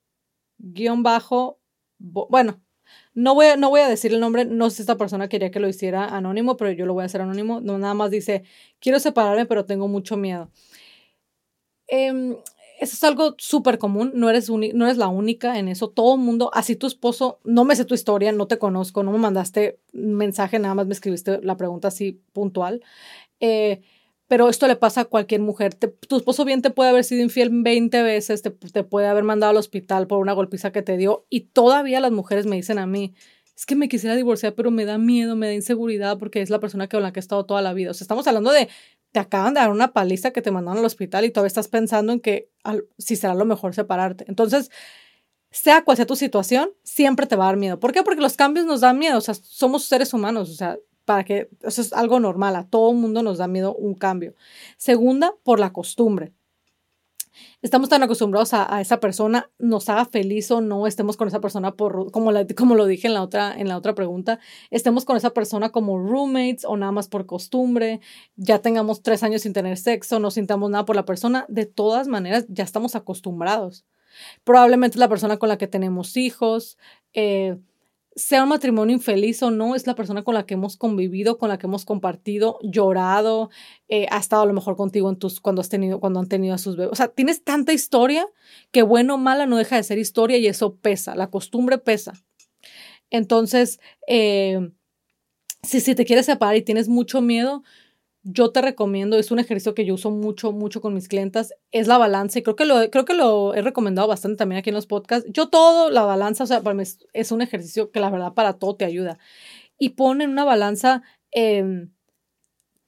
guion 0.59 1.03
bajo, 1.03 1.59
bueno, 1.99 2.61
no 3.15 3.35
voy, 3.35 3.47
no 3.59 3.71
voy 3.71 3.81
a 3.81 3.89
decir 3.89 4.13
el 4.13 4.21
nombre, 4.21 4.45
no 4.45 4.71
sé 4.71 4.77
si 4.77 4.83
esta 4.83 4.97
persona 4.97 5.29
quería 5.29 5.51
que 5.51 5.61
lo 5.61 5.69
hiciera 5.69 6.07
anónimo, 6.07 6.57
pero 6.57 6.73
yo 6.73 6.87
lo 6.87 6.95
voy 6.95 7.03
a 7.03 7.07
hacer 7.07 7.21
anónimo. 7.21 7.61
No, 7.61 7.79
nada 7.79 7.95
más 7.95 8.11
dice, 8.11 8.45
quiero 8.81 9.01
separarme, 9.01 9.47
pero 9.47 9.65
tengo 9.65 9.89
mucho 9.89 10.17
miedo. 10.17 10.51
Eh, 11.89 12.37
eso 12.81 12.95
es 12.95 13.05
algo 13.05 13.35
súper 13.39 13.79
común, 13.79 14.13
no 14.15 14.29
eres, 14.29 14.51
no 14.51 14.85
eres 14.85 14.97
la 14.97 15.09
única 15.09 15.59
en 15.59 15.69
eso, 15.69 15.91
todo 15.91 16.15
el 16.17 16.21
mundo, 16.21 16.51
así 16.53 16.77
tu 16.77 16.87
esposo, 16.87 17.41
no 17.45 17.65
me 17.65 17.77
sé 17.77 17.85
tu 17.85 17.95
historia, 17.95 18.33
no 18.33 18.47
te 18.47 18.59
conozco, 18.59 19.03
no 19.03 19.13
me 19.13 19.19
mandaste 19.19 19.79
mensaje, 19.93 20.59
nada 20.59 20.75
más 20.75 20.87
me 20.87 20.95
escribiste 20.95 21.41
la 21.43 21.57
pregunta 21.57 21.89
así 21.89 22.21
puntual, 22.33 22.83
eh, 23.41 23.83
pero 24.35 24.49
esto 24.49 24.67
le 24.67 24.75
pasa 24.75 25.03
a 25.03 25.05
cualquier 25.05 25.43
mujer. 25.43 25.75
tu 25.77 26.17
esposo 26.17 26.45
bien 26.45 26.61
te 26.61 26.71
puede 26.71 26.91
haber 26.91 27.05
sido 27.05 27.23
infiel 27.23 27.51
20 27.53 28.03
veces, 28.03 28.43
te, 28.43 28.51
puede 28.51 29.07
haber 29.07 29.23
mandado 29.23 29.51
al 29.51 29.57
hospital 29.57 30.09
por 30.09 30.19
una 30.19 30.33
golpiza 30.33 30.73
que 30.73 30.83
te 30.83 30.97
dio 30.97 31.25
y 31.31 31.43
todavía 31.43 32.01
las 32.01 32.11
mujeres 32.11 32.45
me 32.45 32.57
dicen 32.57 32.81
a 32.81 32.87
mí, 32.89 33.15
es 33.55 33.65
que 33.65 33.77
me 33.77 33.89
quisiera 33.89 34.17
divorciar, 34.17 34.57
pero 34.57 34.73
me 34.73 34.87
da 34.87 34.99
miedo, 34.99 35.37
me 35.37 35.47
da 35.47 35.55
inseguridad 35.55 36.19
porque 36.19 36.43
es 36.43 36.51
la 36.51 36.59
persona 36.59 36.89
con 36.89 37.01
la 37.01 37.13
que 37.13 37.21
he 37.21 37.23
estado 37.23 37.47
toda 37.47 37.63
la 37.63 37.75
vida. 37.75 37.93
O 37.93 37.95
sea, 37.95 38.03
estamos 38.03 38.27
hablando 38.27 38.51
de, 38.51 38.69
te 39.13 39.21
acaban 39.21 39.55
de 39.55 39.61
dar 39.61 39.71
una 39.71 39.93
paliza 39.93 40.33
que 40.33 40.43
te 40.43 40.51
mandaron 40.51 40.81
al 40.81 40.85
hospital 40.85 41.25
y 41.25 41.31
todavía 41.31 41.47
estás 41.47 41.69
pensando 41.69 42.13
en 42.13 42.19
que 42.19 42.51
si 42.99 43.15
será 43.15 43.37
lo 43.37 43.45
mejor 43.45 43.73
separarte. 43.73 44.25
Entonces, 44.27 44.73
sea 45.53 45.85
cual 45.85 45.97
sea 45.97 46.07
tu 46.07 46.17
situación, 46.17 46.73
siempre 46.83 47.29
te 47.29 47.37
va 47.37 47.45
a 47.45 47.47
dar 47.51 47.57
miedo. 47.57 47.79
¿Por 47.79 47.93
qué? 47.93 48.03
Porque 48.03 48.21
los 48.21 48.37
cambios 48.37 48.67
nos 48.67 48.81
dan 48.81 48.99
miedo. 48.99 49.17
O 49.17 49.21
sea, 49.21 49.35
somos 49.35 49.85
seres 49.85 50.13
humanos. 50.13 50.51
O 50.51 50.55
sea, 50.55 50.77
para 51.05 51.25
que 51.25 51.49
eso 51.63 51.81
es 51.81 51.93
algo 51.93 52.21
normal. 52.21 52.57
A 52.57 52.67
todo 52.69 52.93
mundo 52.93 53.23
nos 53.23 53.39
da 53.39 53.49
miedo 53.49 53.75
un 53.75 53.95
cambio. 53.95 54.35
Segunda, 54.77 55.35
por 55.43 55.61
la 55.61 55.73
costumbre 55.73 56.33
estamos 57.63 57.89
tan 57.89 58.03
acostumbrados 58.03 58.55
a, 58.55 58.81
esa 58.81 59.01
persona, 59.01 59.51
nos 59.59 59.89
haga 59.89 60.05
feliz 60.05 60.51
o 60.51 60.61
no, 60.61 60.87
estemos 60.87 61.17
con 61.17 61.29
esa 61.29 61.41
persona 61.41 61.73
por, 61.73 62.11
como, 62.13 62.31
como 62.57 62.75
lo 62.75 62.87
dije 62.87 63.07
en 63.07 63.15
la, 63.15 63.23
otra, 63.23 63.55
en 63.57 63.69
la 63.69 63.77
otra 63.77 63.95
pregunta, 63.95 64.39
estemos 64.71 65.05
con 65.05 65.17
esa 65.17 65.31
persona 65.31 65.71
como 65.71 65.99
roommates 65.99 66.65
o 66.65 66.77
nada 66.77 66.93
más 66.93 67.09
por 67.09 67.27
costumbre, 67.27 68.01
ya 68.37 68.61
tengamos 68.61 69.03
tres 69.03 69.23
años 69.23 69.43
sin 69.43 69.53
tener 69.53 69.77
sexo, 69.77 70.21
no 70.21 70.31
sintamos 70.31 70.71
nada 70.71 70.85
por 70.85 70.97
la 70.97 71.05
persona, 71.05 71.47
de 71.49 71.67
todas 71.67 72.09
maneras 72.09 72.47
ya 72.49 72.65
estamos 72.65 72.95
acostumbrados. 72.95 73.85
Probablemente 74.45 74.99
la 74.99 75.09
persona 75.09 75.39
con 75.39 75.49
la 75.49 75.59
que 75.59 75.67
tenemos 75.67 76.17
hijos, 76.17 76.79
eh, 77.15 77.57
sea 78.17 78.45
un 78.45 78.51
matrimonio 78.51 78.95
infeliz 78.95 79.43
o 79.43 79.51
no, 79.51 79.75
es 79.75 79.87
la 79.87 79.95
persona 79.95 80.23
con 80.23 80.35
la 80.35 80.47
que 80.47 80.55
hemos 80.55 80.77
convivido, 80.77 81.39
con 81.39 81.49
la 81.49 81.59
que 81.59 81.67
hemos 81.67 81.85
compartido, 81.85 82.59
llorado, 82.63 83.51
eh, 83.89 84.07
ha 84.11 84.19
estado 84.19 84.43
a 84.43 84.47
lo 84.47 84.53
mejor 84.53 84.77
contigo 84.77 85.11
en 85.11 85.17
tus, 85.17 85.41
cuando, 85.41 85.61
has 85.61 85.69
tenido, 85.69 86.01
cuando 86.01 86.21
han 86.21 86.29
tenido 86.29 86.55
a 86.55 86.59
sus 86.59 86.77
bebés. 86.77 86.93
O 86.93 86.97
sea, 86.97 87.09
tienes 87.09 87.43
tanta 87.43 87.73
historia 87.73 88.27
que 88.71 88.83
bueno 88.83 89.15
o 89.15 89.19
mala 89.19 89.47
no 89.47 89.57
deja 89.57 89.77
de 89.77 89.83
ser 89.83 89.99
historia 89.99 90.39
y 90.39 90.47
eso 90.47 90.77
pesa, 90.77 91.15
la 91.17 91.31
costumbre 91.31 91.79
pesa. 91.79 92.13
Entonces, 93.11 93.81
eh, 94.07 94.71
si, 95.63 95.81
si 95.81 95.95
te 95.95 96.05
quieres 96.05 96.27
separar 96.27 96.57
y 96.57 96.63
tienes 96.63 96.89
mucho 96.89 97.21
miedo, 97.21 97.63
yo 98.25 98.51
te 98.51 98.63
recomiendo, 98.63 99.19
es 99.19 99.31
un 99.31 99.39
ejercicio 99.39 99.75
que 99.75 99.85
yo 99.85 99.95
uso 99.95 100.11
mucho, 100.11 100.51
mucho 100.53 100.81
con 100.81 100.95
mis 100.95 101.09
clientas, 101.09 101.55
es 101.73 101.87
la 101.87 101.99
balanza 101.99 102.39
y 102.39 102.43
creo 102.43 102.57
que 102.57 102.65
lo, 102.65 102.91
creo 102.91 103.05
que 103.05 103.13
lo 103.13 103.55
he 103.55 103.61
recomendado 103.61 104.09
bastante 104.09 104.39
también 104.39 104.59
aquí 104.59 104.71
en 104.71 104.75
los 104.75 104.87
podcasts. 104.87 105.29
Yo 105.31 105.49
todo, 105.49 105.91
la 105.91 106.03
balanza, 106.05 106.45
o 106.45 106.47
sea, 106.47 106.63
para 106.63 106.75
mí 106.75 106.83
es, 107.13 107.33
un 107.33 107.43
ejercicio 107.43 107.91
que 107.91 108.01
la 108.01 108.11
verdad 108.11 108.33
para 108.33 108.55
todo 108.55 108.77
te 108.77 108.87
ayuda. 108.87 109.19
Y 109.79 109.91
pon 109.91 110.23
en 110.23 110.31
una 110.31 110.45
balanza 110.45 111.03
em, 111.33 111.91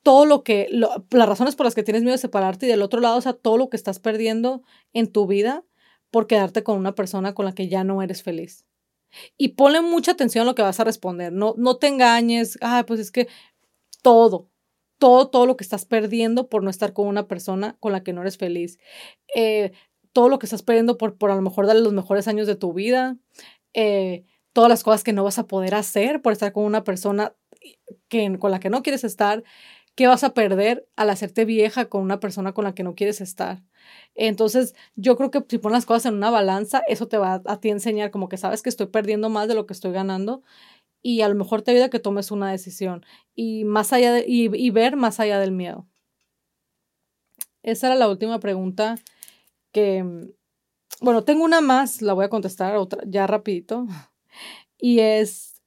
todo 0.03 0.25
lo 0.25 0.43
que, 0.43 0.69
las 0.71 1.29
razones 1.29 1.55
por 1.55 1.67
las 1.67 1.75
que 1.75 1.83
tienes 1.83 2.03
miedo 2.03 2.15
de 2.15 2.19
separarte 2.19 2.67
y 2.67 2.69
del 2.71 2.83
otro 2.83 3.01
lado, 3.01 3.19
o 3.19 3.21
sea, 3.21 3.35
todo 3.35 3.59
lo 3.59 3.69
que 3.69 3.77
estás 3.77 3.99
perdiendo 3.99 4.63
en 4.95 5.13
tu 5.13 5.27
vida 5.27 5.65
por 6.11 6.27
quedarte 6.27 6.63
con 6.63 6.79
una 6.79 6.95
persona 6.95 7.35
con 7.35 7.45
la 7.45 7.55
que 7.55 7.69
ya 7.69 7.85
no 7.85 8.03
eres 8.03 8.23
feliz. 8.23 8.65
Y 9.37 9.49
ponle 9.49 9.83
mucha 9.83 10.13
atención 10.13 10.43
a 10.43 10.47
lo 10.47 10.55
que 10.55 10.63
vas 10.63 10.81
a 10.81 10.85
responder. 10.85 11.33
No, 11.33 11.55
no 11.59 11.77
te 11.77 11.89
engañes. 11.89 12.59
Ah, 12.63 12.85
pues 12.87 13.01
es 13.01 13.11
que 13.11 13.29
todo, 14.03 14.49
todo, 14.99 15.29
todo 15.29 15.47
lo 15.47 15.57
que 15.57 15.65
estás 15.65 15.85
perdiendo 15.85 16.49
por 16.49 16.63
no 16.63 16.71
estar 16.71 16.93
con 16.93 17.07
una 17.07 17.29
persona 17.29 17.77
con 17.81 17.93
la 17.93 18.03
que 18.03 18.13
no 18.13 18.23
eres 18.23 18.39
feliz. 18.39 18.79
Eh, 19.35 19.73
todo 20.13 20.29
lo 20.29 20.39
que 20.39 20.47
estás 20.47 20.63
perdiendo 20.63 20.97
por, 20.99 21.17
por 21.19 21.31
a 21.31 21.37
lo 21.37 21.43
mejor 21.43 21.67
darle 21.67 21.83
los 21.83 21.93
mejores 21.93 22.29
años 22.29 22.47
de 22.47 22.57
tu 22.57 22.73
vida. 22.73 23.17
Eh, 23.75 24.25
todas 24.53 24.71
las 24.71 24.83
cosas 24.83 25.05
que 25.05 25.13
no 25.13 25.25
vas 25.25 25.39
a 25.39 25.47
poder 25.47 25.75
hacer 25.75 26.23
por 26.23 26.33
estar 26.33 26.53
con 26.53 26.65
una 26.65 26.85
persona 26.85 27.35
que, 28.09 28.39
con 28.39 28.51
la 28.51 28.61
que 28.61 28.71
no 28.71 28.83
quieres 28.83 29.05
estar. 29.05 29.45
¿Qué 29.95 30.07
vas 30.07 30.25
a 30.25 30.35
perder 30.35 30.87
al 30.97 31.11
hacerte 31.11 31.47
vieja 31.47 31.87
con 31.87 32.03
una 32.03 32.21
persona 32.21 32.53
con 32.53 32.65
la 32.65 32.75
que 32.75 32.83
no 32.83 32.95
quieres 32.95 33.21
estar? 33.23 33.63
Entonces, 34.15 34.75
yo 34.95 35.17
creo 35.17 35.31
que 35.31 35.43
si 35.49 35.59
pones 35.59 35.77
las 35.79 35.87
cosas 35.87 36.07
en 36.07 36.15
una 36.15 36.31
balanza, 36.31 36.83
eso 36.89 37.09
te 37.09 37.19
va 37.19 37.35
a, 37.35 37.43
a 37.47 37.61
ti 37.61 37.71
enseñar 37.71 38.11
como 38.11 38.29
que 38.29 38.37
sabes 38.37 38.63
que 38.63 38.69
estoy 38.69 38.89
perdiendo 38.89 39.31
más 39.31 39.49
de 39.49 39.55
lo 39.55 39.67
que 39.67 39.73
estoy 39.73 39.93
ganando 39.93 40.43
y 41.07 41.21
a 41.21 41.29
lo 41.29 41.37
mejor 41.37 41.63
te 41.63 41.71
ayuda 41.71 41.85
a 41.85 41.89
que 41.89 42.01
tomes 42.01 42.33
una 42.33 42.51
decisión 42.51 43.07
y, 43.37 43.63
más 43.63 43.93
allá 43.93 44.13
de, 44.13 44.25
y, 44.27 44.71
ver 44.71 44.97
más 44.97 45.21
allá 45.21 45.39
del 45.39 45.53
miedo. 45.53 45.87
Esa 47.63 47.87
era 47.87 47.95
la 47.95 48.09
última 48.09 48.41
pregunta 48.41 48.97
que, 49.71 50.05
bueno, 51.01 51.23
tengo 51.23 51.45
una 51.45 51.61
más, 51.61 52.03
la 52.03 52.13
voy 52.13 52.25
a 52.25 52.29
contestar 52.29 52.75
otra, 52.75 53.05
ya 53.07 53.29
rapidito. 53.29 53.87
Y 54.79 54.99
es, 54.99 55.63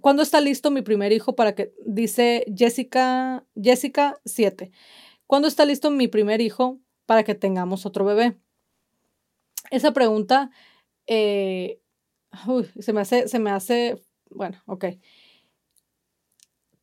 ¿cuándo 0.00 0.22
está 0.22 0.40
listo 0.40 0.70
mi 0.70 0.82
primer 0.82 1.12
hijo 1.12 1.34
para 1.34 1.56
que, 1.56 1.74
dice 1.84 2.46
Jessica, 2.56 3.44
Jessica 3.60 4.20
7, 4.24 4.70
¿cuándo 5.26 5.48
está 5.48 5.64
listo 5.64 5.90
mi 5.90 6.06
primer 6.06 6.40
hijo 6.40 6.78
para 7.06 7.24
que 7.24 7.34
tengamos 7.34 7.84
otro 7.84 8.04
bebé? 8.04 8.38
Esa 9.70 9.92
pregunta 9.92 10.50
eh, 11.08 11.80
se 12.80 12.92
me 12.92 13.00
hace, 13.00 13.28
se 13.28 13.38
me 13.38 13.50
hace, 13.50 14.02
bueno, 14.30 14.58
ok. 14.66 14.86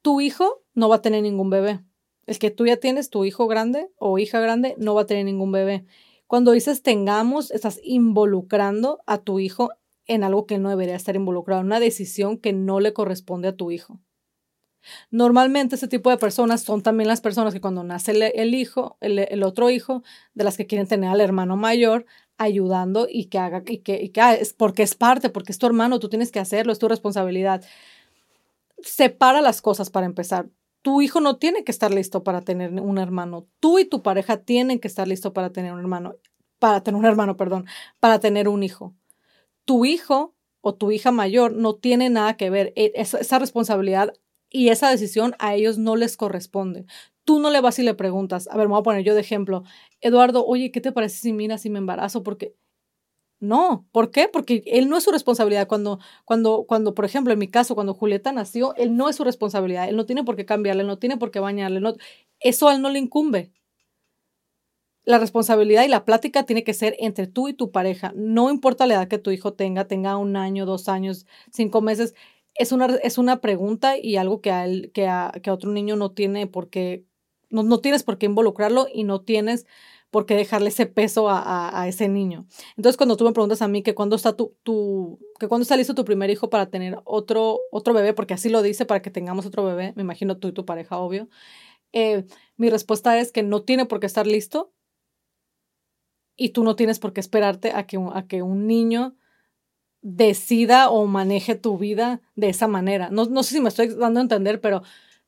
Tu 0.02 0.22
hijo 0.22 0.64
no 0.74 0.90
va 0.90 0.98
a 0.98 1.02
tener 1.02 1.24
ningún 1.24 1.50
bebé. 1.50 1.80
El 2.26 2.40
que 2.40 2.52
tú 2.52 2.66
ya 2.66 2.78
tienes, 2.78 3.10
tu 3.10 3.26
hijo 3.26 3.48
grande 3.48 3.90
o 3.98 4.18
hija 4.18 4.40
grande, 4.40 4.76
no 4.78 4.96
va 4.96 5.02
a 5.02 5.06
tener 5.06 5.26
ningún 5.26 5.52
bebé. 5.52 5.86
Cuando 6.28 6.52
dices 6.52 6.82
tengamos, 6.82 7.52
estás 7.52 7.80
involucrando 7.84 9.02
a 9.06 9.20
tu 9.20 9.40
hijo 9.40 9.70
en 10.06 10.24
algo 10.24 10.46
que 10.46 10.58
no 10.58 10.70
debería 10.70 10.96
estar 10.96 11.16
involucrado, 11.16 11.62
una 11.62 11.80
decisión 11.80 12.38
que 12.38 12.54
no 12.54 12.80
le 12.80 12.94
corresponde 12.94 13.48
a 13.50 13.56
tu 13.56 13.72
hijo. 13.72 14.00
Normalmente 15.12 15.76
ese 15.76 15.88
tipo 15.88 16.10
de 16.10 16.18
personas 16.18 16.62
son 16.62 16.82
también 16.82 17.08
las 17.08 17.22
personas 17.22 17.54
que 17.54 17.62
cuando 17.62 17.84
nace 17.84 18.12
el, 18.12 18.54
hijo, 18.54 18.98
el, 19.02 19.20
el, 19.20 19.44
otro 19.44 19.70
hijo, 19.70 20.04
de 20.34 20.44
las 20.44 20.58
que 20.58 20.68
quieren 20.68 20.88
tener 20.88 21.10
al 21.10 21.22
hermano 21.22 21.56
mayor, 21.58 22.06
ayudando 22.38 23.08
y 23.10 23.26
que 23.26 23.40
haga, 23.40 23.64
y 23.68 23.80
que, 23.80 24.02
y 24.02 24.10
que 24.10 24.22
ah, 24.22 24.36
es 24.36 24.54
porque 24.54 24.84
es 24.84 24.96
parte, 24.96 25.30
porque 25.30 25.52
es 25.52 25.60
tu 25.60 25.66
hermano, 25.66 26.00
tú 26.00 26.10
tienes 26.10 26.32
que 26.32 26.40
hacerlo, 26.40 26.72
es 26.72 26.80
tu 26.80 26.88
responsabilidad. 26.88 27.64
Separa 28.82 29.42
las 29.42 29.62
cosas 29.62 29.90
para 29.90 30.06
empezar. 30.06 30.50
Tu 30.82 31.02
hijo 31.02 31.22
no 31.22 31.38
tiene 31.38 31.64
que 31.64 31.72
estar 31.72 31.94
listo 31.94 32.24
para 32.24 32.42
tener 32.42 32.72
un 32.74 32.98
hermano. 32.98 33.48
Tú 33.60 33.80
y 33.80 33.86
tu 33.86 34.02
pareja 34.02 34.38
tienen 34.38 34.80
que 34.80 34.88
estar 34.88 35.08
listo 35.08 35.34
para 35.34 35.52
tener 35.52 35.74
un 35.74 35.80
hermano, 35.80 36.16
para 36.60 36.82
tener 36.84 37.00
un 37.00 37.06
hermano, 37.06 37.38
perdón, 37.38 37.66
para 38.00 38.20
tener 38.20 38.48
un 38.50 38.64
hijo. 38.64 38.94
Tu 39.66 39.86
hijo 39.86 40.36
o 40.62 40.76
tu 40.76 40.92
hija 40.92 41.12
mayor 41.12 41.54
no 41.54 41.76
tiene 41.76 42.10
nada 42.10 42.36
que 42.36 42.50
ver. 42.50 42.74
E, 42.76 42.92
esa, 42.96 43.20
esa 43.20 43.40
responsabilidad 43.40 44.14
y 44.54 44.70
esa 44.70 44.90
decisión 44.90 45.36
a 45.40 45.56
ellos 45.56 45.78
no 45.80 45.98
les 45.98 46.16
corresponde. 46.18 46.86
Tú 47.26 47.40
no 47.40 47.50
le 47.52 47.62
vas 47.62 47.80
y 47.80 47.84
le 47.84 47.96
preguntas, 47.96 48.48
a 48.50 48.58
ver, 48.58 48.68
me 48.68 48.74
voy 48.74 48.82
a 48.82 48.84
poner 48.84 49.04
yo 49.04 49.16
de 49.16 49.22
ejemplo, 49.22 49.64
Eduardo, 50.02 50.46
oye, 50.46 50.72
¿qué 50.72 50.82
te 50.82 50.94
parece 50.94 51.18
si 51.20 51.34
mira 51.34 51.58
si 51.58 51.70
me 51.70 51.80
embarazo? 51.80 52.24
Porque 52.24 52.56
no, 53.40 53.88
¿por 53.92 54.10
qué? 54.12 54.30
Porque 54.30 54.64
él 54.68 54.88
no 54.90 54.98
es 54.98 55.04
su 55.04 55.12
responsabilidad. 55.12 55.68
Cuando, 55.68 56.00
cuando, 56.26 56.66
cuando, 56.66 56.96
por 56.96 57.04
ejemplo, 57.06 57.34
en 57.34 57.40
mi 57.40 57.50
caso, 57.50 57.76
cuando 57.76 57.94
Julieta 57.94 58.32
nació, 58.32 58.74
él 58.78 58.96
no 58.96 59.10
es 59.10 59.18
su 59.18 59.26
responsabilidad. 59.26 59.90
Él 59.90 59.98
no 59.98 60.06
tiene 60.06 60.24
por 60.24 60.38
qué 60.38 60.46
cambiarle, 60.46 60.86
no 60.86 60.98
tiene 60.98 61.18
por 61.18 61.30
qué 61.30 61.40
bañarle. 61.42 61.82
No, 61.82 61.94
eso 62.40 62.70
a 62.70 62.76
él 62.76 62.82
no 62.82 62.90
le 62.90 63.00
incumbe. 63.00 63.52
La 65.06 65.18
responsabilidad 65.20 65.84
y 65.84 65.90
la 65.90 66.06
plática 66.06 66.44
tiene 66.46 66.64
que 66.64 66.74
ser 66.74 66.96
entre 67.00 67.28
tú 67.28 67.50
y 67.50 67.54
tu 67.54 67.72
pareja. 67.72 68.14
No 68.16 68.50
importa 68.50 68.86
la 68.86 68.94
edad 68.96 69.08
que 69.10 69.18
tu 69.18 69.32
hijo 69.32 69.54
tenga, 69.54 69.86
tenga 69.88 70.16
un 70.18 70.38
año, 70.38 70.66
dos 70.66 70.88
años, 70.88 71.26
cinco 71.52 71.82
meses. 71.82 72.16
Es 72.56 72.72
una, 72.72 72.86
es 73.04 73.18
una 73.18 73.42
pregunta 73.42 73.98
y 73.98 74.18
algo 74.18 74.42
que 74.42 74.52
a, 74.52 74.66
él, 74.66 74.92
que, 74.94 75.08
a, 75.08 75.32
que 75.42 75.50
a 75.50 75.54
otro 75.54 75.72
niño 75.72 75.96
no 75.96 76.12
tiene 76.12 76.48
por 76.48 76.70
qué 76.70 77.06
no, 77.54 77.80
tienes 77.80 78.04
por 78.04 78.18
qué 78.18 78.26
involucrarlo 78.26 78.88
y 78.92 79.04
no 79.04 79.22
tienes 79.22 79.68
por 80.10 80.26
qué 80.26 80.36
dejarle 80.36 80.70
ese 80.70 80.86
peso 80.86 81.28
a, 81.30 81.86
ese 81.88 82.08
niño. 82.08 82.46
Entonces, 82.76 82.98
cuando 82.98 83.18
tú 83.18 83.26
me 83.26 83.32
preguntas 83.32 83.62
a 83.62 83.68
mí 83.68 83.82
que 83.82 83.96
cuándo 83.96 84.16
está 84.16 84.36
tu, 84.36 84.56
tu, 84.64 85.20
que 85.40 85.48
cuándo 85.48 85.64
está 85.64 85.76
listo 85.78 85.96
tu 85.96 86.06
primer 86.06 86.30
hijo 86.30 86.50
para 86.50 86.70
tener 86.70 87.00
otro, 87.04 87.60
otro 87.72 87.94
bebé, 87.94 88.14
porque 88.14 88.34
así 88.34 88.50
lo 88.50 88.62
dice, 88.62 88.86
para 88.86 89.02
que 89.02 89.10
tengamos 89.10 89.46
otro 89.46 89.64
bebé, 89.64 89.94
me 89.96 90.04
imagino 90.04 90.38
tú 90.38 90.50
y 90.50 90.52
tu 90.52 90.66
pareja, 90.66 90.98
obvio. 90.98 91.30
Eh, 91.94 92.26
mi 92.58 92.70
respuesta 92.70 93.20
es 93.20 93.32
que 93.32 93.44
no 93.44 93.64
tiene 93.64 93.86
por 93.86 94.00
qué 94.00 94.08
estar 94.08 94.28
listo 94.28 94.72
y 96.36 96.50
tú 96.50 96.64
no 96.64 96.76
tienes 96.76 97.00
por 97.00 97.14
qué 97.14 97.20
esperarte 97.20 97.72
a 97.72 97.86
que, 97.88 97.98
a 98.14 98.28
que 98.28 98.42
un 98.42 98.68
niño 98.68 99.16
decida 100.04 100.90
o 100.90 101.08
maneje 101.08 101.56
tu 101.56 101.78
vida 101.78 102.22
de 102.36 102.50
esa 102.50 102.68
manera. 102.68 103.10
No, 103.10 103.26
no 103.26 103.42
sé 103.42 103.56
si 103.56 103.62
me 103.62 103.70
estoy 103.70 103.88
dando 103.88 104.20
a 104.20 104.24
entender, 104.24 104.62
pero 104.62 104.84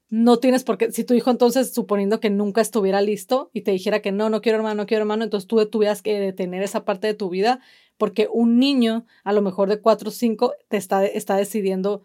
no 0.10 0.38
tienes 0.38 0.64
por 0.64 0.78
qué, 0.78 0.92
si 0.92 1.04
tu 1.04 1.14
hijo 1.16 1.32
entonces, 1.32 1.74
suponiendo 1.74 2.20
que 2.20 2.30
nunca 2.30 2.62
estuviera 2.62 3.02
listo 3.02 3.50
y 3.54 3.62
te 3.62 3.72
dijera 3.72 4.02
que 4.02 4.12
no, 4.12 4.30
no 4.30 4.42
quiero 4.42 4.58
hermano, 4.58 4.76
no 4.84 4.86
quiero 4.86 5.02
hermano, 5.04 5.24
entonces 5.24 5.48
tú 5.48 5.66
tuvieras 5.66 6.02
que 6.02 6.20
detener 6.20 6.62
esa 6.62 6.86
parte 6.86 7.08
de 7.08 7.16
tu 7.16 7.30
vida 7.30 7.60
porque 7.98 8.28
un 8.32 8.60
niño, 8.60 9.06
a 9.24 9.34
lo 9.34 9.42
mejor 9.42 9.70
de 9.70 9.82
4 9.82 10.10
o 10.10 10.12
5, 10.12 10.54
te 10.68 10.78
está, 10.78 11.06
está 11.06 11.38
decidiendo 11.38 12.04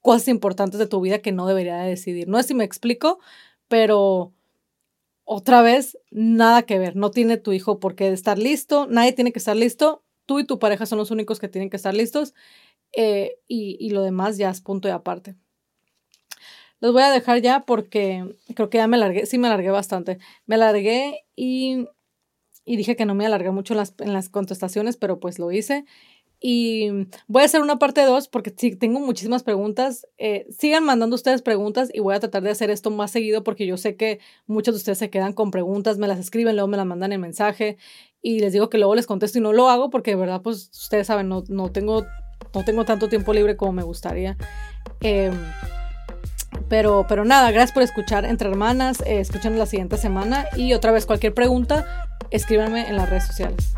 cosas 0.00 0.28
importantes 0.28 0.78
de 0.78 0.86
tu 0.86 1.00
vida 1.00 1.20
que 1.20 1.32
no 1.32 1.46
debería 1.46 1.76
de 1.78 1.90
decidir. 1.90 2.28
No 2.28 2.38
sé 2.38 2.48
si 2.48 2.54
me 2.54 2.64
explico, 2.64 3.20
pero 3.68 4.34
otra 5.24 5.62
vez, 5.62 5.98
nada 6.10 6.62
que 6.62 6.78
ver. 6.78 6.96
No 6.96 7.10
tiene 7.10 7.36
tu 7.36 7.52
hijo 7.52 7.78
por 7.80 7.94
qué 7.94 8.08
estar 8.12 8.38
listo, 8.38 8.86
nadie 8.88 9.12
tiene 9.12 9.32
que 9.32 9.38
estar 9.38 9.56
listo. 9.56 10.02
Tú 10.30 10.38
y 10.38 10.44
tu 10.44 10.60
pareja 10.60 10.86
son 10.86 10.98
los 10.98 11.10
únicos 11.10 11.40
que 11.40 11.48
tienen 11.48 11.70
que 11.70 11.76
estar 11.76 11.92
listos 11.92 12.34
eh, 12.92 13.40
y, 13.48 13.76
y 13.80 13.90
lo 13.90 14.04
demás 14.04 14.36
ya 14.36 14.48
es 14.48 14.60
punto 14.60 14.86
y 14.86 14.92
aparte. 14.92 15.34
los 16.78 16.92
voy 16.92 17.02
a 17.02 17.10
dejar 17.10 17.42
ya 17.42 17.64
porque 17.66 18.36
creo 18.54 18.70
que 18.70 18.78
ya 18.78 18.86
me 18.86 18.96
alargué, 18.96 19.26
sí 19.26 19.38
me 19.38 19.48
alargué 19.48 19.72
bastante. 19.72 20.20
Me 20.46 20.54
alargué 20.54 21.24
y, 21.34 21.88
y 22.64 22.76
dije 22.76 22.94
que 22.94 23.06
no 23.06 23.16
me 23.16 23.26
alargué 23.26 23.50
mucho 23.50 23.74
en 23.74 24.12
las, 24.12 24.28
contestaciones, 24.28 24.96
pero 24.96 25.18
pues 25.18 25.40
lo 25.40 25.50
hice. 25.50 25.84
Y 26.38 27.08
voy 27.26 27.42
a 27.42 27.46
hacer 27.46 27.60
una 27.60 27.80
parte 27.80 28.02
2 28.02 28.28
porque 28.28 28.54
sí, 28.56 28.76
tengo 28.76 29.00
muchísimas 29.00 29.42
preguntas. 29.42 30.06
Eh, 30.16 30.46
sigan 30.56 30.84
mandando 30.84 31.16
ustedes 31.16 31.42
preguntas 31.42 31.90
y 31.92 31.98
voy 31.98 32.14
a 32.14 32.20
tratar 32.20 32.44
de 32.44 32.50
hacer 32.50 32.70
esto 32.70 32.92
más 32.92 33.10
seguido 33.10 33.42
porque 33.42 33.66
yo 33.66 33.76
sé 33.76 33.96
que 33.96 34.20
muchos 34.46 34.74
de 34.74 34.78
ustedes 34.78 34.98
se 34.98 35.10
quedan 35.10 35.32
con 35.32 35.50
preguntas, 35.50 35.98
me 35.98 36.06
las 36.06 36.20
escriben, 36.20 36.54
luego 36.54 36.68
me 36.68 36.76
las 36.76 36.86
mandan 36.86 37.10
en 37.10 37.20
mensaje 37.20 37.78
y 38.22 38.40
les 38.40 38.52
digo 38.52 38.68
que 38.68 38.78
luego 38.78 38.94
les 38.94 39.06
contesto 39.06 39.38
y 39.38 39.40
no 39.40 39.52
lo 39.52 39.68
hago 39.68 39.90
porque 39.90 40.12
de 40.12 40.16
verdad, 40.16 40.42
pues 40.42 40.70
ustedes 40.72 41.06
saben, 41.06 41.28
no, 41.28 41.44
no, 41.48 41.70
tengo, 41.70 42.06
no 42.54 42.64
tengo 42.64 42.84
tanto 42.84 43.08
tiempo 43.08 43.32
libre 43.32 43.56
como 43.56 43.72
me 43.72 43.82
gustaría. 43.82 44.36
Em, 45.00 45.34
pero, 46.68 47.06
pero 47.08 47.24
nada, 47.24 47.50
gracias 47.50 47.72
por 47.72 47.82
escuchar 47.82 48.24
Entre 48.24 48.48
Hermanas. 48.48 49.00
Eh, 49.06 49.20
escuchen 49.20 49.58
la 49.58 49.66
siguiente 49.66 49.96
semana 49.96 50.46
y 50.56 50.72
otra 50.74 50.92
vez 50.92 51.06
cualquier 51.06 51.34
pregunta, 51.34 52.08
escríbanme 52.30 52.88
en 52.88 52.96
las 52.96 53.08
redes 53.08 53.26
sociales. 53.26 53.74